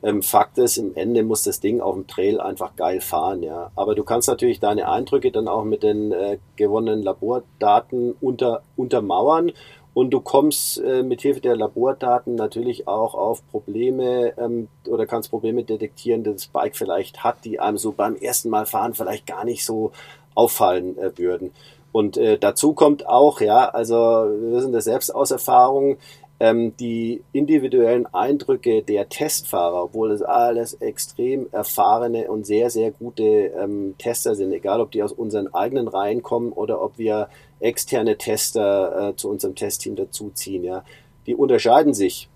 Ähm, 0.02 0.22
Fakt 0.22 0.58
ist, 0.58 0.78
im 0.78 0.96
Ende 0.96 1.22
muss 1.22 1.44
das 1.44 1.60
Ding 1.60 1.80
auf 1.80 1.94
dem 1.94 2.08
Trail 2.08 2.40
einfach 2.40 2.74
geil 2.74 3.00
fahren, 3.00 3.42
ja. 3.42 3.70
Aber 3.76 3.94
du 3.94 4.02
kannst 4.02 4.28
natürlich 4.28 4.58
deine 4.58 4.88
Eindrücke 4.88 5.30
dann 5.30 5.46
auch 5.46 5.64
mit 5.64 5.84
den 5.84 6.10
äh, 6.10 6.38
gewonnenen 6.56 7.02
Labordaten 7.04 8.14
unter, 8.20 8.62
untermauern 8.76 9.52
und 9.94 10.10
du 10.10 10.20
kommst 10.20 10.80
äh, 10.80 11.02
mit 11.02 11.20
Hilfe 11.20 11.40
der 11.40 11.56
Labordaten 11.56 12.34
natürlich 12.34 12.88
auch 12.88 13.14
auf 13.14 13.46
Probleme 13.50 14.32
ähm, 14.38 14.68
oder 14.88 15.06
kannst 15.06 15.30
Probleme 15.30 15.64
detektieren, 15.64 16.24
die 16.24 16.32
das 16.32 16.46
Bike 16.46 16.76
vielleicht 16.76 17.22
hat, 17.24 17.44
die 17.44 17.60
einem 17.60 17.76
so 17.76 17.92
beim 17.92 18.16
ersten 18.16 18.48
Mal 18.48 18.64
fahren 18.64 18.94
vielleicht 18.94 19.26
gar 19.26 19.44
nicht 19.44 19.64
so 19.66 19.92
auffallen 20.34 20.96
äh, 20.98 21.16
würden. 21.18 21.52
Und 21.92 22.16
äh, 22.16 22.38
dazu 22.38 22.72
kommt 22.72 23.06
auch, 23.06 23.42
ja, 23.42 23.68
also 23.68 23.94
wir 23.94 24.52
wissen 24.52 24.72
das 24.72 24.84
selbst 24.84 25.14
aus 25.14 25.30
Erfahrung, 25.30 25.98
ähm, 26.42 26.76
die 26.76 27.22
individuellen 27.32 28.04
Eindrücke 28.06 28.82
der 28.82 29.08
Testfahrer, 29.08 29.84
obwohl 29.84 30.10
es 30.10 30.22
alles 30.22 30.74
extrem 30.74 31.46
erfahrene 31.52 32.28
und 32.28 32.44
sehr, 32.44 32.68
sehr 32.68 32.90
gute 32.90 33.22
ähm, 33.22 33.94
Tester 33.96 34.34
sind, 34.34 34.52
egal 34.52 34.80
ob 34.80 34.90
die 34.90 35.04
aus 35.04 35.12
unseren 35.12 35.54
eigenen 35.54 35.86
Reihen 35.86 36.24
kommen 36.24 36.50
oder 36.50 36.82
ob 36.82 36.98
wir 36.98 37.28
externe 37.60 38.18
Tester 38.18 39.10
äh, 39.10 39.16
zu 39.16 39.30
unserem 39.30 39.54
Testteam 39.54 39.94
dazuziehen, 39.94 40.64
ja, 40.64 40.84
die 41.28 41.36
unterscheiden 41.36 41.94
sich. 41.94 42.28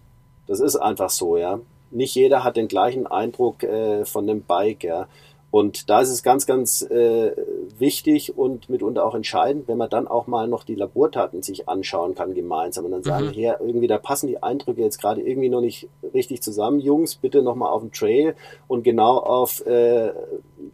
Das 0.47 0.61
ist 0.61 0.77
einfach 0.77 1.11
so, 1.11 1.37
ja. 1.37 1.59
Nicht 1.91 2.15
jeder 2.15 2.45
hat 2.45 2.57
den 2.57 2.69
gleichen 2.69 3.09
Eindruck 3.09 3.65
äh, 3.65 4.05
von 4.05 4.29
dem 4.29 4.43
Bike, 4.43 4.85
ja. 4.85 5.09
Und 5.57 5.89
da 5.89 6.03
ist 6.03 6.11
es 6.11 6.23
ganz, 6.23 6.45
ganz 6.45 6.83
äh, 6.83 7.33
wichtig 7.79 8.37
und 8.37 8.69
mitunter 8.69 9.07
auch 9.07 9.15
entscheidend, 9.15 9.69
wenn 9.69 9.79
man 9.79 9.89
dann 9.89 10.07
auch 10.07 10.27
mal 10.27 10.47
noch 10.47 10.65
die 10.65 10.75
Labordaten 10.75 11.41
sich 11.41 11.67
anschauen 11.67 12.15
kann 12.15 12.35
gemeinsam 12.35 12.85
und 12.85 12.91
dann 12.91 13.03
sagen, 13.03 13.29
mhm. 13.29 13.31
hier, 13.31 13.57
irgendwie, 13.59 13.87
da 13.87 13.97
passen 13.97 14.27
die 14.27 14.43
Eindrücke 14.43 14.83
jetzt 14.83 15.01
gerade 15.01 15.23
irgendwie 15.23 15.49
noch 15.49 15.63
nicht 15.63 15.89
richtig 16.13 16.43
zusammen. 16.43 16.79
Jungs, 16.79 17.15
bitte 17.15 17.41
nochmal 17.41 17.71
auf 17.71 17.81
den 17.81 17.91
Trail 17.91 18.35
und 18.69 18.83
genau 18.83 19.17
auf 19.17 19.65
äh, 19.65 20.13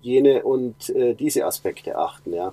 jene 0.00 0.42
und 0.42 0.90
äh, 0.90 1.14
diese 1.14 1.46
Aspekte 1.46 1.96
achten, 1.96 2.32
ja. 2.32 2.52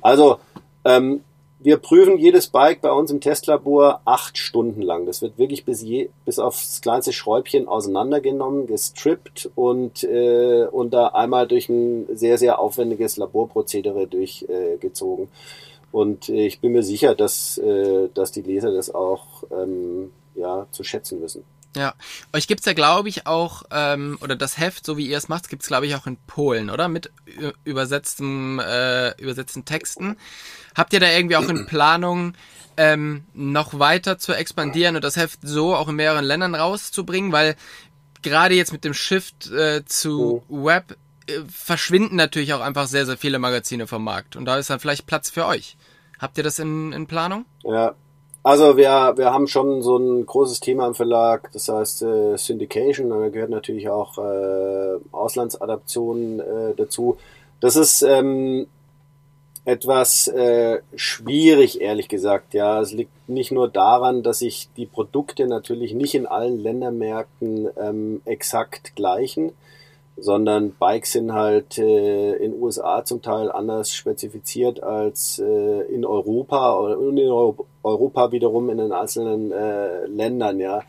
Also, 0.00 0.38
ähm, 0.86 1.24
wir 1.66 1.78
prüfen 1.78 2.16
jedes 2.16 2.46
Bike 2.46 2.80
bei 2.80 2.92
uns 2.92 3.10
im 3.10 3.20
Testlabor 3.20 4.00
acht 4.04 4.38
Stunden 4.38 4.82
lang. 4.82 5.04
Das 5.04 5.20
wird 5.20 5.36
wirklich 5.36 5.64
bis, 5.64 5.82
je, 5.82 6.10
bis 6.24 6.38
aufs 6.38 6.80
kleinste 6.80 7.12
Schräubchen 7.12 7.66
auseinandergenommen, 7.66 8.68
gestrippt 8.68 9.50
und, 9.56 10.04
äh, 10.04 10.66
und 10.70 10.94
da 10.94 11.08
einmal 11.08 11.48
durch 11.48 11.68
ein 11.68 12.06
sehr, 12.14 12.38
sehr 12.38 12.60
aufwendiges 12.60 13.16
Laborprozedere 13.16 14.06
durchgezogen. 14.06 15.24
Äh, 15.24 15.28
und 15.90 16.28
äh, 16.28 16.46
ich 16.46 16.60
bin 16.60 16.70
mir 16.70 16.84
sicher, 16.84 17.16
dass, 17.16 17.58
äh, 17.58 18.10
dass 18.14 18.30
die 18.30 18.42
Leser 18.42 18.72
das 18.72 18.94
auch 18.94 19.42
ähm, 19.50 20.12
ja, 20.36 20.68
zu 20.70 20.84
schätzen 20.84 21.20
wissen. 21.20 21.42
Ja, 21.76 21.94
euch 22.32 22.46
gibt's 22.46 22.64
ja, 22.64 22.72
glaube 22.72 23.10
ich, 23.10 23.26
auch, 23.26 23.64
ähm, 23.70 24.18
oder 24.22 24.34
das 24.34 24.56
Heft, 24.56 24.86
so 24.86 24.96
wie 24.96 25.08
ihr 25.08 25.18
es 25.18 25.28
macht, 25.28 25.50
gibt's 25.50 25.66
glaube 25.66 25.86
ich, 25.86 25.94
auch 25.94 26.06
in 26.06 26.16
Polen, 26.26 26.70
oder? 26.70 26.88
Mit 26.88 27.10
übersetzten, 27.64 28.60
äh, 28.60 29.14
übersetzten 29.20 29.66
Texten. 29.66 30.16
Habt 30.76 30.92
ihr 30.92 31.00
da 31.00 31.10
irgendwie 31.10 31.36
auch 31.36 31.48
in 31.48 31.66
Planung, 31.66 32.34
ähm, 32.76 33.24
noch 33.32 33.78
weiter 33.78 34.18
zu 34.18 34.34
expandieren 34.34 34.96
und 34.96 35.04
das 35.04 35.16
Heft 35.16 35.40
so 35.42 35.74
auch 35.74 35.88
in 35.88 35.96
mehreren 35.96 36.24
Ländern 36.24 36.54
rauszubringen? 36.54 37.32
Weil 37.32 37.56
gerade 38.22 38.54
jetzt 38.54 38.72
mit 38.72 38.84
dem 38.84 38.94
Shift 38.94 39.50
äh, 39.50 39.84
zu 39.84 40.42
oh. 40.48 40.64
Web 40.64 40.96
äh, 41.26 41.40
verschwinden 41.48 42.16
natürlich 42.16 42.52
auch 42.52 42.60
einfach 42.60 42.86
sehr, 42.86 43.06
sehr 43.06 43.16
viele 43.16 43.38
Magazine 43.38 43.86
vom 43.86 44.04
Markt. 44.04 44.36
Und 44.36 44.44
da 44.44 44.58
ist 44.58 44.70
dann 44.70 44.80
vielleicht 44.80 45.06
Platz 45.06 45.30
für 45.30 45.46
euch. 45.46 45.76
Habt 46.18 46.38
ihr 46.38 46.44
das 46.44 46.58
in, 46.58 46.92
in 46.92 47.06
Planung? 47.06 47.44
Ja, 47.64 47.94
also 48.46 48.76
wir, 48.76 49.14
wir 49.16 49.32
haben 49.32 49.48
schon 49.48 49.82
so 49.82 49.96
ein 49.96 50.24
großes 50.24 50.60
Thema 50.60 50.86
im 50.86 50.94
Verlag, 50.94 51.50
das 51.52 51.68
heißt 51.68 52.02
äh, 52.02 52.36
Syndication, 52.36 53.10
da 53.10 53.28
gehört 53.28 53.50
natürlich 53.50 53.88
auch 53.88 54.18
äh, 54.18 55.00
Auslandsadaptionen 55.10 56.38
äh, 56.38 56.74
dazu. 56.76 57.18
Das 57.58 57.74
ist 57.74 58.02
ähm, 58.02 58.68
etwas 59.66 60.28
äh, 60.28 60.80
schwierig, 60.94 61.80
ehrlich 61.80 62.08
gesagt. 62.08 62.54
Ja, 62.54 62.80
es 62.80 62.92
liegt 62.92 63.28
nicht 63.28 63.50
nur 63.50 63.68
daran, 63.68 64.22
dass 64.22 64.38
sich 64.38 64.68
die 64.76 64.86
Produkte 64.86 65.48
natürlich 65.48 65.92
nicht 65.92 66.14
in 66.14 66.26
allen 66.26 66.60
Ländermärkten 66.60 67.68
ähm, 67.76 68.22
exakt 68.24 68.94
gleichen, 68.94 69.52
sondern 70.16 70.70
Bikes 70.70 71.12
sind 71.12 71.32
halt 71.32 71.78
äh, 71.78 72.36
in 72.36 72.54
USA 72.62 73.04
zum 73.04 73.22
Teil 73.22 73.50
anders 73.50 73.92
spezifiziert 73.92 74.84
als 74.84 75.40
äh, 75.40 75.82
in 75.92 76.06
Europa 76.06 76.74
und 76.74 77.18
in 77.18 77.28
Europa 77.82 78.30
wiederum 78.30 78.70
in 78.70 78.78
den 78.78 78.92
einzelnen 78.92 79.50
äh, 79.50 80.06
Ländern, 80.06 80.60
ja. 80.60 80.82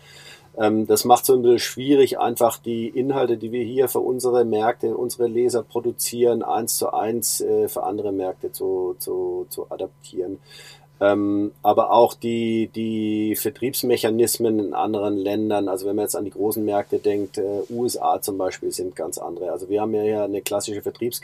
Ähm, 0.58 0.88
das 0.88 1.06
macht 1.06 1.26
so 1.26 1.34
ein 1.34 1.42
bisschen 1.42 1.60
schwierig, 1.60 2.20
einfach 2.20 2.58
die 2.58 2.88
Inhalte, 2.88 3.38
die 3.38 3.52
wir 3.52 3.64
hier 3.64 3.88
für 3.88 4.00
unsere 4.00 4.44
Märkte, 4.44 4.98
unsere 4.98 5.28
Leser 5.28 5.64
produzieren, 5.64 6.44
eins 6.44 6.78
zu 6.78 6.94
eins 6.94 7.42
äh, 7.42 7.68
für 7.68 7.84
andere 7.84 8.12
Märkte 8.12 8.52
zu, 8.52 8.96
zu, 9.00 9.46
zu 9.50 9.70
adaptieren. 9.72 10.40
Ähm, 11.00 11.52
aber 11.62 11.92
auch 11.92 12.16
die, 12.16 12.72
die 12.74 13.36
Vertriebsmechanismen 13.36 14.58
in 14.58 14.74
anderen 14.74 15.16
Ländern, 15.16 15.70
also 15.70 15.86
wenn 15.86 15.96
man 15.96 16.06
jetzt 16.06 16.16
an 16.16 16.26
die 16.26 16.32
großen 16.32 16.66
Märkte 16.66 16.98
denkt, 16.98 17.38
äh, 17.38 17.62
USA 17.70 18.20
zum 18.20 18.40
Beispiel 18.40 18.72
sind 18.72 18.96
ganz 18.96 19.20
andere. 19.20 19.52
Also 19.52 19.70
wir 19.70 19.82
haben 19.82 19.94
ja 19.94 20.24
eine 20.24 20.42
klassische 20.42 20.82
Vertriebs 20.82 21.22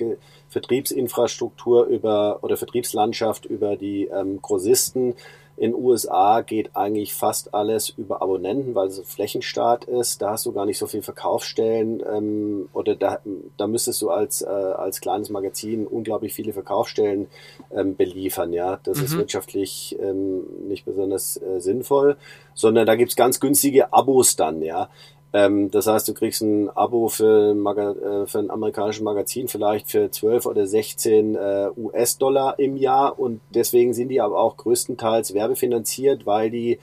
Vertriebsinfrastruktur 0.50 1.86
über 1.86 2.38
oder 2.44 2.56
Vertriebslandschaft 2.56 3.46
über 3.46 3.76
die 3.76 4.06
ähm, 4.06 4.40
Grossisten, 4.44 5.16
in 5.56 5.76
USA 5.76 6.42
geht 6.42 6.76
eigentlich 6.76 7.14
fast 7.14 7.54
alles 7.54 7.90
über 7.90 8.22
Abonnenten, 8.22 8.74
weil 8.74 8.88
es 8.88 8.98
ein 8.98 9.06
Flächenstaat 9.06 9.86
ist. 9.86 10.22
Da 10.22 10.32
hast 10.32 10.46
du 10.46 10.52
gar 10.52 10.66
nicht 10.66 10.80
so 10.80 10.88
viel 10.88 11.04
Verkaufsstellen 11.04 12.02
ähm, 12.12 12.70
oder 12.74 12.96
da, 12.96 13.20
da 13.58 13.68
müsstest 13.68 14.02
du 14.02 14.10
als, 14.10 14.42
äh, 14.42 14.48
als 14.48 15.00
kleines 15.00 15.30
Magazin 15.30 15.86
unglaublich 15.86 16.34
viele 16.34 16.54
Verkaufsstellen 16.54 17.28
ähm, 17.72 17.96
beliefern. 17.96 18.52
Ja, 18.52 18.80
Das 18.84 18.98
mhm. 18.98 19.04
ist 19.06 19.18
wirtschaftlich 19.18 19.96
ähm, 20.00 20.44
nicht 20.68 20.86
besonders 20.86 21.38
äh, 21.38 21.60
sinnvoll, 21.60 22.18
sondern 22.56 22.88
da 22.88 22.96
gibt's 22.96 23.16
ganz 23.16 23.40
günstige 23.40 23.94
Abos 23.94 24.36
dann. 24.36 24.64
Ja, 24.64 24.90
ähm, 25.34 25.72
das 25.72 25.88
heißt, 25.88 26.08
du 26.08 26.14
kriegst 26.14 26.42
ein 26.42 26.70
Abo 26.70 27.08
für, 27.08 27.52
äh, 27.54 28.28
für 28.28 28.40
ein 28.40 28.52
amerikanisches 28.52 29.02
Magazin 29.02 29.48
vielleicht 29.48 29.90
für 29.90 30.12
12 30.12 30.46
oder 30.46 30.68
16 30.68 31.36
äh, 31.36 31.70
US-Dollar 31.76 32.60
im 32.60 32.78
Jahr 32.78 33.20
und 33.20 33.42
deswegen 33.50 33.96
sind 33.96 34.10
die 34.10 34.22
aber 34.22 34.40
auch 34.40 34.58
größtenteils 34.58 35.34
werbefinanziert, 35.34 36.28
weil 36.28 36.52
die 36.52 36.80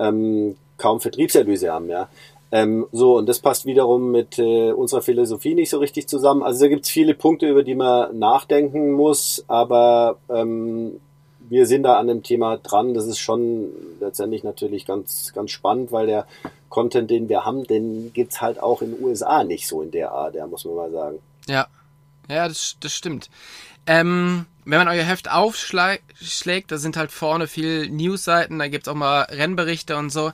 ähm, 0.00 0.56
kaum 0.78 1.00
Vertriebserlöse 1.00 1.72
haben, 1.72 1.88
ja. 1.88 2.08
Ähm, 2.50 2.86
so, 2.92 3.16
und 3.16 3.28
das 3.28 3.38
passt 3.38 3.64
wiederum 3.64 4.10
mit 4.10 4.38
äh, 4.38 4.72
unserer 4.72 5.00
Philosophie 5.00 5.54
nicht 5.54 5.70
so 5.70 5.78
richtig 5.78 6.06
zusammen. 6.06 6.42
Also 6.42 6.64
da 6.64 6.68
gibt's 6.68 6.90
viele 6.90 7.14
Punkte, 7.14 7.48
über 7.48 7.62
die 7.62 7.74
man 7.74 8.18
nachdenken 8.18 8.92
muss, 8.92 9.42
aber 9.48 10.18
ähm, 10.28 11.00
wir 11.48 11.66
sind 11.66 11.84
da 11.84 11.98
an 11.98 12.08
dem 12.08 12.22
Thema 12.22 12.58
dran. 12.58 12.92
Das 12.92 13.06
ist 13.06 13.20
schon 13.20 13.70
letztendlich 14.00 14.44
natürlich 14.44 14.84
ganz, 14.84 15.32
ganz 15.34 15.50
spannend, 15.50 15.92
weil 15.92 16.06
der 16.06 16.26
Content, 16.72 17.10
den 17.10 17.28
wir 17.28 17.44
haben, 17.44 17.64
den 17.64 18.12
gibt's 18.14 18.40
halt 18.40 18.60
auch 18.60 18.80
in 18.80 18.94
den 18.94 19.04
USA 19.04 19.44
nicht 19.44 19.68
so 19.68 19.82
in 19.82 19.90
der 19.90 20.10
Art, 20.10 20.34
ja, 20.34 20.46
muss 20.46 20.64
man 20.64 20.74
mal 20.74 20.90
sagen. 20.90 21.18
Ja, 21.46 21.66
ja, 22.28 22.48
das, 22.48 22.76
das 22.80 22.94
stimmt. 22.94 23.28
Ähm, 23.86 24.46
wenn 24.64 24.78
man 24.78 24.88
euer 24.88 25.04
Heft 25.04 25.30
aufschlägt, 25.30 26.70
da 26.70 26.78
sind 26.78 26.96
halt 26.96 27.12
vorne 27.12 27.46
viel 27.46 27.90
Newsseiten, 27.90 28.58
da 28.58 28.68
gibt's 28.68 28.88
auch 28.88 28.94
mal 28.94 29.22
Rennberichte 29.22 29.96
und 29.96 30.10
so. 30.10 30.32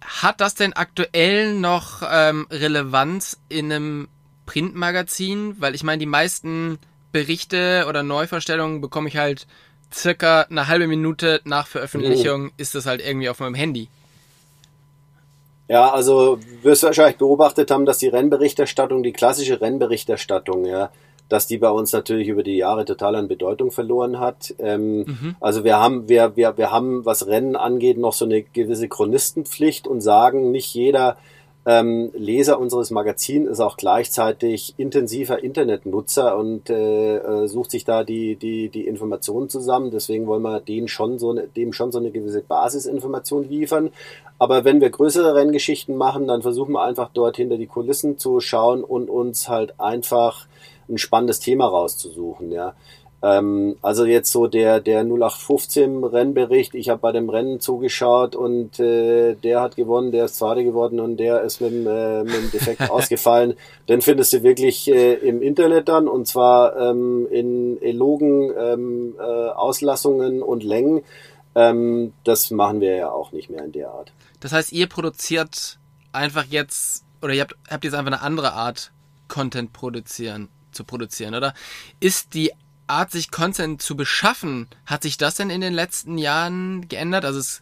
Hat 0.00 0.40
das 0.40 0.54
denn 0.54 0.72
aktuell 0.72 1.54
noch 1.54 2.02
ähm, 2.10 2.46
Relevanz 2.50 3.38
in 3.50 3.70
einem 3.70 4.08
Printmagazin? 4.46 5.56
Weil 5.58 5.74
ich 5.74 5.84
meine, 5.84 5.98
die 5.98 6.06
meisten 6.06 6.78
Berichte 7.12 7.84
oder 7.88 8.02
Neuvorstellungen 8.02 8.80
bekomme 8.80 9.08
ich 9.08 9.18
halt 9.18 9.46
circa 9.92 10.42
eine 10.42 10.66
halbe 10.66 10.86
Minute 10.86 11.42
nach 11.44 11.66
Veröffentlichung, 11.66 12.44
mhm. 12.44 12.52
ist 12.56 12.74
das 12.74 12.86
halt 12.86 13.04
irgendwie 13.04 13.28
auf 13.28 13.40
meinem 13.40 13.54
Handy. 13.54 13.88
Ja, 15.72 15.90
also 15.90 16.38
wirst 16.60 16.82
du 16.82 16.88
wahrscheinlich 16.88 17.16
beobachtet 17.16 17.70
haben, 17.70 17.86
dass 17.86 17.96
die 17.96 18.08
Rennberichterstattung, 18.08 19.02
die 19.02 19.14
klassische 19.14 19.62
Rennberichterstattung, 19.62 20.66
ja, 20.66 20.90
dass 21.30 21.46
die 21.46 21.56
bei 21.56 21.70
uns 21.70 21.94
natürlich 21.94 22.28
über 22.28 22.42
die 22.42 22.58
Jahre 22.58 22.84
total 22.84 23.16
an 23.16 23.26
Bedeutung 23.26 23.70
verloren 23.70 24.20
hat. 24.20 24.54
Ähm, 24.58 24.98
mhm. 24.98 25.36
Also 25.40 25.64
wir 25.64 25.78
haben, 25.78 26.10
wir, 26.10 26.36
wir, 26.36 26.58
wir 26.58 26.72
haben, 26.72 27.06
was 27.06 27.26
Rennen 27.26 27.56
angeht, 27.56 27.96
noch 27.96 28.12
so 28.12 28.26
eine 28.26 28.42
gewisse 28.42 28.86
Chronistenpflicht 28.86 29.86
und 29.86 30.02
sagen, 30.02 30.50
nicht 30.50 30.74
jeder 30.74 31.16
ähm, 31.64 32.10
Leser 32.14 32.58
unseres 32.58 32.90
Magazins 32.90 33.48
ist 33.48 33.60
auch 33.60 33.76
gleichzeitig 33.76 34.74
intensiver 34.78 35.44
Internetnutzer 35.44 36.36
und 36.36 36.68
äh, 36.70 37.18
äh, 37.18 37.46
sucht 37.46 37.70
sich 37.70 37.84
da 37.84 38.02
die, 38.02 38.34
die, 38.34 38.68
die 38.68 38.86
Informationen 38.86 39.48
zusammen. 39.48 39.92
Deswegen 39.92 40.26
wollen 40.26 40.42
wir 40.42 40.58
denen 40.58 40.88
schon 40.88 41.20
so 41.20 41.30
eine, 41.30 41.46
dem 41.46 41.72
schon 41.72 41.92
so 41.92 41.98
eine 41.98 42.10
gewisse 42.10 42.42
Basisinformation 42.42 43.48
liefern. 43.48 43.90
Aber 44.40 44.64
wenn 44.64 44.80
wir 44.80 44.90
größere 44.90 45.36
Renngeschichten 45.36 45.96
machen, 45.96 46.26
dann 46.26 46.42
versuchen 46.42 46.72
wir 46.72 46.82
einfach 46.82 47.10
dort 47.14 47.36
hinter 47.36 47.58
die 47.58 47.68
Kulissen 47.68 48.18
zu 48.18 48.40
schauen 48.40 48.82
und 48.82 49.08
uns 49.08 49.48
halt 49.48 49.78
einfach 49.78 50.48
ein 50.88 50.98
spannendes 50.98 51.38
Thema 51.38 51.66
rauszusuchen. 51.66 52.50
Ja. 52.50 52.74
Ähm, 53.22 53.76
also 53.82 54.04
jetzt 54.04 54.32
so 54.32 54.48
der, 54.48 54.80
der 54.80 55.04
0815 55.04 56.02
Rennbericht, 56.02 56.74
ich 56.74 56.88
habe 56.88 57.00
bei 57.00 57.12
dem 57.12 57.28
Rennen 57.28 57.60
zugeschaut 57.60 58.34
und 58.34 58.80
äh, 58.80 59.34
der 59.34 59.60
hat 59.60 59.76
gewonnen, 59.76 60.10
der 60.10 60.24
ist 60.24 60.36
Zweiter 60.36 60.64
geworden 60.64 60.98
und 60.98 61.18
der 61.18 61.42
ist 61.42 61.60
mit, 61.60 61.72
dem, 61.72 61.86
äh, 61.86 62.24
mit 62.24 62.34
dem 62.34 62.50
Defekt 62.50 62.80
ausgefallen. 62.90 63.54
Den 63.88 64.02
findest 64.02 64.32
du 64.32 64.42
wirklich 64.42 64.90
äh, 64.90 65.14
im 65.14 65.40
Internet 65.40 65.88
dann 65.88 66.08
und 66.08 66.26
zwar 66.26 66.76
ähm, 66.76 67.28
in 67.30 67.80
Elogen, 67.80 68.52
ähm, 68.58 69.14
äh, 69.18 69.22
Auslassungen 69.22 70.42
und 70.42 70.64
Längen. 70.64 71.02
Ähm, 71.54 72.12
das 72.24 72.50
machen 72.50 72.80
wir 72.80 72.96
ja 72.96 73.12
auch 73.12 73.30
nicht 73.30 73.50
mehr 73.50 73.64
in 73.64 73.72
der 73.72 73.90
Art. 73.92 74.12
Das 74.40 74.52
heißt, 74.52 74.72
ihr 74.72 74.88
produziert 74.88 75.78
einfach 76.10 76.44
jetzt, 76.44 77.04
oder 77.22 77.34
ihr 77.34 77.42
habt, 77.42 77.54
habt 77.70 77.84
jetzt 77.84 77.94
einfach 77.94 78.12
eine 78.12 78.22
andere 78.22 78.54
Art, 78.54 78.90
Content 79.28 79.72
produzieren, 79.72 80.48
zu 80.72 80.82
produzieren, 80.82 81.34
oder? 81.34 81.54
Ist 82.00 82.34
die 82.34 82.50
Art, 82.92 83.10
sich 83.10 83.30
Content 83.30 83.80
zu 83.80 83.96
beschaffen, 83.96 84.68
hat 84.86 85.02
sich 85.02 85.16
das 85.16 85.34
denn 85.34 85.50
in 85.50 85.60
den 85.60 85.72
letzten 85.72 86.18
Jahren 86.18 86.88
geändert? 86.88 87.24
Also 87.24 87.38
es 87.38 87.60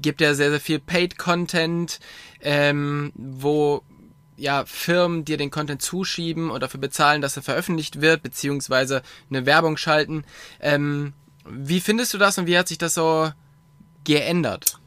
gibt 0.00 0.20
ja 0.20 0.34
sehr, 0.34 0.50
sehr 0.50 0.60
viel 0.60 0.78
Paid-Content, 0.78 1.98
ähm, 2.42 3.12
wo 3.14 3.82
ja 4.36 4.64
Firmen 4.66 5.24
dir 5.24 5.36
den 5.36 5.50
Content 5.50 5.82
zuschieben 5.82 6.50
und 6.50 6.62
dafür 6.62 6.80
bezahlen, 6.80 7.22
dass 7.22 7.36
er 7.36 7.42
veröffentlicht 7.42 8.00
wird, 8.00 8.22
beziehungsweise 8.22 9.02
eine 9.28 9.46
Werbung 9.46 9.76
schalten. 9.76 10.24
Ähm, 10.60 11.14
wie 11.48 11.80
findest 11.80 12.14
du 12.14 12.18
das 12.18 12.38
und 12.38 12.46
wie 12.46 12.58
hat 12.58 12.68
sich 12.68 12.78
das 12.78 12.94
so 12.94 13.32
geändert? 14.04 14.78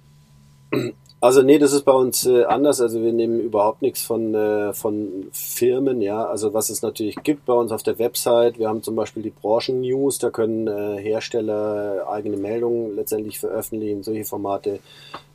Also 1.24 1.42
nee, 1.42 1.58
das 1.58 1.72
ist 1.72 1.84
bei 1.84 1.94
uns 1.94 2.26
äh, 2.26 2.44
anders. 2.44 2.82
Also 2.82 3.02
wir 3.02 3.14
nehmen 3.14 3.40
überhaupt 3.40 3.82
nichts 3.82 4.02
von, 4.02 4.36
äh, 4.36 4.74
von 4.74 5.30
Firmen, 5.32 6.02
ja. 6.02 6.26
Also 6.26 6.54
was 6.54 6.70
es 6.70 6.82
natürlich 6.82 7.16
gibt 7.24 7.46
bei 7.46 7.54
uns 7.54 7.72
auf 7.72 7.82
der 7.82 7.98
Website, 7.98 8.60
wir 8.60 8.68
haben 8.68 8.84
zum 8.84 8.98
Beispiel 8.98 9.24
die 9.24 9.30
Branchen-News, 9.30 10.20
da 10.20 10.32
können 10.32 10.68
äh, 10.68 11.02
Hersteller 11.02 12.08
eigene 12.10 12.36
Meldungen 12.36 12.98
letztendlich 12.98 13.40
veröffentlichen. 13.40 14.04
Solche 14.04 14.26
Formate 14.26 14.80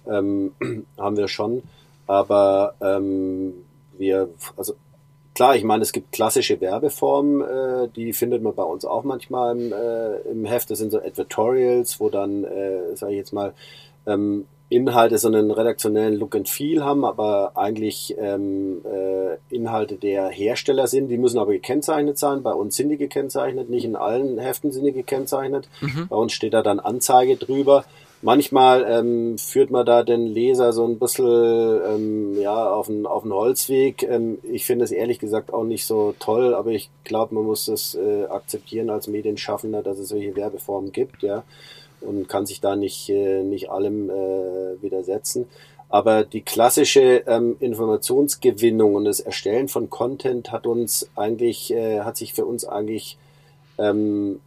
ähm, 0.06 0.52
haben 0.98 1.16
wir 1.16 1.26
schon. 1.26 1.62
Aber 2.06 2.74
ähm, 2.82 3.54
wir, 3.96 4.28
also 4.58 4.74
klar, 5.34 5.56
ich 5.56 5.64
meine, 5.64 5.84
es 5.84 5.92
gibt 5.92 6.12
klassische 6.12 6.60
Werbeformen, 6.60 7.40
äh, 7.40 7.88
die 7.96 8.12
findet 8.12 8.42
man 8.42 8.54
bei 8.54 8.62
uns 8.62 8.84
auch 8.84 9.04
manchmal 9.04 9.58
im, 9.58 9.72
äh, 9.72 10.18
im 10.30 10.44
Heft. 10.44 10.70
Das 10.70 10.80
sind 10.80 10.92
so 10.92 10.98
Advertorials, 10.98 11.98
wo 11.98 12.10
dann, 12.10 12.44
äh, 12.44 12.94
sage 12.94 13.12
ich 13.12 13.18
jetzt 13.20 13.32
mal, 13.32 13.54
ähm, 14.06 14.44
Inhalte 14.70 15.16
so 15.18 15.28
einen 15.28 15.50
redaktionellen 15.50 16.18
Look 16.18 16.36
and 16.36 16.48
Feel 16.48 16.84
haben, 16.84 17.04
aber 17.04 17.52
eigentlich 17.54 18.14
ähm, 18.18 18.82
äh, 18.84 19.54
Inhalte 19.54 19.96
der 19.96 20.28
Hersteller 20.28 20.86
sind. 20.86 21.08
Die 21.08 21.16
müssen 21.16 21.38
aber 21.38 21.52
gekennzeichnet 21.52 22.18
sein. 22.18 22.42
Bei 22.42 22.52
uns 22.52 22.76
sind 22.76 22.90
die 22.90 22.98
gekennzeichnet, 22.98 23.70
nicht 23.70 23.84
in 23.84 23.96
allen 23.96 24.38
Heften 24.38 24.70
sind 24.70 24.84
die 24.84 24.92
gekennzeichnet. 24.92 25.68
Mhm. 25.80 26.08
Bei 26.08 26.16
uns 26.16 26.32
steht 26.32 26.52
da 26.52 26.62
dann 26.62 26.80
Anzeige 26.80 27.36
drüber. 27.36 27.84
Manchmal 28.20 28.84
ähm, 28.88 29.38
führt 29.38 29.70
man 29.70 29.86
da 29.86 30.02
den 30.02 30.26
Leser 30.26 30.72
so 30.72 30.84
ein 30.84 30.98
bisschen 30.98 31.80
ähm, 31.86 32.40
ja, 32.40 32.68
auf 32.68 32.88
einen, 32.88 33.06
auf 33.06 33.22
einen 33.22 33.32
Holzweg. 33.32 34.02
Ähm, 34.02 34.38
ich 34.42 34.66
finde 34.66 34.84
es 34.84 34.90
ehrlich 34.90 35.20
gesagt 35.20 35.52
auch 35.52 35.62
nicht 35.62 35.86
so 35.86 36.14
toll, 36.18 36.52
aber 36.52 36.72
ich 36.72 36.90
glaube, 37.04 37.36
man 37.36 37.44
muss 37.44 37.66
das 37.66 37.94
äh, 37.94 38.24
akzeptieren 38.24 38.90
als 38.90 39.06
Medienschaffender, 39.06 39.82
dass 39.82 40.00
es 40.00 40.08
solche 40.08 40.34
Werbeformen 40.34 40.90
gibt, 40.90 41.22
ja, 41.22 41.44
und 42.00 42.28
kann 42.28 42.46
sich 42.46 42.60
da 42.60 42.76
nicht, 42.76 43.08
äh, 43.08 43.42
nicht 43.42 43.70
allem 43.70 44.10
äh, 44.10 44.82
widersetzen. 44.82 45.46
Aber 45.88 46.24
die 46.24 46.42
klassische 46.42 47.22
ähm, 47.26 47.56
Informationsgewinnung 47.60 48.94
und 48.94 49.06
das 49.06 49.20
Erstellen 49.20 49.68
von 49.68 49.88
Content 49.88 50.52
hat 50.52 50.66
uns 50.66 51.08
eigentlich, 51.16 51.72
äh, 51.72 52.00
hat 52.00 52.16
sich 52.16 52.34
für 52.34 52.44
uns 52.44 52.66
eigentlich 52.66 53.16
ähm, 53.78 54.40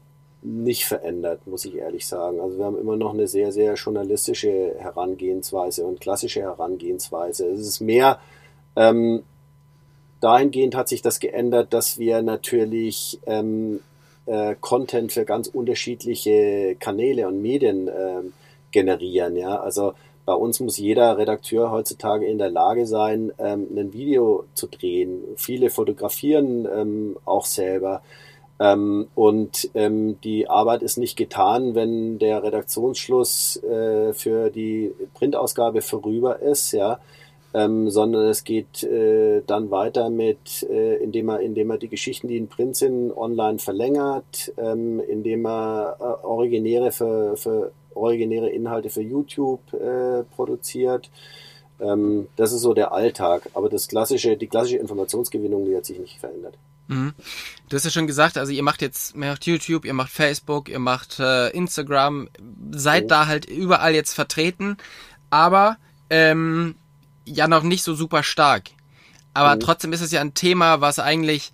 nicht 0.43 0.85
verändert, 0.85 1.45
muss 1.47 1.65
ich 1.65 1.75
ehrlich 1.75 2.07
sagen. 2.07 2.39
Also 2.39 2.57
wir 2.57 2.65
haben 2.65 2.77
immer 2.77 2.95
noch 2.95 3.13
eine 3.13 3.27
sehr, 3.27 3.51
sehr 3.51 3.73
journalistische 3.73 4.75
Herangehensweise 4.77 5.83
und 5.85 5.99
klassische 5.99 6.41
Herangehensweise. 6.41 7.47
Es 7.47 7.61
ist 7.61 7.79
mehr, 7.79 8.19
ähm, 8.75 9.23
dahingehend 10.19 10.75
hat 10.75 10.89
sich 10.89 11.01
das 11.01 11.19
geändert, 11.19 11.73
dass 11.73 11.97
wir 11.97 12.21
natürlich 12.21 13.19
ähm, 13.25 13.81
äh, 14.25 14.55
Content 14.59 15.11
für 15.11 15.25
ganz 15.25 15.47
unterschiedliche 15.47 16.75
Kanäle 16.79 17.27
und 17.27 17.41
Medien 17.41 17.87
äh, 17.87 18.21
generieren. 18.71 19.35
Ja, 19.35 19.59
also 19.59 19.93
bei 20.25 20.33
uns 20.33 20.59
muss 20.59 20.77
jeder 20.77 21.17
Redakteur 21.17 21.71
heutzutage 21.71 22.25
in 22.25 22.37
der 22.37 22.49
Lage 22.49 22.85
sein, 22.85 23.31
ähm, 23.39 23.67
ein 23.75 23.93
Video 23.93 24.45
zu 24.53 24.67
drehen. 24.67 25.23
Viele 25.35 25.69
fotografieren 25.69 26.67
ähm, 26.73 27.17
auch 27.25 27.45
selber. 27.45 28.01
Ähm, 28.59 29.07
und 29.15 29.71
ähm, 29.73 30.21
die 30.23 30.47
Arbeit 30.47 30.83
ist 30.83 30.97
nicht 30.97 31.17
getan, 31.17 31.73
wenn 31.73 32.19
der 32.19 32.43
Redaktionsschluss 32.43 33.61
äh, 33.63 34.13
für 34.13 34.51
die 34.51 34.93
Printausgabe 35.15 35.81
vorüber 35.81 36.39
ist, 36.39 36.71
ja, 36.71 36.99
ähm, 37.53 37.89
sondern 37.89 38.27
es 38.27 38.43
geht 38.43 38.83
äh, 38.83 39.41
dann 39.45 39.71
weiter 39.71 40.09
mit, 40.09 40.63
äh, 40.69 40.95
indem 40.97 41.29
er, 41.29 41.41
indem 41.41 41.71
er 41.71 41.77
die 41.77 41.89
Geschichten, 41.89 42.27
die 42.27 42.37
in 42.37 42.47
Print 42.47 42.77
sind, 42.77 43.11
online 43.15 43.59
verlängert, 43.59 44.53
ähm, 44.57 45.01
indem 45.01 45.45
er 45.45 45.97
äh, 45.99 46.25
originäre 46.25 46.91
für, 46.91 47.35
für 47.35 47.71
originäre 47.93 48.49
Inhalte 48.49 48.89
für 48.89 49.01
YouTube 49.01 49.61
äh, 49.73 50.23
produziert. 50.35 51.09
Ähm, 51.81 52.27
das 52.35 52.53
ist 52.53 52.61
so 52.61 52.73
der 52.73 52.93
Alltag, 52.93 53.49
aber 53.53 53.69
das 53.69 53.87
klassische, 53.87 54.37
die 54.37 54.47
klassische 54.47 54.77
Informationsgewinnung, 54.77 55.65
die 55.65 55.75
hat 55.75 55.85
sich 55.85 55.99
nicht 55.99 56.19
verändert. 56.19 56.57
Mhm. 56.87 57.13
Du 57.69 57.75
hast 57.75 57.85
ja 57.85 57.91
schon 57.91 58.07
gesagt, 58.07 58.37
also 58.37 58.51
ihr 58.51 58.63
macht 58.63 58.81
jetzt, 58.81 59.15
macht 59.15 59.45
YouTube, 59.45 59.85
ihr 59.85 59.93
macht 59.93 60.11
Facebook, 60.11 60.69
ihr 60.69 60.79
macht 60.79 61.19
äh, 61.19 61.49
Instagram, 61.49 62.29
seid 62.71 63.05
oh. 63.05 63.07
da 63.07 63.27
halt 63.27 63.45
überall 63.45 63.93
jetzt 63.93 64.13
vertreten, 64.13 64.77
aber 65.29 65.77
ähm, 66.09 66.75
ja 67.25 67.47
noch 67.47 67.63
nicht 67.63 67.83
so 67.83 67.95
super 67.95 68.23
stark. 68.23 68.69
Aber 69.33 69.55
oh. 69.55 69.59
trotzdem 69.59 69.93
ist 69.93 70.01
es 70.01 70.11
ja 70.11 70.21
ein 70.21 70.33
Thema, 70.33 70.81
was 70.81 70.99
eigentlich, 70.99 71.51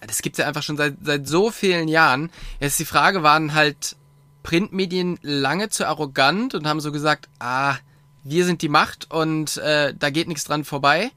das 0.00 0.22
gibt's 0.22 0.38
ja 0.38 0.46
einfach 0.46 0.62
schon 0.62 0.76
seit, 0.76 0.96
seit 1.02 1.26
so 1.26 1.50
vielen 1.50 1.88
Jahren. 1.88 2.30
Jetzt 2.60 2.78
die 2.78 2.84
Frage, 2.84 3.22
waren 3.22 3.54
halt 3.54 3.96
Printmedien 4.42 5.18
lange 5.22 5.68
zu 5.68 5.86
arrogant 5.86 6.54
und 6.54 6.66
haben 6.66 6.80
so 6.80 6.92
gesagt, 6.92 7.28
ah, 7.38 7.76
wir 8.24 8.44
sind 8.44 8.62
die 8.62 8.68
Macht 8.68 9.10
und 9.10 9.56
äh, 9.58 9.94
da 9.98 10.10
geht 10.10 10.28
nichts 10.28 10.44
dran 10.44 10.64
vorbei? 10.64 11.10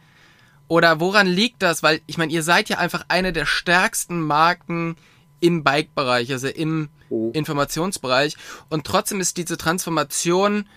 Oder 0.68 1.00
woran 1.00 1.28
liegt 1.28 1.62
das? 1.62 1.84
Weil 1.84 2.02
ich 2.08 2.18
meine, 2.18 2.34
ihr 2.34 2.42
seid 2.42 2.70
ja 2.70 2.80
einfach 2.80 3.06
eine 3.08 3.34
der 3.34 3.46
stärksten 3.46 4.20
Marken 4.22 4.96
im 5.40 5.64
Bike-Bereich, 5.64 6.32
also 6.32 6.48
im 6.48 6.90
oh. 7.10 7.30
Informationsbereich. 7.34 8.36
Und 8.70 8.86
trotzdem 8.86 9.20
ist 9.20 9.38
diese 9.38 9.58
Transformation 9.58 10.68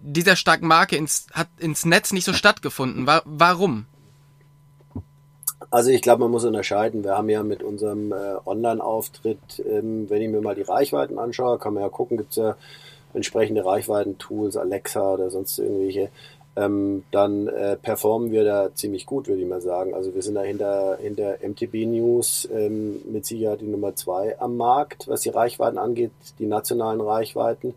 dieser 0.00 0.36
starken 0.36 0.66
Marke 0.66 0.96
ins, 0.96 1.26
hat 1.32 1.48
ins 1.58 1.84
Netz 1.84 2.12
nicht 2.12 2.24
so 2.24 2.32
stattgefunden. 2.32 3.06
War, 3.06 3.22
warum? 3.24 3.86
Also 5.70 5.90
ich 5.90 6.02
glaube, 6.02 6.22
man 6.22 6.30
muss 6.30 6.44
unterscheiden. 6.44 7.04
Wir 7.04 7.16
haben 7.16 7.28
ja 7.28 7.42
mit 7.42 7.62
unserem 7.62 8.12
äh, 8.12 8.36
Online-Auftritt, 8.46 9.62
ähm, 9.68 10.08
wenn 10.08 10.22
ich 10.22 10.28
mir 10.28 10.40
mal 10.40 10.54
die 10.54 10.62
Reichweiten 10.62 11.18
anschaue, 11.18 11.58
kann 11.58 11.74
man 11.74 11.82
ja 11.82 11.88
gucken, 11.88 12.16
gibt 12.16 12.30
es 12.30 12.36
ja 12.36 12.56
entsprechende 13.12 13.64
Reichweiten-Tools, 13.64 14.56
Alexa 14.56 15.14
oder 15.14 15.30
sonst 15.30 15.58
irgendwelche 15.58 16.10
ähm, 16.58 17.04
dann 17.12 17.46
äh, 17.46 17.76
performen 17.76 18.32
wir 18.32 18.44
da 18.44 18.74
ziemlich 18.74 19.06
gut, 19.06 19.28
würde 19.28 19.40
ich 19.40 19.48
mal 19.48 19.60
sagen. 19.60 19.94
Also 19.94 20.14
wir 20.14 20.22
sind 20.22 20.34
da 20.34 20.42
hinter, 20.42 20.98
hinter 21.00 21.36
MTB 21.40 21.86
News 21.86 22.48
ähm, 22.52 23.00
mit 23.12 23.26
Sicherheit 23.26 23.60
die 23.60 23.66
Nummer 23.66 23.94
zwei 23.94 24.38
am 24.40 24.56
Markt, 24.56 25.06
was 25.06 25.20
die 25.20 25.28
Reichweiten 25.28 25.78
angeht, 25.78 26.10
die 26.40 26.46
nationalen 26.46 27.00
Reichweiten. 27.00 27.74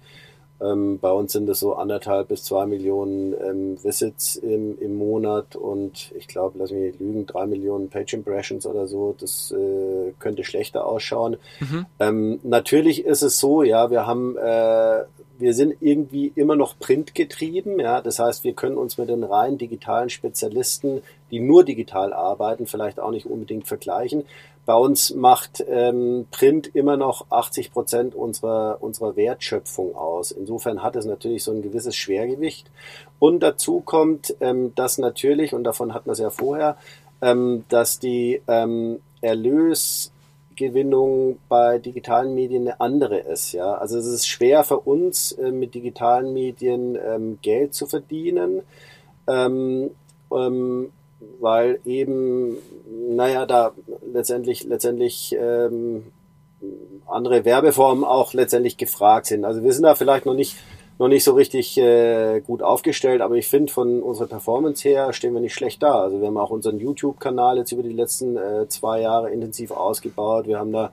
Ähm, 0.61 0.99
bei 0.99 1.11
uns 1.11 1.31
sind 1.31 1.49
es 1.49 1.59
so 1.59 1.73
anderthalb 1.73 2.27
bis 2.27 2.43
zwei 2.43 2.65
Millionen 2.65 3.33
ähm, 3.33 3.83
Visits 3.83 4.35
im, 4.35 4.77
im 4.79 4.95
Monat 4.95 5.55
und 5.55 6.11
ich 6.17 6.27
glaube, 6.27 6.59
lass 6.59 6.71
mich 6.71 6.81
nicht 6.81 6.99
lügen, 6.99 7.25
drei 7.25 7.45
Millionen 7.47 7.89
Page 7.89 8.13
Impressions 8.13 8.65
oder 8.65 8.87
so. 8.87 9.15
Das 9.19 9.51
äh, 9.51 10.13
könnte 10.19 10.43
schlechter 10.43 10.85
ausschauen. 10.85 11.37
Mhm. 11.59 11.85
Ähm, 11.99 12.39
natürlich 12.43 13.05
ist 13.05 13.23
es 13.23 13.39
so, 13.39 13.63
ja, 13.63 13.89
wir 13.89 14.05
haben 14.05 14.37
äh, 14.37 15.03
wir 15.41 15.53
sind 15.55 15.75
irgendwie 15.81 16.31
immer 16.35 16.55
noch 16.55 16.77
printgetrieben. 16.79 17.79
Ja? 17.79 18.01
Das 18.01 18.19
heißt, 18.19 18.43
wir 18.43 18.53
können 18.53 18.77
uns 18.77 18.97
mit 18.97 19.09
den 19.09 19.23
rein 19.23 19.57
digitalen 19.57 20.09
Spezialisten, 20.09 21.01
die 21.31 21.39
nur 21.39 21.65
digital 21.65 22.13
arbeiten, 22.13 22.67
vielleicht 22.67 22.99
auch 22.99 23.11
nicht 23.11 23.25
unbedingt 23.25 23.67
vergleichen. 23.67 24.23
Bei 24.65 24.75
uns 24.75 25.13
macht 25.15 25.63
ähm, 25.67 26.27
Print 26.31 26.67
immer 26.75 26.95
noch 26.95 27.25
80 27.31 27.71
Prozent 27.71 28.15
unserer, 28.15 28.77
unserer 28.81 29.15
Wertschöpfung 29.15 29.95
aus. 29.95 30.31
Insofern 30.31 30.83
hat 30.83 30.95
es 30.95 31.05
natürlich 31.05 31.43
so 31.43 31.51
ein 31.51 31.61
gewisses 31.61 31.95
Schwergewicht. 31.95 32.69
Und 33.19 33.41
dazu 33.41 33.81
kommt, 33.81 34.35
ähm, 34.39 34.73
dass 34.75 34.97
natürlich, 34.97 35.53
und 35.53 35.63
davon 35.63 35.93
hatten 35.93 36.07
wir 36.07 36.13
es 36.13 36.19
ja 36.19 36.29
vorher, 36.29 36.77
ähm, 37.21 37.65
dass 37.69 37.99
die 37.99 38.41
ähm, 38.47 38.99
Erlös 39.21 40.11
Gewinnung 40.55 41.39
bei 41.49 41.79
digitalen 41.79 42.35
Medien 42.35 42.67
eine 42.67 42.79
andere 42.79 43.17
ist. 43.17 43.53
Ja? 43.53 43.73
Also 43.73 43.97
es 43.97 44.05
ist 44.05 44.27
schwer 44.27 44.63
für 44.63 44.79
uns, 44.79 45.31
äh, 45.31 45.51
mit 45.51 45.73
digitalen 45.73 46.33
Medien 46.33 46.97
ähm, 47.03 47.39
Geld 47.41 47.73
zu 47.73 47.87
verdienen, 47.87 48.61
ähm, 49.27 49.91
ähm, 50.31 50.91
weil 51.39 51.79
eben, 51.85 52.57
naja, 53.09 53.45
da 53.45 53.73
letztendlich, 54.11 54.63
letztendlich 54.63 55.35
ähm, 55.39 56.11
andere 57.07 57.45
Werbeformen 57.45 58.03
auch 58.03 58.33
letztendlich 58.33 58.77
gefragt 58.77 59.27
sind. 59.27 59.45
Also 59.45 59.63
wir 59.63 59.73
sind 59.73 59.83
da 59.83 59.95
vielleicht 59.95 60.25
noch 60.25 60.35
nicht 60.35 60.55
noch 61.01 61.07
nicht 61.07 61.23
so 61.23 61.33
richtig 61.33 61.79
äh, 61.79 62.41
gut 62.41 62.61
aufgestellt, 62.61 63.21
aber 63.21 63.33
ich 63.33 63.47
finde, 63.47 63.73
von 63.73 64.03
unserer 64.03 64.27
Performance 64.27 64.87
her 64.87 65.13
stehen 65.13 65.33
wir 65.33 65.41
nicht 65.41 65.55
schlecht 65.55 65.81
da. 65.81 65.99
Also 65.99 66.19
wir 66.19 66.27
haben 66.27 66.37
auch 66.37 66.51
unseren 66.51 66.77
YouTube-Kanal 66.77 67.57
jetzt 67.57 67.71
über 67.71 67.81
die 67.81 67.91
letzten 67.91 68.37
äh, 68.37 68.67
zwei 68.67 69.01
Jahre 69.01 69.31
intensiv 69.31 69.71
ausgebaut. 69.71 70.45
Wir 70.45 70.59
haben 70.59 70.71
da 70.71 70.91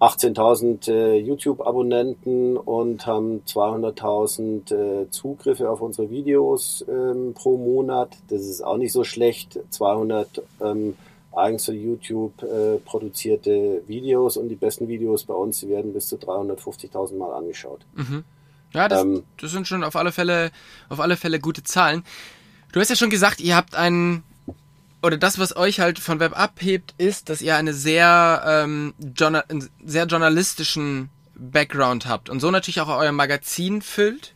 18.000 0.00 0.90
äh, 0.90 1.18
YouTube-Abonnenten 1.18 2.56
und 2.56 3.06
haben 3.06 3.42
200.000 3.46 4.74
äh, 5.02 5.10
Zugriffe 5.10 5.68
auf 5.68 5.82
unsere 5.82 6.08
Videos 6.10 6.84
ähm, 6.88 7.34
pro 7.34 7.58
Monat. 7.58 8.16
Das 8.28 8.40
ist 8.40 8.62
auch 8.62 8.78
nicht 8.78 8.92
so 8.92 9.04
schlecht. 9.04 9.58
200 9.68 10.42
ähm, 10.62 10.96
eigens 11.36 11.66
für 11.66 11.74
YouTube 11.74 12.42
äh, 12.42 12.78
produzierte 12.78 13.82
Videos 13.86 14.38
und 14.38 14.48
die 14.48 14.56
besten 14.56 14.88
Videos 14.88 15.24
bei 15.24 15.34
uns 15.34 15.68
werden 15.68 15.92
bis 15.92 16.08
zu 16.08 16.16
350.000 16.16 17.16
Mal 17.16 17.34
angeschaut. 17.34 17.80
Mhm. 17.94 18.24
Ja, 18.72 18.88
das, 18.88 19.02
ähm, 19.02 19.24
das 19.38 19.50
sind 19.50 19.68
schon 19.68 19.84
auf 19.84 19.96
alle 19.96 20.12
Fälle, 20.12 20.50
auf 20.88 21.00
alle 21.00 21.16
Fälle 21.16 21.40
gute 21.40 21.62
Zahlen. 21.62 22.04
Du 22.72 22.80
hast 22.80 22.88
ja 22.88 22.96
schon 22.96 23.10
gesagt, 23.10 23.40
ihr 23.40 23.56
habt 23.56 23.74
einen, 23.74 24.22
oder 25.02 25.16
das, 25.16 25.38
was 25.38 25.56
euch 25.56 25.80
halt 25.80 25.98
von 25.98 26.20
Web 26.20 26.38
abhebt, 26.38 26.94
ist, 26.98 27.28
dass 27.28 27.42
ihr 27.42 27.56
eine 27.56 27.72
sehr, 27.72 28.42
ähm, 28.46 28.94
Journal 28.98 29.44
einen 29.48 29.68
sehr 29.84 30.06
journalistischen 30.06 31.10
Background 31.34 32.06
habt 32.06 32.28
und 32.28 32.40
so 32.40 32.50
natürlich 32.50 32.80
auch 32.80 32.88
euer 32.88 33.12
Magazin 33.12 33.82
füllt. 33.82 34.34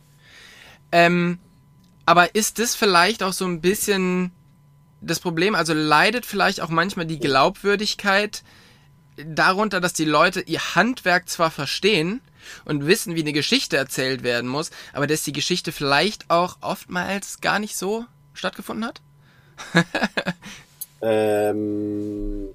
Ähm, 0.91 1.39
aber 2.05 2.35
ist 2.35 2.59
das 2.59 2.75
vielleicht 2.75 3.23
auch 3.23 3.33
so 3.33 3.45
ein 3.45 3.61
bisschen 3.61 4.31
das 5.01 5.19
Problem? 5.19 5.55
Also 5.55 5.73
leidet 5.73 6.25
vielleicht 6.25 6.61
auch 6.61 6.69
manchmal 6.69 7.05
die 7.05 7.19
Glaubwürdigkeit 7.19 8.43
darunter, 9.17 9.81
dass 9.81 9.93
die 9.93 10.05
Leute 10.05 10.41
ihr 10.41 10.75
Handwerk 10.75 11.29
zwar 11.29 11.51
verstehen, 11.51 12.21
und 12.63 12.85
wissen, 12.85 13.15
wie 13.15 13.21
eine 13.21 13.33
Geschichte 13.33 13.77
erzählt 13.77 14.23
werden 14.23 14.49
muss, 14.49 14.71
aber 14.93 15.07
dass 15.07 15.23
die 15.23 15.33
Geschichte 15.33 15.71
vielleicht 15.71 16.29
auch 16.29 16.57
oftmals 16.61 17.41
gar 17.41 17.59
nicht 17.59 17.75
so 17.75 18.05
stattgefunden 18.33 18.85
hat? 18.85 19.01
Ähm, 21.05 22.49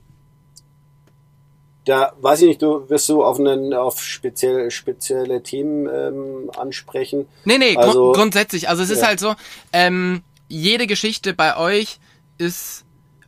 da 1.85 2.13
weiß 2.21 2.43
ich 2.43 2.49
nicht, 2.49 2.63
du 2.63 2.89
wirst 2.91 3.09
du 3.09 3.23
auf, 3.23 3.39
einen, 3.39 3.73
auf 3.75 4.03
spezielle, 4.03 4.71
spezielle 4.71 5.43
Themen 5.43 5.89
ähm, 5.89 6.51
ansprechen. 6.57 7.27
Nee, 7.45 7.59
nee, 7.59 7.77
also, 7.77 8.07
grund 8.07 8.17
grundsätzlich. 8.17 8.69
Also 8.69 8.83
es 8.83 8.91
ist 8.91 9.07
halt 9.07 9.21
so, 9.21 9.35
ähm, 9.73 10.23
jede 10.49 10.87
Geschichte 10.87 11.33
bei 11.33 11.57
euch 11.57 12.01
ist 12.39 12.85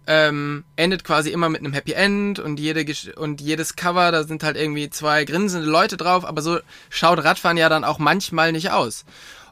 ähm, 0.08 0.64
endet 0.74 1.04
quasi 1.04 1.30
immer 1.30 1.48
mit 1.48 1.60
einem 1.60 1.72
Happy 1.72 1.92
End 1.92 2.40
und 2.40 2.58
jede 2.58 2.84
und 3.16 3.40
jedes 3.40 3.76
Cover, 3.76 4.10
da 4.10 4.24
sind 4.24 4.42
halt 4.42 4.56
irgendwie 4.56 4.90
zwei 4.90 5.24
grinsende 5.24 5.68
Leute 5.68 5.96
drauf, 5.96 6.24
aber 6.24 6.42
so 6.42 6.58
schaut 6.90 7.22
Radfahren 7.22 7.56
ja 7.56 7.68
dann 7.68 7.84
auch 7.84 8.00
manchmal 8.00 8.50
nicht 8.50 8.72
aus. 8.72 9.04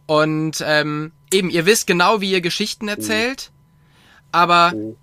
Und 0.07 0.63
ähm, 0.67 1.13
eben, 1.33 1.51
ihr 1.51 1.67
wisst 1.67 1.87
genau, 1.87 2.21
wie 2.21 2.33
ihr 2.33 2.41
Geschichten 2.41 2.87
mhm. 2.87 2.91
erzählt, 2.91 3.51
mhm. 3.53 3.60
Aber 4.33 4.73
mhm. 4.75 4.97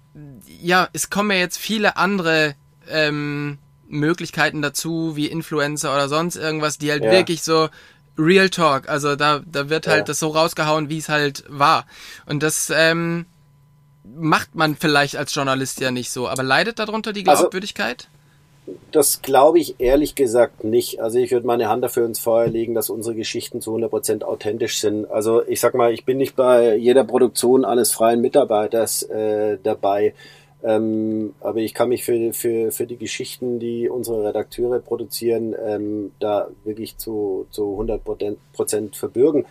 ja, 0.61 0.89
es 0.93 1.09
kommen 1.09 1.31
ja 1.31 1.37
jetzt 1.37 1.57
viele 1.57 1.97
andere 1.97 2.55
ähm, 2.89 3.57
Möglichkeiten 3.87 4.61
dazu, 4.61 5.15
wie 5.15 5.27
Influencer 5.27 5.93
oder 5.93 6.09
sonst 6.09 6.35
irgendwas, 6.35 6.77
die 6.77 6.91
halt 6.91 7.03
ja. 7.03 7.11
wirklich 7.11 7.43
so 7.43 7.69
Real 8.17 8.49
Talk, 8.49 8.89
also 8.89 9.15
da, 9.15 9.41
da 9.45 9.69
wird 9.69 9.87
halt 9.87 9.99
ja. 9.99 10.05
das 10.05 10.19
so 10.19 10.29
rausgehauen, 10.29 10.89
wie 10.89 10.97
es 10.97 11.09
halt 11.09 11.43
war. 11.47 11.85
Und 12.25 12.41
das 12.41 12.71
ähm, 12.75 13.25
macht 14.03 14.55
man 14.55 14.75
vielleicht 14.75 15.15
als 15.17 15.33
Journalist 15.33 15.79
ja 15.79 15.91
nicht 15.91 16.11
so, 16.11 16.27
aber 16.27 16.43
leidet 16.43 16.79
darunter 16.79 17.13
die 17.13 17.25
also 17.27 17.43
Glaubwürdigkeit? 17.43 18.07
Also, 18.07 18.16
das 18.91 19.21
glaube 19.21 19.59
ich 19.59 19.79
ehrlich 19.79 20.15
gesagt 20.15 20.63
nicht. 20.63 20.99
Also 21.01 21.19
ich 21.19 21.31
würde 21.31 21.47
meine 21.47 21.69
Hand 21.69 21.83
dafür 21.83 22.05
ins 22.05 22.19
Feuer 22.19 22.47
legen, 22.47 22.73
dass 22.73 22.89
unsere 22.89 23.15
Geschichten 23.15 23.61
zu 23.61 23.75
100% 23.75 24.23
authentisch 24.23 24.79
sind. 24.79 25.09
Also 25.09 25.45
ich 25.47 25.59
sag 25.59 25.73
mal, 25.73 25.93
ich 25.93 26.05
bin 26.05 26.17
nicht 26.17 26.35
bei 26.35 26.75
jeder 26.75 27.03
Produktion 27.03 27.65
eines 27.65 27.91
freien 27.91 28.21
Mitarbeiters 28.21 29.03
äh, 29.03 29.57
dabei. 29.61 30.13
Ähm, 30.63 31.35
aber 31.39 31.59
ich 31.59 31.73
kann 31.73 31.89
mich 31.89 32.03
für, 32.03 32.33
für, 32.33 32.71
für 32.71 32.87
die 32.87 32.97
Geschichten, 32.97 33.59
die 33.59 33.89
unsere 33.89 34.27
Redakteure 34.27 34.79
produzieren, 34.79 35.55
ähm, 35.63 36.11
da 36.19 36.47
wirklich 36.63 36.97
zu, 36.97 37.45
zu 37.51 37.71
100 37.71 38.01
Prozent 38.53 38.95
verbürgen. 38.95 39.45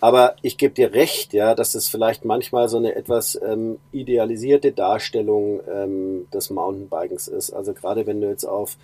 Aber 0.00 0.36
ich 0.40 0.56
gebe 0.56 0.74
dir 0.74 0.94
recht, 0.94 1.34
ja, 1.34 1.54
dass 1.54 1.74
es 1.74 1.88
vielleicht 1.88 2.24
manchmal 2.24 2.68
so 2.68 2.78
eine 2.78 2.94
etwas 2.94 3.38
ähm, 3.42 3.78
idealisierte 3.92 4.72
Darstellung 4.72 5.60
ähm, 5.70 6.26
des 6.32 6.50
Mountainbikens 6.50 7.28
ist. 7.28 7.52
Also 7.52 7.74
gerade 7.74 8.06
wenn 8.06 8.20
du 8.20 8.28
jetzt 8.28 8.44
auf 8.44 8.76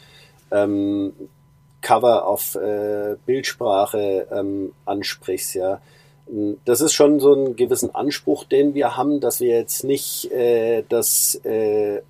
ähm, 0.50 1.14
Cover, 1.80 2.26
auf 2.26 2.54
äh, 2.56 3.16
Bildsprache 3.24 4.26
ähm, 4.30 4.72
ansprichst, 4.84 5.54
ja, 5.54 5.80
das 6.64 6.80
ist 6.80 6.92
schon 6.92 7.20
so 7.20 7.32
ein 7.32 7.56
gewissen 7.56 7.94
Anspruch, 7.94 8.44
den 8.44 8.74
wir 8.74 8.96
haben, 8.96 9.20
dass 9.20 9.40
wir 9.40 9.56
jetzt 9.56 9.84
nicht 9.84 10.30
äh, 10.32 10.82
das 10.88 11.36
äh, 11.44 12.02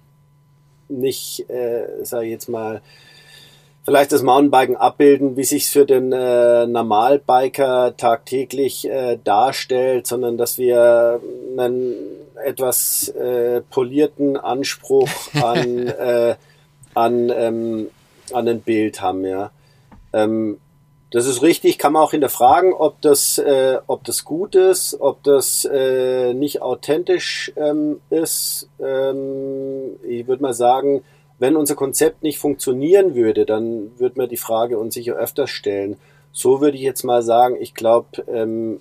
nicht, 0.89 1.49
äh, 1.51 1.87
sag 2.03 2.23
ich 2.25 2.31
jetzt 2.31 2.49
mal, 2.49 2.81
vielleicht 3.87 4.11
das 4.11 4.23
Mountainbiken 4.23 4.77
abbilden, 4.77 5.37
wie 5.37 5.45
sich 5.45 5.71
für 5.71 5.87
den 5.87 6.13
äh, 6.13 6.67
Normalbiker 6.67 7.97
tagtäglich 7.97 8.91
äh, 8.91 9.17
darstellt, 9.23 10.09
sondern 10.09 10.37
dass 10.37 10.59
wir 10.59 11.21
einen 11.57 11.95
etwas 12.45 13.09
äh, 13.09 13.63
polierten 13.71 14.37
Anspruch 14.37 15.09
an 15.41 15.87
äh, 15.87 16.35
an 16.95 17.33
ähm, 17.35 17.87
an 18.33 18.49
ein 18.49 18.61
Bild 18.61 19.01
haben, 19.01 19.25
ja. 19.25 19.53
Ähm, 20.13 20.59
das 21.13 21.27
ist 21.27 21.41
richtig, 21.43 21.79
kann 21.79 21.93
man 21.93 22.03
auch 22.03 22.11
hinterfragen, 22.11 22.73
ob 22.73 23.01
das, 23.01 23.39
äh, 23.39 23.79
ob 23.87 24.03
das 24.03 24.25
gut 24.25 24.57
ist, 24.57 24.97
ob 25.01 25.23
das 25.23 25.65
äh, 25.65 26.35
nicht 26.35 26.63
authentisch 26.63 27.53
ähm, 27.57 28.01
ist. 28.11 28.69
Ähm, 28.81 29.93
ich 30.03 30.27
würde 30.27 30.43
mal 30.43 30.53
sagen, 30.53 31.05
wenn 31.39 31.57
unser 31.57 31.75
Konzept 31.75 32.23
nicht 32.23 32.39
funktionieren 32.39 33.15
würde, 33.15 33.45
dann 33.45 33.99
würde 33.99 34.19
man 34.19 34.29
die 34.29 34.37
Frage 34.37 34.79
uns 34.79 34.95
sicher 34.95 35.15
öfter 35.17 35.47
stellen. 35.47 35.97
So 36.33 36.61
würde 36.61 36.77
ich 36.77 36.83
jetzt 36.83 37.05
mal 37.05 37.23
sagen, 37.23 37.57
ich 37.61 37.75
glaube, 37.75 38.25
ähm, 38.29 38.81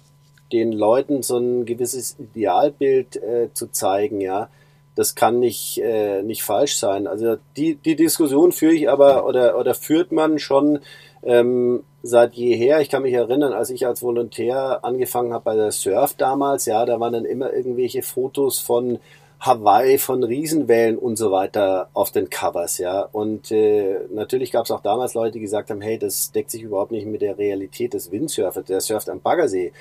den 0.51 0.71
Leuten 0.71 1.23
so 1.23 1.37
ein 1.37 1.65
gewisses 1.65 2.17
Idealbild 2.19 3.17
äh, 3.17 3.49
zu 3.53 3.71
zeigen, 3.71 4.21
ja, 4.21 4.49
das 4.95 5.15
kann 5.15 5.39
nicht, 5.39 5.79
äh, 5.79 6.23
nicht 6.23 6.43
falsch 6.43 6.77
sein. 6.77 7.07
Also 7.07 7.35
die, 7.57 7.75
die 7.75 7.95
Diskussion 7.95 8.51
führe 8.51 8.73
ich 8.73 8.89
aber 8.89 9.25
oder, 9.25 9.57
oder 9.57 9.75
führt 9.75 10.11
man 10.11 10.39
schon 10.39 10.79
ähm, 11.23 11.83
seit 12.01 12.35
jeher. 12.35 12.79
Ich 12.79 12.89
kann 12.89 13.03
mich 13.03 13.13
erinnern, 13.13 13.51
als 13.51 13.69
ich 13.69 13.85
als 13.85 14.01
Volontär 14.01 14.79
angefangen 14.83 15.33
habe 15.33 15.43
bei 15.43 15.55
der 15.55 15.71
Surf 15.71 16.13
damals, 16.13 16.65
ja, 16.65 16.85
da 16.85 16.99
waren 16.99 17.13
dann 17.13 17.25
immer 17.25 17.51
irgendwelche 17.51 18.03
Fotos 18.03 18.59
von 18.59 18.99
Hawaii, 19.45 19.97
von 19.97 20.23
Riesenwellen 20.23 20.97
und 20.97 21.17
so 21.17 21.31
weiter 21.31 21.89
auf 21.93 22.11
den 22.11 22.29
Covers, 22.29 22.77
ja. 22.77 23.01
Und 23.11 23.51
äh, 23.51 23.99
natürlich 24.09 24.51
gab 24.51 24.65
es 24.65 24.71
auch 24.71 24.81
damals 24.81 25.13
Leute, 25.13 25.33
die 25.33 25.39
gesagt 25.39 25.69
haben, 25.69 25.81
hey, 25.81 25.99
das 25.99 26.31
deckt 26.31 26.51
sich 26.51 26.63
überhaupt 26.63 26.91
nicht 26.91 27.05
mit 27.05 27.21
der 27.21 27.37
Realität 27.37 27.93
des 27.93 28.11
Windsurfers, 28.11 28.65
der 28.65 28.81
surft 28.81 29.09
am 29.09 29.21
Baggersee. 29.21 29.71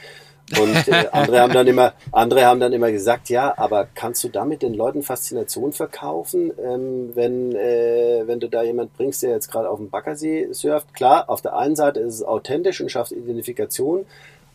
Und 0.60 0.88
äh, 0.88 1.06
andere 1.12 1.40
haben 1.40 1.54
dann 1.54 1.66
immer, 1.66 1.94
andere 2.12 2.44
haben 2.44 2.60
dann 2.60 2.72
immer 2.72 2.92
gesagt, 2.92 3.30
ja, 3.30 3.56
aber 3.56 3.88
kannst 3.94 4.22
du 4.24 4.28
damit 4.28 4.62
den 4.62 4.74
Leuten 4.74 5.02
Faszination 5.02 5.72
verkaufen, 5.72 6.52
ähm, 6.62 7.12
wenn 7.14 7.54
äh, 7.54 8.24
wenn 8.26 8.40
du 8.40 8.48
da 8.48 8.62
jemand 8.62 8.94
bringst, 8.96 9.22
der 9.22 9.30
jetzt 9.30 9.50
gerade 9.50 9.70
auf 9.70 9.78
dem 9.78 9.88
Baggersee 9.88 10.52
surft? 10.52 10.92
Klar, 10.92 11.30
auf 11.30 11.40
der 11.40 11.56
einen 11.56 11.76
Seite 11.76 12.00
ist 12.00 12.14
es 12.16 12.22
authentisch 12.22 12.80
und 12.80 12.90
schafft 12.90 13.12
Identifikation, 13.12 14.04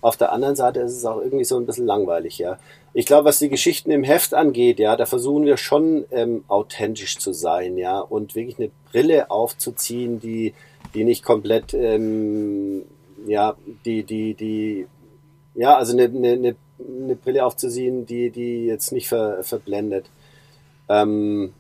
auf 0.02 0.16
der 0.16 0.32
anderen 0.32 0.56
Seite 0.56 0.80
ist 0.80 0.96
es 0.96 1.06
auch 1.06 1.20
irgendwie 1.22 1.44
so 1.44 1.58
ein 1.58 1.66
bisschen 1.66 1.86
langweilig, 1.86 2.38
ja. 2.38 2.58
Ich 2.94 3.06
glaube, 3.06 3.26
was 3.26 3.40
die 3.40 3.50
Geschichten 3.50 3.92
im 3.92 4.04
Heft 4.04 4.34
angeht, 4.34 4.80
ja, 4.80 4.96
da 4.96 5.06
versuchen 5.06 5.46
wir 5.46 5.58
schon 5.58 6.06
ähm, 6.12 6.44
authentisch 6.48 7.18
zu 7.18 7.34
sein, 7.34 7.78
ja, 7.78 8.00
und 8.00 8.36
wirklich 8.36 8.58
eine 8.58 8.72
Brille 8.92 9.30
aufzuziehen, 9.30 10.20
die 10.20 10.54
die 10.94 11.04
nicht 11.04 11.24
komplett 11.24 11.74
ähm, 11.74 12.84
ja, 13.26 13.56
die, 13.86 14.04
die, 14.04 14.34
die 14.34 14.88
ja, 15.56 15.76
also 15.76 15.94
eine, 15.94 16.04
eine, 16.06 16.56
eine 16.80 17.16
Brille 17.16 17.46
aufzuziehen, 17.46 18.06
die, 18.06 18.30
die 18.30 18.66
jetzt 18.66 18.92
nicht 18.92 19.08
ver, 19.08 19.44
verblendet. 19.44 20.10
Ähm, 20.88 21.54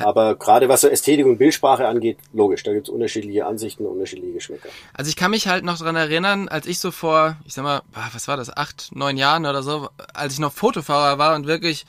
aber 0.00 0.34
gerade 0.36 0.68
was 0.68 0.82
so 0.82 0.88
Ästhetik 0.88 1.26
und 1.26 1.38
Bildsprache 1.38 1.86
angeht, 1.86 2.18
logisch, 2.32 2.62
da 2.62 2.72
gibt 2.72 2.88
es 2.88 2.92
unterschiedliche 2.92 3.46
Ansichten, 3.46 3.86
unterschiedliche 3.86 4.34
Geschmäcker. 4.34 4.68
Also 4.94 5.08
ich 5.08 5.16
kann 5.16 5.30
mich 5.30 5.48
halt 5.48 5.64
noch 5.64 5.78
dran 5.78 5.96
erinnern, 5.96 6.48
als 6.48 6.66
ich 6.66 6.78
so 6.78 6.90
vor, 6.90 7.36
ich 7.44 7.54
sag 7.54 7.64
mal, 7.64 7.82
was 8.12 8.28
war 8.28 8.36
das, 8.36 8.54
acht, 8.54 8.90
neun 8.94 9.16
Jahren 9.16 9.46
oder 9.46 9.62
so, 9.62 9.88
als 10.14 10.34
ich 10.34 10.38
noch 10.38 10.52
Fotofahrer 10.52 11.18
war 11.18 11.34
und 11.34 11.46
wirklich 11.46 11.86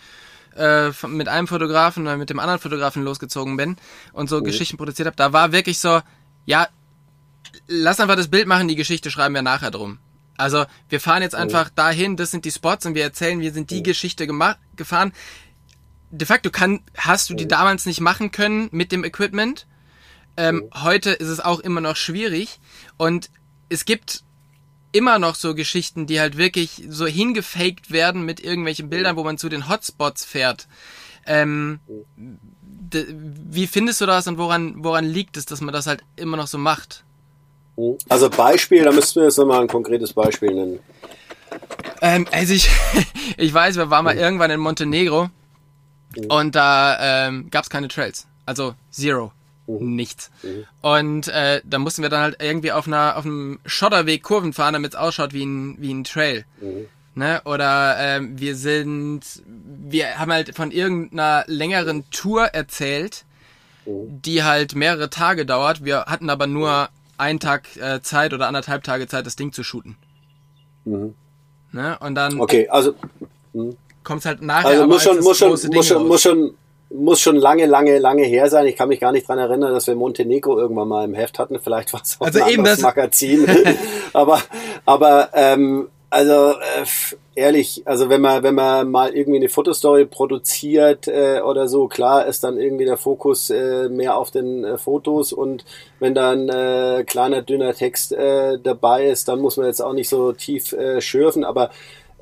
äh, 0.56 0.92
mit 1.08 1.28
einem 1.28 1.48
Fotografen 1.48 2.04
oder 2.04 2.18
mit 2.18 2.30
dem 2.30 2.40
anderen 2.40 2.60
Fotografen 2.60 3.04
losgezogen 3.04 3.58
bin 3.58 3.78
und 4.14 4.30
so 4.30 4.40
mhm. 4.40 4.44
Geschichten 4.44 4.78
produziert 4.78 5.08
habe, 5.08 5.16
da 5.16 5.34
war 5.34 5.52
wirklich 5.52 5.80
so, 5.80 6.02
ja, 6.46 6.68
lass 7.68 8.00
einfach 8.00 8.16
das 8.16 8.30
Bild 8.30 8.48
machen, 8.48 8.68
die 8.68 8.76
Geschichte 8.76 9.12
schreiben 9.12 9.36
wir 9.36 9.42
nachher 9.42 9.72
drum. 9.72 10.00
Also 10.38 10.66
wir 10.90 11.00
fahren 11.00 11.24
jetzt 11.24 11.36
einfach 11.36 11.70
oh. 11.70 11.74
dahin, 11.76 12.16
das 12.16 12.32
sind 12.32 12.46
die 12.46 12.52
Spots 12.52 12.86
und 12.86 12.96
wir 12.96 13.04
erzählen, 13.04 13.40
wir 13.40 13.52
sind 13.52 13.72
die 13.72 13.80
oh. 13.80 13.84
Geschichte 13.84 14.28
gefahren. 14.76 15.14
De 16.10 16.26
facto 16.26 16.50
kann, 16.50 16.82
hast 16.96 17.30
du 17.30 17.34
die 17.34 17.48
damals 17.48 17.86
nicht 17.86 18.00
machen 18.00 18.32
können 18.32 18.70
mit 18.72 18.92
dem 18.92 19.04
Equipment. 19.04 19.68
Ähm. 20.38 20.70
Heute 20.74 21.12
ist 21.12 21.28
es 21.28 21.40
auch 21.40 21.60
immer 21.60 21.82
noch 21.82 21.96
schwierig 21.96 22.60
und 22.98 23.30
es 23.70 23.86
gibt 23.86 24.24
immer 24.92 25.20
noch 25.20 25.36
so 25.36 25.54
Geschichten, 25.54 26.08
die 26.08 26.20
halt 26.20 26.38
wirklich 26.38 26.84
so 26.90 27.06
hingefaked 27.06 27.92
werden 27.92 28.24
mit 28.24 28.40
irgendwelchen 28.40 28.90
Bildern, 28.90 29.16
wo 29.18 29.24
man 29.24 29.38
zu 29.38 29.50
den 29.50 29.70
Hotspots 29.70 30.26
fährt. 30.26 30.68
Ähm, 31.26 31.80
wie 32.90 33.68
findest 33.68 34.00
du 34.02 34.06
das 34.06 34.28
und 34.28 34.38
woran, 34.38 34.76
woran 34.84 35.06
liegt 35.06 35.38
es, 35.38 35.46
dass 35.46 35.62
man 35.62 35.74
das 35.74 35.88
halt 35.88 36.04
immer 36.16 36.38
noch 36.38 36.48
so 36.48 36.58
macht? 36.58 37.04
Also 38.10 38.30
Beispiel, 38.30 38.84
da 38.84 38.92
müssten 38.92 39.20
wir 39.20 39.26
jetzt 39.26 39.38
nochmal 39.38 39.62
ein 39.62 39.68
konkretes 39.68 40.14
Beispiel 40.14 40.54
nennen. 40.54 40.80
Ähm, 42.02 42.26
also 42.32 42.54
ich, 42.54 42.70
ich 43.38 43.54
weiß, 43.54 43.76
wir 43.76 43.90
waren 43.90 44.06
mal 44.06 44.18
irgendwann 44.18 44.52
in 44.52 44.60
Montenegro 44.60 45.30
mhm. 46.16 46.26
und 46.28 46.56
da 46.56 47.28
ähm, 47.28 47.50
gab 47.50 47.64
es 47.64 47.70
keine 47.70 47.88
Trails. 47.88 48.28
Also 48.46 48.76
zero. 48.92 49.32
Mhm. 49.68 49.96
Nichts. 49.96 50.32
Mhm. 50.44 50.66
Und 50.82 51.28
äh, 51.28 51.62
da 51.66 51.80
mussten 51.80 52.02
wir 52.02 52.10
dann 52.10 52.22
halt 52.22 52.42
irgendwie 52.42 52.72
auf 52.72 52.88
einer 52.88 53.18
auf 53.18 53.26
einem 53.26 53.60
Schotterweg 53.66 54.24
Kurven 54.24 54.54
fahren, 54.54 54.74
damit 54.74 54.94
es 54.94 54.98
ausschaut 54.98 55.34
wie 55.34 55.46
ein, 55.46 55.76
wie 55.80 55.94
ein 55.94 56.04
Trail. 56.04 56.46
Mhm. 56.62 56.88
Ne? 57.16 57.42
Oder 57.46 57.96
ähm, 58.00 58.40
wir 58.40 58.56
sind, 58.56 59.22
wir 59.46 60.20
haben 60.20 60.32
halt 60.32 60.56
von 60.56 60.72
irgendeiner 60.72 61.44
längeren 61.48 62.10
Tour 62.12 62.46
erzählt, 62.46 63.26
die 63.88 64.44
halt 64.44 64.76
mehrere 64.76 65.10
Tage 65.10 65.46
dauert. 65.46 65.84
Wir 65.84 66.06
hatten 66.06 66.30
aber 66.30 66.46
nur 66.46 66.90
einen 67.18 67.40
Tag 67.40 67.76
äh, 67.78 68.02
Zeit 68.02 68.34
oder 68.34 68.48
anderthalb 68.48 68.84
Tage 68.84 69.08
Zeit, 69.08 69.26
das 69.26 69.36
Ding 69.36 69.52
zu 69.52 69.64
shooten. 69.64 69.98
Mhm. 70.86 71.16
Ne? 71.72 71.98
Und 72.00 72.16
dann 72.16 72.40
okay, 72.40 72.70
also 72.70 72.96
hm. 73.54 73.76
Kommt 74.08 74.22
es 74.22 74.26
halt 74.26 74.42
nachher. 74.42 74.70
Also 74.70 74.88
muss 74.88 75.04
schon, 75.04 75.20
muss 75.20 75.38
schon, 75.38 75.50
muss 75.52 75.88
schon, 75.88 76.08
muss 76.08 76.22
schon, 76.22 76.54
muss 76.90 77.20
schon 77.20 77.36
lange, 77.36 77.66
lange, 77.66 78.00
lange 78.00 78.24
her 78.24 78.50
sein. 78.50 78.66
Ich 78.66 78.76
kann 78.76 78.90
mich 78.90 79.00
gar 79.00 79.12
nicht 79.12 79.28
dran 79.28 79.38
erinnern, 79.38 79.74
dass 79.74 79.88
wir 79.88 79.96
Montenegro 79.96 80.58
irgendwann 80.58 80.88
mal 80.88 81.06
im 81.06 81.14
Heft 81.14 81.38
hatten. 81.38 81.60
Vielleicht 81.60 81.94
war 81.94 82.02
es 82.02 82.18
auch 82.20 82.26
also 82.26 82.42
ein 82.42 82.50
eben 82.50 82.64
das 82.64 82.80
Magazin. 82.80 83.46
aber, 84.14 84.42
aber 84.86 85.30
ähm, 85.34 85.90
Also 86.10 86.52
äh, 86.52 86.86
ehrlich, 87.36 87.84
also 87.86 88.08
wenn 88.08 88.22
man 88.22 88.42
wenn 88.42 88.56
man 88.56 88.90
mal 88.90 89.14
irgendwie 89.14 89.40
eine 89.40 89.50
Fotostory 89.50 90.06
produziert 90.06 91.10
äh, 91.10 91.42
oder 91.42 91.68
so, 91.68 91.90
klar 91.90 92.26
ist 92.26 92.46
dann 92.46 92.58
irgendwie 92.58 92.86
der 92.86 92.96
Fokus 92.96 93.50
äh, 93.50 93.90
mehr 93.90 94.16
auf 94.16 94.32
den 94.32 94.64
äh, 94.64 94.78
Fotos 94.78 95.34
und 95.34 95.66
wenn 96.00 96.16
dann 96.16 96.48
äh, 96.48 97.04
kleiner 97.06 97.42
dünner 97.42 97.74
Text 97.74 98.14
äh, 98.14 98.58
dabei 98.58 99.08
ist, 99.08 99.28
dann 99.28 99.42
muss 99.42 99.58
man 99.58 99.66
jetzt 99.66 99.82
auch 99.82 99.92
nicht 99.92 100.08
so 100.08 100.32
tief 100.32 100.72
äh, 100.72 101.02
schürfen, 101.02 101.44
aber 101.44 101.72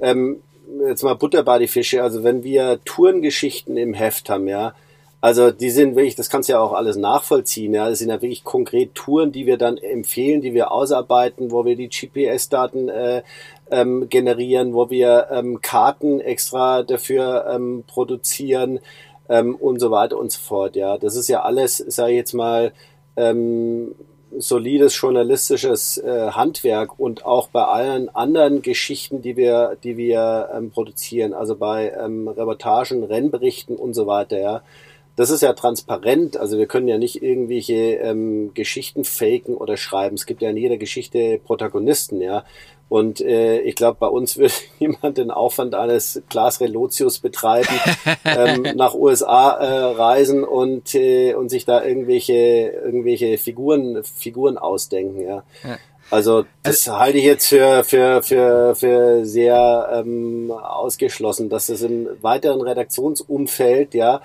ähm, 0.01 0.41
jetzt 0.87 1.03
mal 1.03 1.15
Butter 1.15 1.43
bei 1.43 1.59
die 1.59 1.67
Fische, 1.67 2.03
also 2.03 2.23
wenn 2.23 2.43
wir 2.43 2.79
Tourengeschichten 2.85 3.77
im 3.77 3.93
Heft 3.93 4.29
haben, 4.29 4.47
ja, 4.47 4.73
also 5.25 5.49
die 5.49 5.71
sind 5.71 5.95
wirklich, 5.95 6.15
das 6.15 6.29
kannst 6.29 6.49
du 6.49 6.53
ja 6.53 6.59
auch 6.59 6.73
alles 6.73 6.97
nachvollziehen. 6.97 7.73
Ja, 7.73 7.89
das 7.89 7.97
sind 7.97 8.09
ja 8.09 8.21
wirklich 8.21 8.43
konkret 8.43 8.93
Touren, 8.93 9.31
die 9.31 9.47
wir 9.47 9.57
dann 9.57 9.77
empfehlen, 9.77 10.41
die 10.41 10.53
wir 10.53 10.71
ausarbeiten, 10.71 11.49
wo 11.49 11.65
wir 11.65 11.75
die 11.75 11.89
GPS-Daten 11.89 12.89
äh, 12.89 13.23
ähm, 13.71 14.07
generieren, 14.07 14.75
wo 14.75 14.91
wir 14.91 15.29
ähm, 15.31 15.61
Karten 15.61 16.19
extra 16.19 16.83
dafür 16.83 17.47
ähm, 17.49 17.83
produzieren 17.87 18.81
ähm, 19.27 19.55
und 19.55 19.79
so 19.79 19.89
weiter 19.89 20.19
und 20.19 20.31
so 20.31 20.39
fort. 20.39 20.75
Ja, 20.75 20.99
das 20.99 21.15
ist 21.15 21.27
ja 21.27 21.41
alles, 21.41 21.77
sage 21.77 22.11
ich 22.11 22.17
jetzt 22.17 22.33
mal, 22.33 22.71
ähm, 23.17 23.95
solides 24.37 24.99
journalistisches 24.99 25.97
äh, 25.97 26.31
Handwerk 26.31 26.99
und 26.99 27.25
auch 27.25 27.49
bei 27.49 27.63
allen 27.63 28.09
anderen 28.09 28.61
Geschichten, 28.61 29.21
die 29.21 29.37
wir, 29.37 29.77
die 29.83 29.97
wir 29.97 30.49
ähm, 30.53 30.71
produzieren, 30.71 31.33
also 31.33 31.55
bei 31.55 31.91
ähm, 31.91 32.27
Reportagen, 32.27 33.03
Rennberichten 33.03 33.75
und 33.75 33.93
so 33.93 34.07
weiter. 34.07 34.39
Ja, 34.39 34.63
das 35.15 35.29
ist 35.29 35.41
ja 35.41 35.53
transparent. 35.53 36.37
Also 36.37 36.57
wir 36.57 36.67
können 36.67 36.87
ja 36.87 36.97
nicht 36.97 37.23
irgendwelche 37.23 37.73
ähm, 37.73 38.53
Geschichten 38.53 39.05
faken 39.05 39.55
oder 39.55 39.77
schreiben. 39.77 40.15
Es 40.15 40.25
gibt 40.25 40.41
ja 40.41 40.49
in 40.49 40.57
jeder 40.57 40.77
Geschichte 40.77 41.39
Protagonisten, 41.43 42.21
ja. 42.21 42.43
Und 42.87 43.19
äh, 43.19 43.61
ich 43.61 43.75
glaube, 43.75 43.97
bei 43.99 44.07
uns 44.07 44.37
würde 44.37 44.53
niemand 44.79 45.17
den 45.17 45.31
Aufwand 45.31 45.75
eines 45.75 46.21
Klaas 46.29 46.61
Relotius 46.61 47.19
betreiben, 47.19 47.79
ähm, 48.25 48.63
nach 48.75 48.93
USA 48.93 49.51
äh, 49.51 49.95
reisen 49.95 50.43
und, 50.43 50.93
äh, 50.95 51.33
und 51.33 51.49
sich 51.49 51.65
da 51.65 51.83
irgendwelche, 51.83 52.33
irgendwelche 52.33 53.37
Figuren, 53.37 54.03
Figuren 54.03 54.57
ausdenken. 54.57 55.21
Ja. 55.21 55.43
ja. 55.63 55.77
Also 56.11 56.45
das 56.61 56.87
also, 56.87 56.99
halte 56.99 57.17
ich 57.17 57.23
jetzt 57.23 57.47
für, 57.47 57.83
für, 57.83 58.21
für, 58.21 58.75
für 58.75 59.25
sehr 59.25 59.89
ähm, 59.91 60.51
ausgeschlossen, 60.51 61.49
dass 61.49 61.69
es 61.69 61.81
im 61.81 62.07
weiteren 62.21 62.61
Redaktionsumfeld 62.61 63.95
ja 63.95 64.21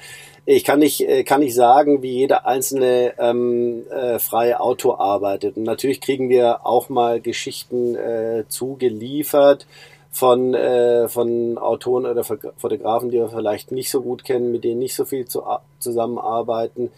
ich 0.56 0.64
kann 0.64 0.80
nicht, 0.80 1.00
äh, 1.00 1.22
kann 1.22 1.40
nicht 1.40 1.54
sagen, 1.54 2.02
wie 2.02 2.12
jeder 2.12 2.46
einzelne 2.46 3.14
ähm, 3.18 3.86
äh, 3.90 4.18
freie 4.18 4.60
Autor 4.60 5.00
arbeitet. 5.00 5.56
Und 5.56 5.62
natürlich 5.62 6.00
kriegen 6.00 6.28
wir 6.28 6.66
auch 6.66 6.88
mal 6.88 7.20
Geschichten 7.20 7.94
äh, 7.94 8.44
zugeliefert 8.48 9.66
von, 10.10 10.54
äh, 10.54 11.08
von 11.08 11.56
Autoren 11.56 12.04
oder 12.04 12.24
Fotografen, 12.24 13.10
die 13.10 13.18
wir 13.18 13.28
vielleicht 13.28 13.70
nicht 13.70 13.90
so 13.90 14.02
gut 14.02 14.24
kennen, 14.24 14.50
mit 14.50 14.64
denen 14.64 14.80
nicht 14.80 14.94
so 14.94 15.04
viel 15.04 15.26
zu, 15.26 15.44
zusammenarbeiten. 15.78 16.90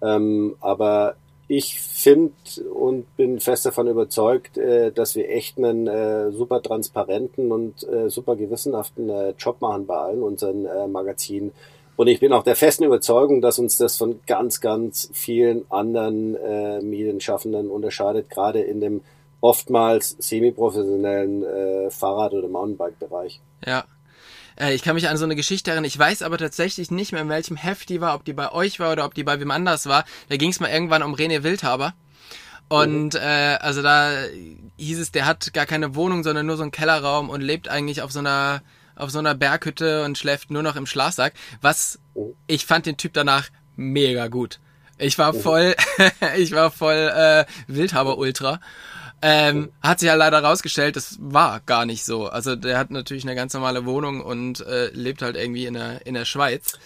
Ähm, 0.00 0.54
aber 0.60 1.16
ich 1.48 1.80
finde 1.80 2.32
und 2.72 3.16
bin 3.16 3.40
fest 3.40 3.66
davon 3.66 3.88
überzeugt, 3.88 4.56
äh, 4.56 4.92
dass 4.92 5.16
wir 5.16 5.28
echt 5.28 5.58
einen 5.58 5.88
äh, 5.88 6.30
super 6.30 6.62
transparenten 6.62 7.50
und 7.50 7.82
äh, 7.88 8.08
super 8.08 8.36
gewissenhaften 8.36 9.10
äh, 9.10 9.34
Job 9.36 9.60
machen 9.60 9.86
bei 9.86 9.96
allen 9.96 10.22
unseren 10.22 10.64
äh, 10.64 10.86
Magazinen. 10.86 11.52
Und 11.96 12.08
ich 12.08 12.20
bin 12.20 12.32
auch 12.32 12.42
der 12.42 12.56
festen 12.56 12.84
Überzeugung, 12.84 13.40
dass 13.40 13.58
uns 13.58 13.76
das 13.76 13.96
von 13.96 14.20
ganz, 14.26 14.60
ganz 14.60 15.10
vielen 15.12 15.70
anderen 15.70 16.34
äh, 16.34 16.80
Medienschaffenden 16.80 17.70
unterscheidet, 17.70 18.30
gerade 18.30 18.60
in 18.60 18.80
dem 18.80 19.00
oftmals 19.40 20.16
semi-professionellen 20.18 21.44
äh, 21.44 21.90
Fahrrad- 21.90 22.32
oder 22.32 22.48
Mountainbike-Bereich. 22.48 23.40
Ja. 23.64 23.84
Äh, 24.58 24.74
ich 24.74 24.82
kann 24.82 24.94
mich 24.94 25.08
an 25.08 25.16
so 25.16 25.24
eine 25.24 25.36
Geschichte 25.36 25.70
erinnern. 25.70 25.84
Ich 25.84 25.98
weiß 25.98 26.22
aber 26.22 26.38
tatsächlich 26.38 26.90
nicht 26.90 27.12
mehr, 27.12 27.22
in 27.22 27.28
welchem 27.28 27.56
Heft 27.56 27.88
die 27.90 28.00
war, 28.00 28.14
ob 28.14 28.24
die 28.24 28.32
bei 28.32 28.50
euch 28.52 28.80
war 28.80 28.92
oder 28.92 29.04
ob 29.04 29.14
die 29.14 29.24
bei 29.24 29.38
wem 29.38 29.50
anders 29.50 29.86
war. 29.86 30.04
Da 30.28 30.36
ging 30.36 30.50
es 30.50 30.60
mal 30.60 30.70
irgendwann 30.70 31.02
um 31.02 31.14
René 31.14 31.42
Wildhaber. 31.42 31.94
Und 32.68 33.14
mhm. 33.14 33.20
äh, 33.20 33.56
also 33.60 33.82
da 33.82 34.12
hieß 34.78 34.98
es, 34.98 35.12
der 35.12 35.26
hat 35.26 35.52
gar 35.52 35.66
keine 35.66 35.94
Wohnung, 35.94 36.24
sondern 36.24 36.46
nur 36.46 36.56
so 36.56 36.62
einen 36.62 36.72
Kellerraum 36.72 37.30
und 37.30 37.40
lebt 37.40 37.68
eigentlich 37.68 38.02
auf 38.02 38.10
so 38.10 38.20
einer 38.20 38.62
auf 38.96 39.10
so 39.10 39.18
einer 39.18 39.34
Berghütte 39.34 40.04
und 40.04 40.18
schläft 40.18 40.50
nur 40.50 40.62
noch 40.62 40.76
im 40.76 40.86
Schlafsack. 40.86 41.34
Was 41.60 41.98
ich 42.46 42.66
fand 42.66 42.86
den 42.86 42.96
Typ 42.96 43.12
danach 43.12 43.48
mega 43.76 44.28
gut. 44.28 44.60
Ich 44.98 45.18
war 45.18 45.34
voll, 45.34 45.74
ich 46.36 46.52
war 46.52 46.70
voll 46.70 47.12
äh, 47.14 47.44
Wildhaber 47.66 48.18
Ultra. 48.18 48.60
Ähm, 49.22 49.72
hat 49.82 50.00
sich 50.00 50.08
ja 50.08 50.14
leider 50.14 50.42
rausgestellt, 50.42 50.96
das 50.96 51.16
war 51.18 51.60
gar 51.60 51.86
nicht 51.86 52.04
so. 52.04 52.26
Also 52.26 52.56
der 52.56 52.76
hat 52.76 52.90
natürlich 52.90 53.24
eine 53.24 53.34
ganz 53.34 53.54
normale 53.54 53.86
Wohnung 53.86 54.20
und 54.20 54.60
äh, 54.60 54.88
lebt 54.88 55.22
halt 55.22 55.36
irgendwie 55.36 55.64
in 55.66 55.74
der, 55.74 56.06
in 56.06 56.14
der 56.14 56.26
Schweiz. 56.26 56.78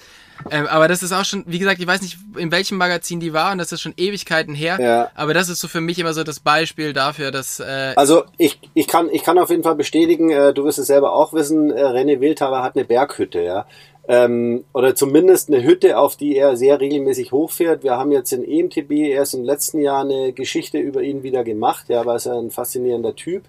Ähm, 0.51 0.67
aber 0.67 0.89
das 0.89 1.03
ist 1.03 1.13
auch 1.13 1.25
schon, 1.25 1.45
wie 1.47 1.59
gesagt, 1.59 1.81
ich 1.81 1.87
weiß 1.87 2.03
nicht, 2.03 2.19
in 2.37 2.53
welchem 2.53 2.79
Magazin 2.79 3.21
die 3.21 3.33
war 3.33 3.53
und 3.53 3.59
das 3.59 3.73
ist 3.73 3.81
schon 3.81 3.95
Ewigkeiten 3.97 4.55
her. 4.55 4.79
Ja. 4.81 5.11
Aber 5.15 5.35
das 5.35 5.49
ist 5.49 5.61
so 5.61 5.69
für 5.69 5.81
mich 5.81 5.99
immer 5.99 6.15
so 6.15 6.25
das 6.25 6.41
Beispiel 6.41 6.93
dafür, 6.93 7.31
dass. 7.31 7.61
Äh, 7.61 7.95
also 7.97 8.25
ich, 8.37 8.59
ich 8.75 8.87
kann 8.87 9.09
ich 9.11 9.23
kann 9.23 9.39
auf 9.39 9.51
jeden 9.51 9.63
Fall 9.63 9.75
bestätigen, 9.75 10.31
äh, 10.31 10.55
du 10.55 10.65
wirst 10.65 10.79
es 10.79 10.87
selber 10.87 11.13
auch 11.13 11.33
wissen, 11.33 11.71
äh, 11.71 11.83
René 11.83 12.21
Wildhaber 12.21 12.63
hat 12.63 12.77
eine 12.77 12.85
Berghütte, 12.85 13.41
ja 13.41 13.67
ähm, 14.09 14.65
oder 14.73 14.95
zumindest 14.95 15.51
eine 15.53 15.63
Hütte, 15.63 15.99
auf 15.99 16.17
die 16.17 16.35
er 16.35 16.57
sehr 16.57 16.81
regelmäßig 16.81 17.31
hochfährt. 17.31 17.83
Wir 17.83 17.99
haben 17.99 18.11
jetzt 18.11 18.33
in 18.33 18.43
EMTB 18.43 18.91
erst 19.11 19.35
im 19.35 19.45
letzten 19.45 19.81
Jahr 19.81 20.01
eine 20.01 20.33
Geschichte 20.33 20.79
über 20.79 21.03
ihn 21.03 21.23
wieder 21.23 21.45
gemacht, 21.45 21.91
ja, 21.91 22.07
weil 22.07 22.19
er 22.25 22.39
ein 22.39 22.51
faszinierender 22.51 23.15
Typ. 23.15 23.43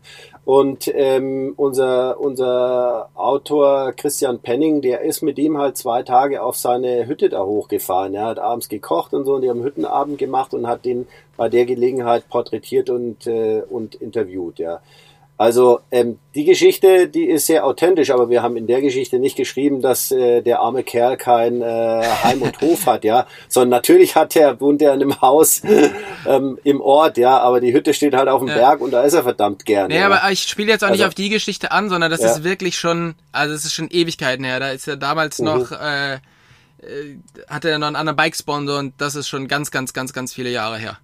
Und 0.44 0.92
ähm, 0.94 1.54
unser, 1.56 2.20
unser 2.20 3.10
Autor 3.16 3.94
Christian 3.94 4.40
Penning, 4.40 4.82
der 4.82 5.02
ist 5.02 5.22
mit 5.22 5.40
ihm 5.40 5.58
halt 5.58 5.78
zwei 5.78 6.04
Tage 6.04 6.44
auf 6.44 6.58
seine 6.58 7.08
Hütte 7.08 7.30
da 7.30 7.46
hochgefahren. 7.46 8.14
Er 8.14 8.26
hat 8.26 8.40
abends 8.40 8.68
gekocht 8.68 9.14
und 9.14 9.24
so 9.24 9.36
und 9.36 9.44
die 9.44 9.50
haben 9.50 9.64
Hüttenabend 9.64 10.18
gemacht 10.18 10.54
und 10.54 10.68
hat 10.68 10.84
den 10.84 11.08
bei 11.38 11.48
der 11.48 11.66
Gelegenheit 11.66 12.28
porträtiert 12.28 12.90
und, 12.90 13.28
äh, 13.28 13.62
und 13.70 13.96
interviewt, 13.96 14.60
ja. 14.60 14.82
Also 15.40 15.80
ähm, 15.90 16.20
die 16.36 16.44
Geschichte, 16.44 17.08
die 17.08 17.24
ist 17.24 17.46
sehr 17.46 17.66
authentisch, 17.66 18.12
aber 18.12 18.30
wir 18.30 18.44
haben 18.44 18.58
in 18.58 18.68
der 18.68 18.82
Geschichte 18.82 19.20
nicht 19.20 19.38
geschrieben, 19.38 19.82
dass 19.82 20.12
äh, 20.12 20.42
der 20.42 20.60
arme 20.60 20.84
Kerl 20.84 21.16
kein 21.16 21.62
äh, 21.62 22.04
Heim 22.24 22.42
und 22.42 22.60
Hof 22.60 22.86
hat, 22.88 23.06
ja, 23.06 23.26
sondern 23.48 23.70
natürlich 23.70 24.18
hat 24.18 24.36
er 24.36 24.60
wohnt 24.60 24.82
er 24.82 24.94
in 24.94 25.02
einem 25.02 25.22
Haus 25.22 25.62
ähm, 26.28 26.60
im 26.66 26.82
Ort, 26.82 27.18
ja, 27.18 27.40
aber 27.40 27.62
die 27.62 27.72
Hütte 27.72 27.94
steht 27.94 28.16
halt 28.16 28.28
auf 28.28 28.42
dem 28.42 28.50
ja. 28.50 28.56
Berg 28.56 28.82
und 28.82 28.92
da 28.92 29.04
ist 29.04 29.14
er 29.14 29.24
verdammt 29.24 29.64
gerne. 29.64 29.94
Nee, 29.94 30.02
ja. 30.02 30.08
aber 30.08 30.30
ich 30.30 30.42
spiele 30.42 30.74
jetzt 30.74 30.84
auch 30.84 30.90
also, 30.90 30.98
nicht 30.98 31.08
auf 31.08 31.16
die 31.16 31.30
Geschichte 31.30 31.72
an, 31.72 31.88
sondern 31.88 32.12
das 32.12 32.20
ja. 32.20 32.32
ist 32.32 32.44
wirklich 32.44 32.78
schon, 32.78 33.16
also 33.32 33.56
es 33.56 33.64
ist 33.64 33.74
schon 33.74 33.88
Ewigkeiten 33.90 34.44
her. 34.44 34.60
Da 34.60 34.72
ist 34.72 34.90
er 34.90 34.98
damals 34.98 35.40
mhm. 35.40 35.46
noch 35.46 35.72
äh, 35.72 36.16
äh, 36.16 37.18
hatte 37.48 37.70
er 37.70 37.80
noch 37.80 37.88
einen 37.88 37.96
anderen 37.96 38.18
Bike-Sponsor 38.18 38.80
und 38.80 38.94
das 38.98 39.16
ist 39.16 39.30
schon 39.30 39.48
ganz, 39.48 39.72
ganz, 39.72 39.94
ganz, 39.94 40.12
ganz 40.12 40.34
viele 40.34 40.50
Jahre 40.50 40.78
her. 40.78 40.98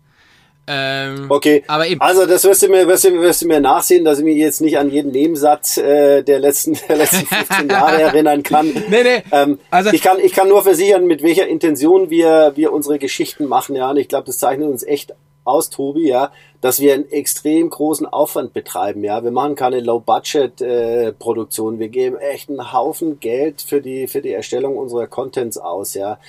Ähm, 0.68 1.28
okay, 1.30 1.64
aber 1.68 1.88
eben. 1.88 2.02
Also 2.02 2.26
das 2.26 2.44
wirst 2.44 2.64
du 2.64 2.70
mir, 2.70 2.88
wirst 2.88 3.04
du, 3.04 3.22
wirst 3.22 3.44
du 3.44 3.48
mir 3.48 3.60
nachsehen, 3.60 4.04
dass 4.04 4.18
ich 4.18 4.26
mich 4.26 4.38
jetzt 4.38 4.62
nicht 4.62 4.80
an 4.80 4.90
jeden 4.90 5.12
Nebensatz 5.12 5.78
äh, 5.78 6.24
der 6.24 6.40
letzten, 6.40 6.74
der 6.90 6.98
letzten 6.98 7.26
15 7.28 7.70
Jahre 7.70 8.02
erinnern 8.02 8.44
kann. 8.44 8.66
Nee, 8.88 9.04
nee. 9.04 9.24
Ähm, 9.32 9.60
also 9.72 9.92
ich 9.92 10.02
kann, 10.02 10.20
ich 10.20 10.32
kann 10.32 10.48
nur 10.48 10.64
versichern, 10.64 11.06
mit 11.06 11.24
welcher 11.24 11.48
Intention 11.48 12.10
wir, 12.10 12.54
wir 12.56 12.72
unsere 12.72 13.00
Geschichten 13.00 13.48
machen, 13.48 13.76
ja. 13.76 13.90
Und 13.90 13.98
ich 13.98 14.08
glaube, 14.08 14.26
das 14.26 14.38
zeichnet 14.38 14.70
uns 14.70 14.84
echt 14.84 15.14
aus, 15.44 15.70
Tobi, 15.70 16.08
ja, 16.08 16.32
dass 16.62 16.80
wir 16.80 16.94
einen 16.94 17.10
extrem 17.10 17.70
großen 17.70 18.06
Aufwand 18.06 18.54
betreiben, 18.54 19.04
ja. 19.04 19.24
Wir 19.24 19.32
machen 19.32 19.56
keine 19.56 19.80
Low-Budget-Produktion. 19.82 21.76
Äh, 21.76 21.80
wir 21.80 21.90
geben 21.90 22.18
echt 22.18 22.50
einen 22.50 22.74
Haufen 22.74 23.20
Geld 23.20 23.62
für 23.62 23.82
die, 23.82 24.08
für 24.08 24.22
die 24.22 24.34
Erstellung 24.34 24.78
unserer 24.78 25.08
Contents 25.08 25.58
aus, 25.58 25.94
ja. 25.94 26.20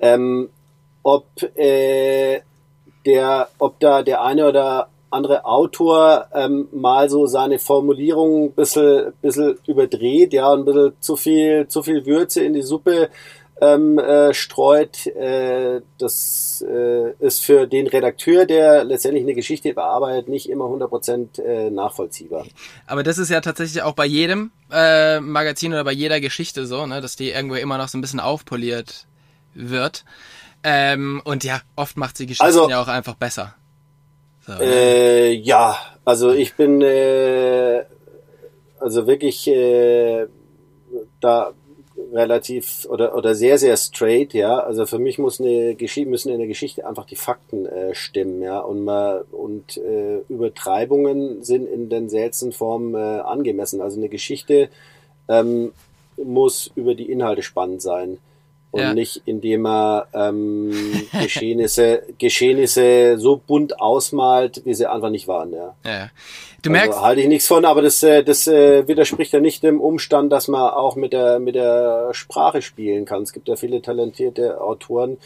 Ähm, 0.00 0.50
ob 1.02 1.26
äh, 1.56 2.40
der, 3.06 3.48
ob 3.58 3.80
da 3.80 4.02
der 4.02 4.22
eine 4.22 4.48
oder 4.48 4.88
andere 5.10 5.44
Autor 5.44 6.26
ähm, 6.32 6.68
mal 6.72 7.10
so 7.10 7.26
seine 7.26 7.58
Formulierung 7.58 8.46
ein 8.46 8.52
bisschen, 8.52 9.12
bisschen 9.20 9.58
überdreht, 9.66 10.32
ja, 10.32 10.52
ein 10.52 10.64
bisschen 10.64 10.92
zu 11.00 11.16
viel, 11.16 11.68
zu 11.68 11.82
viel 11.82 12.06
Würze 12.06 12.42
in 12.42 12.54
die 12.54 12.62
Suppe 12.62 13.10
ähm, 13.60 13.98
äh, 13.98 14.34
streut. 14.34 15.06
Äh, 15.06 15.82
das 15.98 16.64
äh, 16.68 17.12
ist 17.20 17.44
für 17.44 17.66
den 17.66 17.86
Redakteur, 17.86 18.44
der 18.44 18.84
letztendlich 18.84 19.22
eine 19.22 19.34
Geschichte 19.34 19.72
bearbeitet, 19.72 20.28
nicht 20.28 20.48
immer 20.48 20.64
100% 20.64 21.40
äh, 21.40 21.70
nachvollziehbar. 21.70 22.44
Aber 22.86 23.02
das 23.02 23.18
ist 23.18 23.30
ja 23.30 23.40
tatsächlich 23.40 23.82
auch 23.82 23.94
bei 23.94 24.06
jedem 24.06 24.50
äh, 24.72 25.20
Magazin 25.20 25.72
oder 25.72 25.84
bei 25.84 25.92
jeder 25.92 26.20
Geschichte 26.20 26.66
so, 26.66 26.86
ne, 26.86 27.00
dass 27.00 27.16
die 27.16 27.30
irgendwo 27.30 27.54
immer 27.54 27.78
noch 27.78 27.88
so 27.88 27.98
ein 27.98 28.00
bisschen 28.00 28.20
aufpoliert 28.20 29.06
wird. 29.54 30.04
Ähm, 30.64 31.20
und 31.24 31.44
ja, 31.44 31.60
oft 31.76 31.96
macht 31.96 32.16
sie 32.16 32.26
Geschichten 32.26 32.44
also, 32.44 32.68
ja 32.68 32.80
auch 32.80 32.88
einfach 32.88 33.14
besser. 33.14 33.54
So, 34.46 34.52
äh, 34.60 35.32
ja, 35.32 35.76
also 36.04 36.32
ich 36.32 36.54
bin 36.54 36.82
äh, 36.82 37.84
also 38.78 39.06
wirklich 39.06 39.46
äh, 39.48 40.26
da 41.20 41.52
relativ 42.12 42.86
oder, 42.88 43.16
oder 43.16 43.34
sehr, 43.34 43.58
sehr 43.58 43.76
straight, 43.76 44.34
ja. 44.34 44.58
Also 44.58 44.86
für 44.86 44.98
mich 44.98 45.18
muss 45.18 45.40
eine 45.40 45.74
Geschichte, 45.74 46.10
müssen 46.10 46.32
in 46.32 46.38
der 46.38 46.48
Geschichte 46.48 46.86
einfach 46.86 47.06
die 47.06 47.16
Fakten 47.16 47.66
äh, 47.66 47.94
stimmen, 47.94 48.42
ja. 48.42 48.58
Und, 48.58 48.84
man, 48.84 49.22
und 49.30 49.76
äh, 49.78 50.18
Übertreibungen 50.28 51.42
sind 51.42 51.66
in 51.66 51.88
den 51.88 52.08
seltensten 52.08 52.52
Formen 52.52 52.94
äh, 52.94 53.20
angemessen. 53.20 53.80
Also 53.80 53.98
eine 53.98 54.08
Geschichte 54.08 54.68
ähm, 55.28 55.72
muss 56.16 56.70
über 56.74 56.94
die 56.94 57.10
Inhalte 57.10 57.42
spannend 57.42 57.82
sein 57.82 58.18
und 58.72 58.80
ja. 58.80 58.94
nicht 58.94 59.22
indem 59.26 59.66
er 59.66 60.08
ähm, 60.14 60.72
Geschehnisse, 61.12 62.02
Geschehnisse 62.18 63.18
so 63.18 63.36
bunt 63.36 63.80
ausmalt, 63.80 64.62
wie 64.64 64.74
sie 64.74 64.90
einfach 64.90 65.10
nicht 65.10 65.28
waren. 65.28 65.52
Ja. 65.52 65.74
ja. 65.84 66.10
Du 66.62 66.70
also 66.70 66.80
merkst, 66.80 67.00
halte 67.00 67.20
ich 67.20 67.28
nichts 67.28 67.46
von, 67.46 67.64
aber 67.64 67.82
das, 67.82 68.02
äh, 68.02 68.24
das 68.24 68.46
äh, 68.46 68.88
widerspricht 68.88 69.32
ja 69.32 69.40
nicht 69.40 69.62
dem 69.62 69.80
Umstand, 69.80 70.32
dass 70.32 70.48
man 70.48 70.72
auch 70.72 70.96
mit 70.96 71.12
der 71.12 71.38
mit 71.38 71.54
der 71.54 72.08
Sprache 72.12 72.62
spielen 72.62 73.04
kann. 73.04 73.22
Es 73.22 73.32
gibt 73.32 73.48
ja 73.48 73.56
viele 73.56 73.82
talentierte 73.82 74.60
Autoren, 74.60 75.18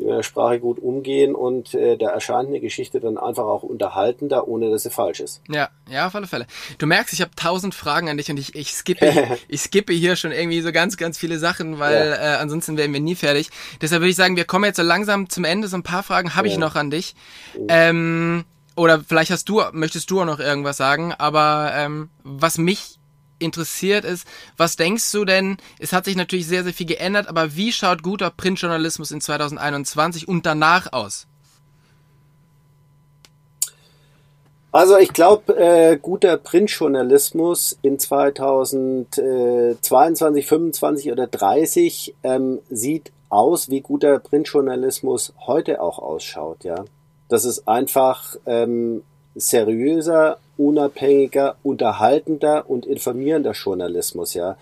die 0.00 0.06
mit 0.06 0.14
der 0.14 0.22
Sprache 0.22 0.58
gut 0.58 0.78
umgehen 0.78 1.34
und 1.34 1.74
äh, 1.74 1.96
da 1.96 2.10
erscheint 2.10 2.48
eine 2.48 2.60
Geschichte 2.60 3.00
dann 3.00 3.18
einfach 3.18 3.44
auch 3.44 3.62
unterhaltender, 3.62 4.48
ohne 4.48 4.70
dass 4.70 4.82
sie 4.82 4.90
falsch 4.90 5.20
ist. 5.20 5.42
Ja, 5.48 5.68
ja, 5.88 6.06
auf 6.06 6.14
alle 6.14 6.26
Fälle. 6.26 6.46
Du 6.78 6.86
merkst, 6.86 7.12
ich 7.12 7.20
habe 7.20 7.30
tausend 7.36 7.74
Fragen 7.74 8.08
an 8.08 8.16
dich 8.16 8.30
und 8.30 8.38
ich, 8.38 8.54
ich 8.54 8.72
skippe 8.72 9.38
ich 9.48 9.60
skippe 9.62 9.92
hier 9.92 10.16
schon 10.16 10.32
irgendwie 10.32 10.60
so 10.60 10.72
ganz, 10.72 10.96
ganz 10.96 11.18
viele 11.18 11.38
Sachen, 11.38 11.78
weil 11.78 12.08
ja. 12.08 12.34
äh, 12.34 12.36
ansonsten 12.38 12.76
werden 12.76 12.92
wir 12.92 13.00
nie 13.00 13.14
fertig. 13.14 13.50
Deshalb 13.80 14.00
würde 14.02 14.10
ich 14.10 14.16
sagen, 14.16 14.36
wir 14.36 14.44
kommen 14.44 14.64
jetzt 14.64 14.76
so 14.76 14.82
langsam 14.82 15.28
zum 15.28 15.44
Ende. 15.44 15.68
So 15.68 15.76
ein 15.76 15.82
paar 15.82 16.02
Fragen 16.02 16.34
habe 16.34 16.48
ich 16.48 16.58
noch 16.58 16.74
an 16.74 16.90
dich. 16.90 17.14
Mhm. 17.54 17.66
Ähm, 17.68 18.44
oder 18.76 19.00
vielleicht 19.00 19.30
hast 19.30 19.48
du, 19.48 19.62
möchtest 19.72 20.10
du 20.10 20.20
auch 20.20 20.24
noch 20.24 20.40
irgendwas 20.40 20.76
sagen, 20.76 21.12
aber 21.12 21.72
ähm, 21.74 22.08
was 22.22 22.56
mich 22.56 22.99
interessiert 23.40 24.04
ist, 24.04 24.26
was 24.56 24.76
denkst 24.76 25.10
du 25.12 25.24
denn, 25.24 25.56
es 25.78 25.92
hat 25.92 26.04
sich 26.04 26.16
natürlich 26.16 26.46
sehr, 26.46 26.64
sehr 26.64 26.74
viel 26.74 26.86
geändert, 26.86 27.28
aber 27.28 27.56
wie 27.56 27.72
schaut 27.72 28.02
guter 28.02 28.30
Printjournalismus 28.30 29.10
in 29.10 29.20
2021 29.20 30.28
und 30.28 30.46
danach 30.46 30.92
aus? 30.92 31.26
Also 34.72 34.98
ich 34.98 35.12
glaube, 35.12 35.56
äh, 35.56 35.96
guter 35.96 36.36
Printjournalismus 36.36 37.76
in 37.82 37.98
2022, 37.98 40.46
25 40.46 41.10
oder 41.10 41.26
30 41.26 42.14
ähm, 42.22 42.60
sieht 42.70 43.10
aus, 43.30 43.68
wie 43.68 43.80
guter 43.80 44.20
Printjournalismus 44.20 45.32
heute 45.46 45.80
auch 45.80 45.98
ausschaut, 45.98 46.62
ja. 46.64 46.84
Das 47.28 47.44
ist 47.44 47.66
einfach 47.66 48.36
ähm, 48.46 49.02
seriöser, 49.34 50.38
unabhängiger, 50.60 51.56
unterhaltender 51.62 52.68
und 52.68 52.84
informierender 52.84 53.52
Journalismus, 53.52 54.34
ja. 54.34 54.58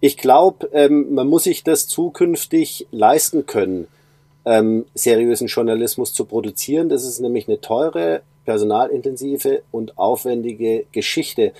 Ich 0.00 0.16
glaube, 0.16 0.68
ähm, 0.72 1.14
man 1.14 1.26
muss 1.26 1.44
sich 1.44 1.64
das 1.64 1.88
zukünftig 1.88 2.86
leisten 2.92 3.46
können, 3.46 3.88
ähm, 4.44 4.84
seriösen 4.94 5.48
Journalismus 5.48 6.12
zu 6.12 6.26
produzieren. 6.26 6.88
Das 6.88 7.04
ist 7.04 7.18
nämlich 7.18 7.48
eine 7.48 7.60
teure, 7.60 8.20
personalintensive 8.44 9.62
und 9.72 9.98
aufwendige 9.98 10.84
Geschichte. 10.92 11.52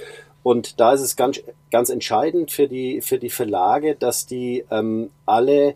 Und 0.43 0.78
da 0.78 0.93
ist 0.93 1.01
es 1.01 1.16
ganz, 1.16 1.41
ganz 1.70 1.91
entscheidend 1.91 2.53
für 2.53 2.68
die, 2.68 3.01
für 3.01 3.18
die 3.18 3.30
Verlage, 3.30 3.97
dass 3.97 4.26
die 4.26 4.64
ähm, 4.70 5.11
alle 5.26 5.74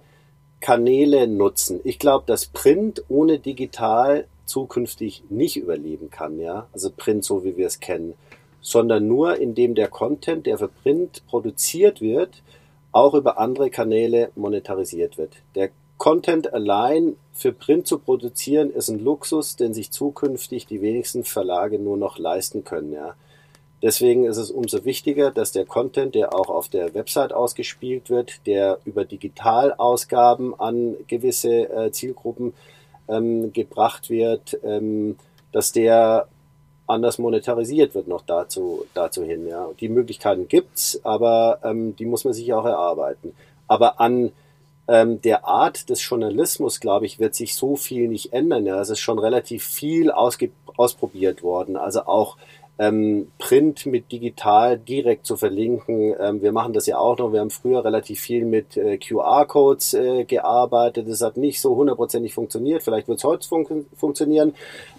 Kanäle 0.61 1.27
nutzen. 1.27 1.81
Ich 1.83 1.99
glaube, 1.99 2.25
dass 2.27 2.47
Print 2.47 3.03
ohne 3.09 3.39
digital 3.39 4.27
zukünftig 4.45 5.23
nicht 5.29 5.57
überleben 5.57 6.11
kann, 6.11 6.39
ja, 6.39 6.67
also 6.73 6.91
Print 6.91 7.25
so 7.25 7.45
wie 7.45 7.57
wir 7.57 7.67
es 7.67 7.81
kennen, 7.81 8.15
sondern 8.61 9.07
nur 9.09 9.39
indem 9.39 9.75
der 9.75 9.89
Content, 9.89 10.47
der 10.47 10.59
für 10.59 10.69
Print 10.69 11.23
produziert 11.27 12.01
wird, 12.01 12.43
auch 12.93 13.15
über 13.15 13.39
andere 13.39 13.71
Kanäle 13.71 14.31
monetarisiert 14.35 15.19
wird. 15.19 15.35
Der 15.55 15.71
Content 15.97 16.53
allein 16.53 17.17
für 17.33 17.53
Print 17.53 17.87
zu 17.87 17.99
produzieren 17.99 18.71
ist 18.71 18.89
ein 18.89 18.99
Luxus, 18.99 19.57
den 19.57 19.73
sich 19.73 19.91
zukünftig 19.91 20.67
die 20.67 20.83
wenigsten 20.83 21.25
Verlage 21.25 21.79
nur 21.79 21.97
noch 21.97 22.19
leisten 22.19 22.65
können, 22.65 22.93
ja. 22.93 23.15
Deswegen 23.83 24.27
ist 24.27 24.37
es 24.37 24.53
umso 24.53 24.85
wichtiger, 24.85 25.33
dass 25.33 25.51
der 25.51 25.65
Content, 25.65 26.15
der 26.15 26.35
auch 26.35 26.49
auf 26.49 26.69
der 26.69 26.95
Website 26.95 27.33
ausgespielt 27.33 28.11
wird, 28.11 28.47
der 28.47 28.79
über 28.85 29.05
Digitalausgaben 29.05 30.59
an 30.59 30.95
gewisse 31.09 31.69
äh, 31.69 31.91
Zielgruppen 31.91 32.55
ähm, 33.13 33.53
gebracht 33.53 34.11
wird, 34.11 34.59
ähm, 34.65 35.17
dass 35.53 35.73
der 35.73 36.29
anders 36.87 37.19
monetarisiert 37.19 37.95
wird 37.95 38.09
noch 38.09 38.23
dazu, 38.23 38.87
dazu 38.95 39.23
hin. 39.23 39.47
Ja. 39.47 39.69
Die 39.81 39.89
Möglichkeiten 39.89 40.49
gibt's, 40.49 41.01
aber 41.05 41.61
ähm, 41.63 41.97
die 41.97 42.07
muss 42.07 42.25
man 42.25 42.35
sich 42.35 42.53
auch 42.53 42.65
erarbeiten. 42.65 43.35
Aber 43.69 44.01
an 44.01 44.33
ähm, 44.89 45.21
der 45.23 45.47
Art 45.47 45.89
des 45.89 46.07
Journalismus, 46.07 46.81
glaube 46.81 47.07
ich, 47.07 47.19
wird 47.19 47.35
sich 47.35 47.55
so 47.55 47.77
viel 47.77 48.09
nicht 48.09 48.33
ändern. 48.33 48.67
Ja. 48.67 48.81
Es 48.81 48.91
ist 48.91 49.01
schon 49.01 49.19
relativ 49.19 49.65
viel 49.65 50.11
ausprobiert 50.11 51.43
worden. 51.43 51.77
Also 51.77 52.07
auch 52.07 52.37
ähm, 52.79 53.31
Print 53.39 53.85
mit 53.85 54.11
digital 54.11 54.79
direkt 54.79 55.27
zu 55.27 55.37
verlinken. 55.37 56.15
Ähm, 56.19 56.41
wir 56.41 56.53
machen 56.53 56.73
das 56.73 56.87
ja 56.87 56.97
auch 56.97 57.19
noch. 57.19 57.33
Wir 57.33 57.41
haben 57.41 57.51
früher 57.51 57.85
relativ 57.85 58.21
viel 58.21 58.47
mit 58.47 58.77
äh, 58.79 58.97
QR-Codes 58.97 59.95
äh, 59.95 60.25
gearbeitet. 60.25 61.07
Das 61.09 61.21
hat 61.21 61.37
nicht 61.37 61.61
so 61.61 61.77
hundertprozentig 61.77 62.33
funktioniert. 62.33 62.83
Vielleicht 62.83 63.09
wird 63.09 63.19
es 63.19 63.25
heute 63.25 63.47
fun 63.47 63.87
funktionieren. 63.95 64.55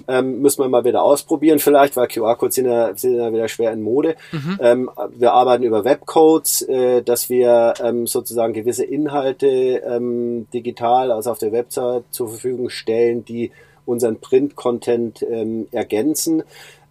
Ähm, 0.08 0.40
müssen 0.40 0.62
wir 0.62 0.70
mal 0.70 0.86
wieder 0.86 1.04
ausprobieren 1.04 1.58
vielleicht, 1.58 1.98
weil 1.98 2.08
QR-Codes 2.08 2.56
sind 2.56 2.68
ja, 2.68 2.96
sind 2.96 3.16
ja 3.16 3.34
wieder 3.34 3.48
schwer 3.48 3.74
in 3.74 3.82
Mode. 3.82 4.16
Mhm. 4.32 4.60
Ähm, 4.62 4.92
wir 5.16 5.34
arbeiten 5.34 5.64
über 5.64 5.84
Webcodes, 5.84 6.62
äh, 6.62 7.02
dass 7.02 7.30
wir 7.30 7.74
ähm, 7.84 8.06
sozusagen 8.06 8.54
gewisse 8.54 8.86
Inhalte 8.86 9.48
ähm, 9.48 10.48
digital, 10.54 11.12
also 11.12 11.32
auf 11.32 11.40
der 11.40 11.52
Website 11.52 12.04
zur 12.12 12.30
Verfügung 12.30 12.70
stellen, 12.70 13.26
die 13.26 13.52
unseren 13.86 14.22
Print-Content 14.22 15.26
ergänzen. 15.74 16.44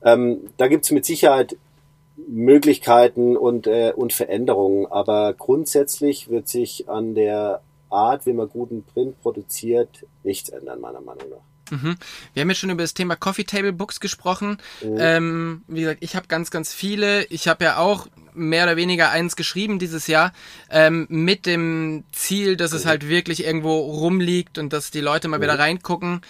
Ähm, 0.05 0.49
da 0.57 0.69
gibt 0.69 0.85
es 0.85 0.91
mit 0.91 1.05
Sicherheit 1.05 1.57
Möglichkeiten 2.29 3.37
und, 3.37 3.67
äh, 3.67 3.93
und 3.95 4.13
Veränderungen, 4.13 4.87
aber 4.87 5.33
grundsätzlich 5.35 6.29
wird 6.29 6.49
sich 6.49 6.89
an 6.89 7.15
der 7.15 7.63
Art, 7.91 8.27
wie 8.27 8.33
man 8.33 8.49
guten 8.49 8.85
Print 8.85 9.21
produziert, 9.23 10.05
nichts 10.23 10.49
ändern, 10.49 10.81
meiner 10.81 11.01
Meinung 11.01 11.31
nach. 11.31 11.43
Mhm. 11.73 11.97
Wir 12.35 12.43
haben 12.43 12.51
ja 12.51 12.55
schon 12.55 12.71
über 12.71 12.83
das 12.83 12.95
Thema 12.95 13.17
Coffee 13.17 13.45
Table 13.45 13.73
Books 13.73 14.01
gesprochen. 14.01 14.59
Mhm. 14.83 14.97
Ähm, 14.99 15.63
wie 15.69 15.81
gesagt, 15.81 16.03
ich 16.03 16.17
habe 16.17 16.27
ganz, 16.29 16.51
ganz 16.51 16.75
viele. 16.75 17.25
Ich 17.27 17.49
habe 17.49 17.65
ja 17.65 17.79
auch 17.79 18.07
mehr 18.35 18.65
oder 18.65 18.77
weniger 18.77 19.11
eins 19.11 19.37
geschrieben 19.37 19.79
dieses 19.79 20.07
Jahr 20.07 20.33
ähm, 20.71 21.07
mit 21.09 21.47
dem 21.47 22.05
Ziel, 22.13 22.57
dass 22.57 22.73
mhm. 22.73 22.77
es 22.79 22.87
halt 22.87 23.09
wirklich 23.09 23.45
irgendwo 23.45 23.79
rumliegt 23.79 24.59
und 24.59 24.73
dass 24.73 24.91
die 24.91 25.01
Leute 25.01 25.29
mal 25.29 25.41
wieder 25.41 25.55
mhm. 25.55 25.61
reingucken. 25.61 26.21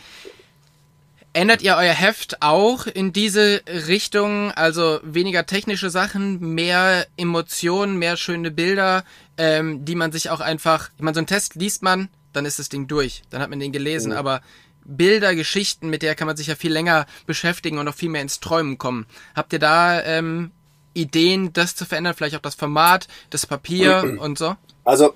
Ändert 1.35 1.63
ihr 1.63 1.77
euer 1.77 1.95
Heft 1.95 2.43
auch 2.43 2.87
in 2.87 3.15
diese 3.15 3.63
Richtung? 3.67 4.53
Also 4.53 5.01
weniger 5.03 5.47
technische 5.47 5.89
Sachen, 5.89 6.55
mehr 6.55 7.07
Emotionen, 7.17 7.99
mehr 7.99 8.19
schöne 8.19 8.51
Bilder, 8.51 9.05
ähm, 9.39 9.85
die 9.87 9.95
man 9.95 10.13
sich 10.13 10.29
auch 10.29 10.41
einfach, 10.41 10.91
ich 10.97 11.03
meine, 11.03 11.15
so 11.15 11.21
einen 11.21 11.27
Test 11.27 11.55
liest 11.55 11.83
man, 11.83 12.11
dann 12.35 12.45
ist 12.45 12.59
das 12.59 12.69
Ding 12.69 12.87
durch, 12.87 13.23
dann 13.31 13.41
hat 13.41 13.49
man 13.49 13.61
den 13.61 13.73
gelesen, 13.73 14.13
oh. 14.13 14.17
aber 14.17 14.43
Bilder, 14.85 15.35
Geschichten, 15.35 15.89
mit 15.89 16.03
der 16.03 16.15
kann 16.15 16.27
man 16.27 16.37
sich 16.37 16.49
ja 16.49 16.55
viel 16.55 16.73
länger 16.73 17.07
beschäftigen 17.27 17.79
und 17.79 17.89
auch 17.89 17.95
viel 17.95 18.11
mehr 18.11 18.23
ins 18.23 18.41
Träumen 18.41 18.77
kommen. 18.77 19.07
Habt 19.35 19.55
ihr 19.55 19.59
da 19.59 20.03
ähm, 20.03 20.51
Ideen, 20.93 21.53
das 21.53 21.77
zu 21.77 21.87
verändern? 21.87 22.15
Vielleicht 22.15 22.37
auch 22.37 22.41
das 22.41 22.57
Format, 22.57 23.09
das 23.31 23.47
Papier 23.47 24.17
und 24.21 24.37
so? 24.37 24.57
Also 24.85 25.15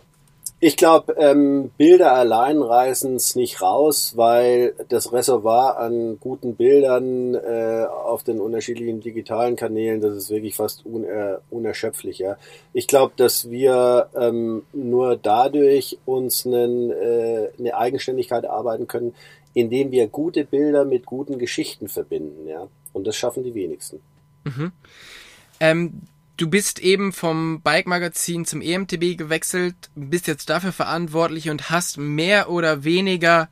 ich 0.59 0.77
glaube, 0.79 1.15
ähm, 1.19 1.71
Bilder 1.77 2.13
allein 2.13 2.63
reißen 2.63 3.17
es 3.17 3.37
nicht 3.37 3.61
raus, 3.61 4.15
weil 4.17 4.75
das 4.89 5.13
Reservoir 5.13 5.79
an 5.79 6.19
guten 6.19 6.57
Bildern 6.57 7.35
äh, 7.35 7.85
auf 7.85 8.23
den 8.23 8.41
unterschiedlichen 8.41 9.01
digitalen 9.01 9.57
Kanälen, 9.57 10.01
das 10.01 10.17
ist 10.17 10.31
wirklich 10.31 10.57
fast 10.57 10.87
uner 10.87 11.41
unerschöpflich. 11.51 12.19
Ja. 12.19 12.39
Ich 12.73 12.87
glaube, 12.87 13.13
dass 13.17 13.51
wir 13.51 14.09
ähm, 14.17 14.63
nur 14.73 15.17
dadurch 15.17 15.99
uns 16.07 16.47
einen, 16.47 16.91
äh, 16.91 17.51
eine 17.59 17.77
Eigenständigkeit 17.77 18.45
erarbeiten 18.45 18.87
können, 18.87 19.15
indem 19.53 19.91
wir 19.91 20.07
gute 20.07 20.45
Bilder 20.45 20.87
mit 20.87 21.05
guten 21.05 21.39
Geschichten 21.39 21.89
verbinden. 21.89 22.49
Ja. 22.49 22.69
Und 22.95 23.07
das 23.07 23.17
schaffen 23.17 23.43
die 23.43 23.55
wenigsten. 23.55 24.01
Mhm. 24.45 24.73
Ähm, 25.61 26.01
Du 26.37 26.51
bist 26.51 26.81
eben 26.81 27.13
vom 27.13 27.63
Bike-Magazin 27.63 28.45
zum 28.45 28.61
EMTB 28.61 29.17
gewechselt, 29.17 29.75
bist 29.95 30.27
jetzt 30.27 30.51
dafür 30.51 30.73
verantwortlich 30.73 31.49
und 31.49 31.71
hast 31.71 31.97
mehr 31.97 32.51
oder 32.51 32.85
weniger 32.85 33.49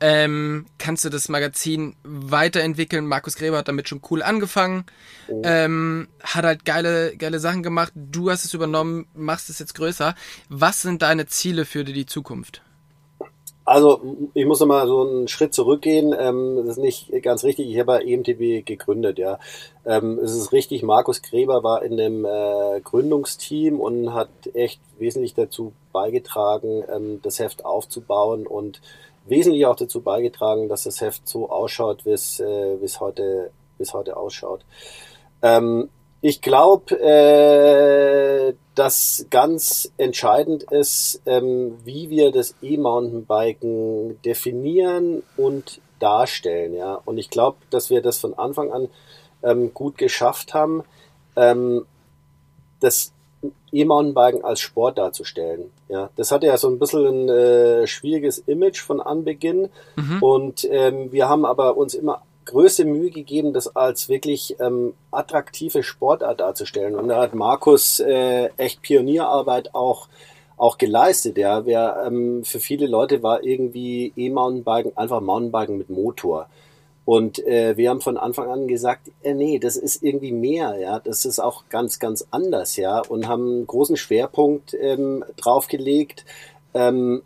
ähm, 0.00 0.66
kannst 0.78 1.04
du 1.04 1.10
das 1.10 1.28
Magazin 1.28 1.94
weiterentwickeln. 2.02 3.06
Markus 3.06 3.36
Gräber 3.36 3.58
hat 3.58 3.68
damit 3.68 3.88
schon 3.88 4.02
cool 4.10 4.22
angefangen, 4.22 4.84
oh. 5.28 5.42
ähm, 5.44 6.08
hat 6.22 6.44
halt 6.44 6.64
geile, 6.64 7.16
geile 7.16 7.38
Sachen 7.38 7.62
gemacht. 7.62 7.92
Du 7.94 8.30
hast 8.30 8.44
es 8.44 8.52
übernommen, 8.52 9.06
machst 9.14 9.48
es 9.48 9.60
jetzt 9.60 9.74
größer. 9.74 10.16
Was 10.48 10.82
sind 10.82 11.02
deine 11.02 11.26
Ziele 11.26 11.64
für 11.64 11.84
die 11.84 12.06
Zukunft? 12.06 12.62
Also 13.64 14.28
ich 14.34 14.44
muss 14.44 14.60
nochmal 14.60 14.86
so 14.86 15.06
einen 15.06 15.28
Schritt 15.28 15.54
zurückgehen. 15.54 16.14
Ähm, 16.18 16.56
das 16.56 16.76
ist 16.76 16.82
nicht 16.82 17.22
ganz 17.22 17.44
richtig. 17.44 17.70
Ich 17.70 17.78
habe 17.78 18.04
EMTB 18.04 18.66
gegründet, 18.66 19.18
ja. 19.18 19.38
Ähm, 19.86 20.18
es 20.18 20.34
ist 20.34 20.52
richtig, 20.52 20.82
Markus 20.82 21.22
Gräber 21.22 21.62
war 21.62 21.82
in 21.82 21.96
dem 21.96 22.26
äh, 22.26 22.80
Gründungsteam 22.82 23.80
und 23.80 24.12
hat 24.12 24.28
echt 24.52 24.80
wesentlich 24.98 25.34
dazu 25.34 25.72
beigetragen, 25.92 26.84
ähm, 26.94 27.20
das 27.22 27.38
Heft 27.38 27.64
aufzubauen 27.64 28.46
und 28.46 28.82
wesentlich 29.26 29.64
auch 29.64 29.76
dazu 29.76 30.02
beigetragen, 30.02 30.68
dass 30.68 30.84
das 30.84 31.00
Heft 31.00 31.26
so 31.26 31.48
ausschaut, 31.48 32.04
wie 32.04 32.10
es, 32.10 32.40
äh, 32.40 32.74
es 32.82 33.00
heute, 33.00 33.50
wie 33.78 33.82
es 33.82 33.94
heute 33.94 34.18
ausschaut. 34.18 34.60
Ähm, 35.40 35.88
ich 36.26 36.40
glaube, 36.40 36.98
äh, 37.02 38.54
dass 38.74 39.26
ganz 39.28 39.92
entscheidend 39.98 40.62
ist, 40.62 41.20
ähm, 41.26 41.76
wie 41.84 42.08
wir 42.08 42.32
das 42.32 42.54
E-Mountainbiken 42.62 44.22
definieren 44.22 45.22
und 45.36 45.82
darstellen. 45.98 46.72
Ja, 46.72 46.98
und 47.04 47.18
ich 47.18 47.28
glaube, 47.28 47.58
dass 47.68 47.90
wir 47.90 48.00
das 48.00 48.16
von 48.16 48.32
Anfang 48.32 48.72
an 48.72 48.88
ähm, 49.42 49.74
gut 49.74 49.98
geschafft 49.98 50.54
haben, 50.54 50.82
ähm, 51.36 51.84
das 52.80 53.12
E-Mountainbiken 53.70 54.46
als 54.46 54.60
Sport 54.60 54.96
darzustellen. 54.96 55.72
Ja, 55.90 56.08
das 56.16 56.32
hatte 56.32 56.46
ja 56.46 56.56
so 56.56 56.70
ein 56.70 56.78
bisschen 56.78 57.04
ein 57.04 57.28
äh, 57.28 57.86
schwieriges 57.86 58.38
Image 58.38 58.80
von 58.80 59.02
Anbeginn 59.02 59.68
mhm. 59.96 60.22
und 60.22 60.66
ähm, 60.70 61.12
wir 61.12 61.28
haben 61.28 61.44
aber 61.44 61.76
uns 61.76 61.92
immer 61.92 62.22
größte 62.44 62.84
Mühe 62.84 63.10
gegeben, 63.10 63.52
das 63.52 63.74
als 63.74 64.08
wirklich 64.08 64.56
ähm, 64.60 64.94
attraktive 65.10 65.82
Sportart 65.82 66.40
darzustellen. 66.40 66.94
Und 66.94 67.08
da 67.08 67.20
hat 67.20 67.34
Markus 67.34 68.00
äh, 68.00 68.50
echt 68.56 68.82
Pionierarbeit 68.82 69.74
auch 69.74 70.08
auch 70.56 70.78
geleistet. 70.78 71.36
Ja, 71.36 71.66
Wer, 71.66 72.04
ähm, 72.06 72.44
für 72.44 72.60
viele 72.60 72.86
Leute 72.86 73.22
war 73.22 73.42
irgendwie 73.42 74.12
E-Mountainbiken 74.16 74.96
einfach 74.96 75.20
Mountainbiken 75.20 75.78
mit 75.78 75.90
Motor. 75.90 76.48
Und 77.04 77.44
äh, 77.46 77.76
wir 77.76 77.90
haben 77.90 78.00
von 78.00 78.16
Anfang 78.16 78.50
an 78.50 78.66
gesagt, 78.66 79.10
äh, 79.22 79.34
nee, 79.34 79.58
das 79.58 79.76
ist 79.76 80.02
irgendwie 80.02 80.32
mehr, 80.32 80.78
ja, 80.78 81.00
das 81.00 81.26
ist 81.26 81.38
auch 81.38 81.64
ganz, 81.68 81.98
ganz 81.98 82.26
anders, 82.30 82.76
ja, 82.76 83.00
und 83.00 83.28
haben 83.28 83.46
einen 83.46 83.66
großen 83.66 83.98
Schwerpunkt 83.98 84.74
ähm, 84.80 85.22
draufgelegt, 85.36 86.24
ähm, 86.72 87.22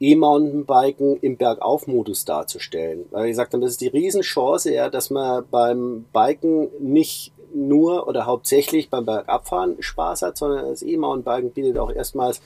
E-Mountainbiken 0.00 1.16
im 1.20 1.36
Bergaufmodus 1.36 2.24
darzustellen. 2.24 3.06
Weil 3.10 3.24
wir 3.24 3.30
gesagt 3.30 3.54
das 3.54 3.70
ist 3.70 3.80
die 3.80 3.88
Riesenchance, 3.88 4.72
ja, 4.72 4.90
dass 4.90 5.10
man 5.10 5.44
beim 5.50 6.04
Biken 6.12 6.68
nicht 6.80 7.32
nur 7.54 8.06
oder 8.06 8.26
hauptsächlich 8.26 8.90
beim 8.90 9.06
Bergabfahren 9.06 9.76
Spaß 9.80 10.22
hat, 10.22 10.36
sondern 10.36 10.68
das 10.68 10.82
E-Mountainbiken 10.82 11.52
bietet 11.52 11.78
auch 11.78 11.90
erstmals 11.90 12.42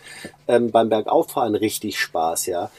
ähm, 0.46 0.70
beim 0.70 0.88
Bergauffahren 0.88 1.55
richtig 1.55 1.98
Spaß, 1.98 2.46
ja. 2.46 2.70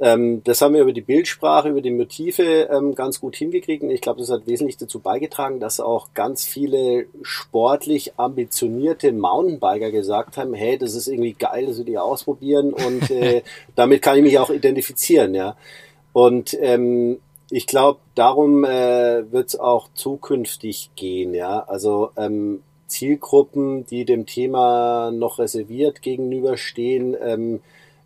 Ähm, 0.00 0.42
das 0.44 0.62
haben 0.62 0.74
wir 0.74 0.82
über 0.82 0.92
die 0.92 1.00
Bildsprache, 1.00 1.70
über 1.70 1.80
die 1.80 1.90
Motive 1.90 2.68
ähm, 2.70 2.94
ganz 2.94 3.20
gut 3.20 3.34
hingekriegt 3.34 3.82
und 3.82 3.90
ich 3.90 4.00
glaube, 4.00 4.20
das 4.20 4.30
hat 4.30 4.46
wesentlich 4.46 4.76
dazu 4.76 5.00
beigetragen, 5.00 5.58
dass 5.58 5.80
auch 5.80 6.14
ganz 6.14 6.44
viele 6.44 7.06
sportlich 7.22 8.12
ambitionierte 8.16 9.12
Mountainbiker 9.12 9.90
gesagt 9.90 10.36
haben, 10.36 10.54
hey, 10.54 10.78
das 10.78 10.94
ist 10.94 11.08
irgendwie 11.08 11.32
geil, 11.32 11.66
das 11.66 11.78
will 11.78 11.88
ich 11.88 11.98
ausprobieren 11.98 12.72
und 12.72 13.10
äh, 13.10 13.42
damit 13.74 14.00
kann 14.02 14.16
ich 14.16 14.22
mich 14.22 14.38
auch 14.38 14.50
identifizieren, 14.50 15.34
ja. 15.34 15.56
Und 16.12 16.56
ähm, 16.60 17.18
ich 17.50 17.66
glaube, 17.66 17.98
darum 18.14 18.64
äh, 18.64 19.32
wird 19.32 19.48
es 19.48 19.58
auch 19.58 19.88
zukünftig 19.94 20.90
gehen, 20.94 21.34
ja. 21.34 21.60
Also 21.66 22.10
ähm, 22.16 22.62
Zielgruppen, 22.86 23.84
die 23.86 24.04
dem 24.04 24.26
Thema 24.26 25.10
noch 25.10 25.38
reserviert 25.38 26.02
gegenüberstehen, 26.02 27.16
ähm, 27.20 27.60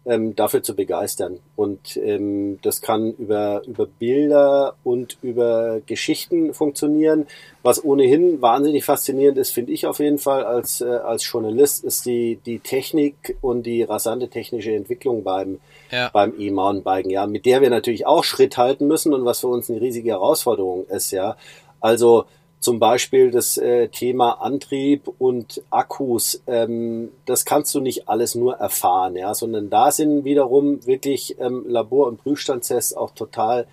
ähm, 0.04 0.34
dafür 0.34 0.62
zu 0.62 0.74
begeistern. 0.74 1.38
Und 1.54 1.96
ähm, 1.96 2.58
das 2.62 2.80
kann 2.80 3.12
über, 3.12 3.62
über 3.66 3.86
Bilder 3.86 4.74
und 4.82 5.16
über 5.22 5.80
Geschichten 5.86 6.54
funktionieren. 6.54 7.26
Was 7.62 7.84
ohnehin 7.84 8.42
wahnsinnig 8.42 8.84
faszinierend 8.84 9.38
ist, 9.38 9.52
finde 9.52 9.72
ich 9.72 9.86
auf 9.86 10.00
jeden 10.00 10.18
Fall 10.18 10.44
als, 10.44 10.80
äh, 10.80 10.86
als 10.86 11.30
Journalist, 11.30 11.84
ist 11.84 12.04
die, 12.04 12.40
die 12.44 12.58
Technik 12.58 13.36
und 13.40 13.64
die 13.64 13.82
rasante 13.82 14.28
technische 14.28 14.74
Entwicklung 14.74 15.22
beim, 15.22 15.60
ja. 15.90 16.10
beim 16.12 16.34
E-Mountainbiken, 16.36 17.10
ja, 17.10 17.26
mit 17.26 17.46
der 17.46 17.60
wir 17.60 17.70
natürlich 17.70 18.06
auch 18.06 18.24
Schritt 18.24 18.56
halten 18.56 18.88
müssen 18.88 19.14
und 19.14 19.24
was 19.24 19.40
für 19.40 19.48
uns 19.48 19.70
eine 19.70 19.80
riesige 19.80 20.10
Herausforderung 20.10 20.86
ist, 20.86 21.12
ja. 21.12 21.36
Also 21.80 22.24
zum 22.62 22.78
Beispiel 22.78 23.32
das 23.32 23.58
äh, 23.58 23.88
Thema 23.88 24.40
Antrieb 24.40 25.10
und 25.18 25.62
Akkus, 25.70 26.42
ähm, 26.46 27.10
das 27.26 27.44
kannst 27.44 27.74
du 27.74 27.80
nicht 27.80 28.08
alles 28.08 28.36
nur 28.36 28.54
erfahren, 28.54 29.16
ja, 29.16 29.34
sondern 29.34 29.68
da 29.68 29.90
sind 29.90 30.24
wiederum 30.24 30.86
wirklich 30.86 31.36
ähm, 31.40 31.64
Labor- 31.66 32.06
und 32.06 32.22
Prüfstandstests 32.22 32.94
auch 32.94 33.10
total, 33.10 33.66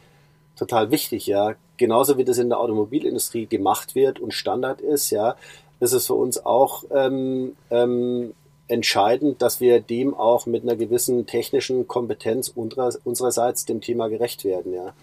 total 0.58 0.90
wichtig, 0.90 1.28
ja. 1.28 1.54
Genauso 1.78 2.18
wie 2.18 2.26
das 2.26 2.40
in 2.40 2.50
der 2.50 2.60
Automobilindustrie 2.60 3.46
gemacht 3.46 3.94
wird 3.94 4.20
und 4.20 4.34
Standard 4.34 4.82
ist, 4.82 5.12
ja, 5.12 5.36
ist 5.80 5.94
es 5.94 6.08
für 6.08 6.16
uns 6.16 6.44
auch 6.44 6.84
ähm, 6.92 7.56
ähm, 7.70 8.34
entscheidend, 8.68 9.44
dass 9.44 9.62
wir 9.62 9.82
dem 9.82 10.16
auch 10.16 10.48
mit 10.48 10.64
einer 10.64 10.76
gewissen 10.76 11.28
technischen 11.28 11.88
Kompetenz 11.88 12.50
unserer, 12.50 12.92
unsererseits 13.04 13.66
dem 13.66 13.82
Thema 13.82 14.08
gerecht 14.08 14.46
werden, 14.46 14.74
ja. 14.74 14.94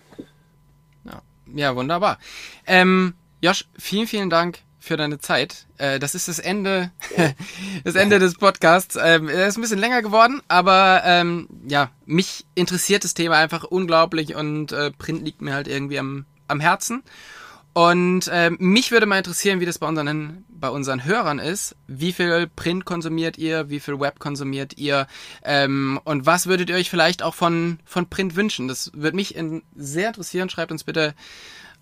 Ja, 1.05 1.22
ja 1.55 1.76
wunderbar. 1.76 2.18
Ähm 2.66 3.14
Josh, 3.43 3.66
vielen, 3.78 4.07
vielen 4.07 4.30
Dank 4.30 4.61
für 4.78 4.97
deine 4.97 5.18
Zeit. 5.18 5.66
Äh, 5.78 5.99
das 5.99 6.14
ist 6.14 6.28
das 6.28 6.39
Ende, 6.39 6.91
das 7.84 7.95
Ende 7.95 8.18
des 8.18 8.34
Podcasts. 8.34 8.97
Ähm, 9.01 9.28
er 9.28 9.47
ist 9.47 9.59
ein 9.59 9.61
bisschen 9.61 9.78
länger 9.78 10.01
geworden, 10.01 10.41
aber 10.49 11.03
ähm, 11.05 11.49
ja, 11.68 11.91
mich 12.07 12.47
interessiert 12.55 13.05
das 13.05 13.14
Thema 13.14 13.37
einfach 13.37 13.64
unglaublich 13.64 14.34
und 14.34 14.72
äh, 14.72 14.91
Print 14.93 15.22
liegt 15.24 15.43
mir 15.43 15.55
halt 15.55 15.68
irgendwie 15.68 15.99
am, 15.99 16.24
am 16.49 16.61
Herzen. 16.61 17.03
Und 17.74 18.28
äh, 18.28 18.53
mich 18.59 18.91
würde 18.91 19.05
mal 19.05 19.18
interessieren, 19.18 19.61
wie 19.61 19.66
das 19.66 19.78
bei 19.78 19.87
unseren, 19.87 20.47
bei 20.49 20.70
unseren 20.70 21.05
Hörern 21.05 21.39
ist. 21.39 21.76
Wie 21.87 22.14
viel 22.14 22.47
Print 22.47 22.87
konsumiert 22.87 23.37
ihr? 23.37 23.68
Wie 23.68 23.80
viel 23.80 24.01
Web 24.01 24.18
konsumiert 24.18 24.78
ihr? 24.78 25.07
Ähm, 25.45 26.01
und 26.05 26.24
was 26.24 26.47
würdet 26.47 26.70
ihr 26.70 26.76
euch 26.76 26.89
vielleicht 26.89 27.22
auch 27.22 27.34
von, 27.34 27.78
von 27.84 28.09
Print 28.09 28.34
wünschen? 28.34 28.66
Das 28.66 28.93
würde 28.95 29.16
mich 29.16 29.34
in, 29.34 29.62
sehr 29.74 30.09
interessieren. 30.09 30.49
Schreibt 30.49 30.72
uns 30.72 30.84
bitte 30.84 31.14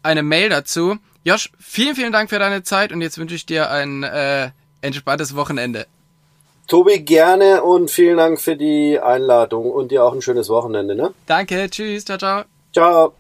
eine 0.05 0.23
Mail 0.23 0.49
dazu. 0.49 0.97
Josh, 1.25 1.51
vielen, 1.59 1.97
vielen 1.97 2.13
Dank 2.13 2.31
für 2.31 2.39
deine 2.39 2.63
Zeit 2.63 2.93
und 2.93 3.01
jetzt 3.01 3.19
wünsche 3.19 3.35
ich 3.35 3.47
dir 3.47 3.71
ein 3.71 4.03
äh, 4.03 4.51
entspanntes 4.83 5.35
Wochenende. 5.35 5.87
Tobi, 6.67 7.01
gerne 7.01 7.63
und 7.63 7.91
vielen 7.91 8.17
Dank 8.17 8.41
für 8.41 8.57
die 8.57 8.99
Einladung 8.99 9.71
und 9.71 9.91
dir 9.91 10.05
auch 10.05 10.15
ein 10.15 10.23
schönes 10.23 10.49
Wochenende. 10.49 10.95
Ne? 10.95 11.13
Danke, 11.27 11.69
tschüss, 11.69 12.05
ciao, 12.05 12.19
ciao. 12.19 12.45
Ciao. 12.73 13.15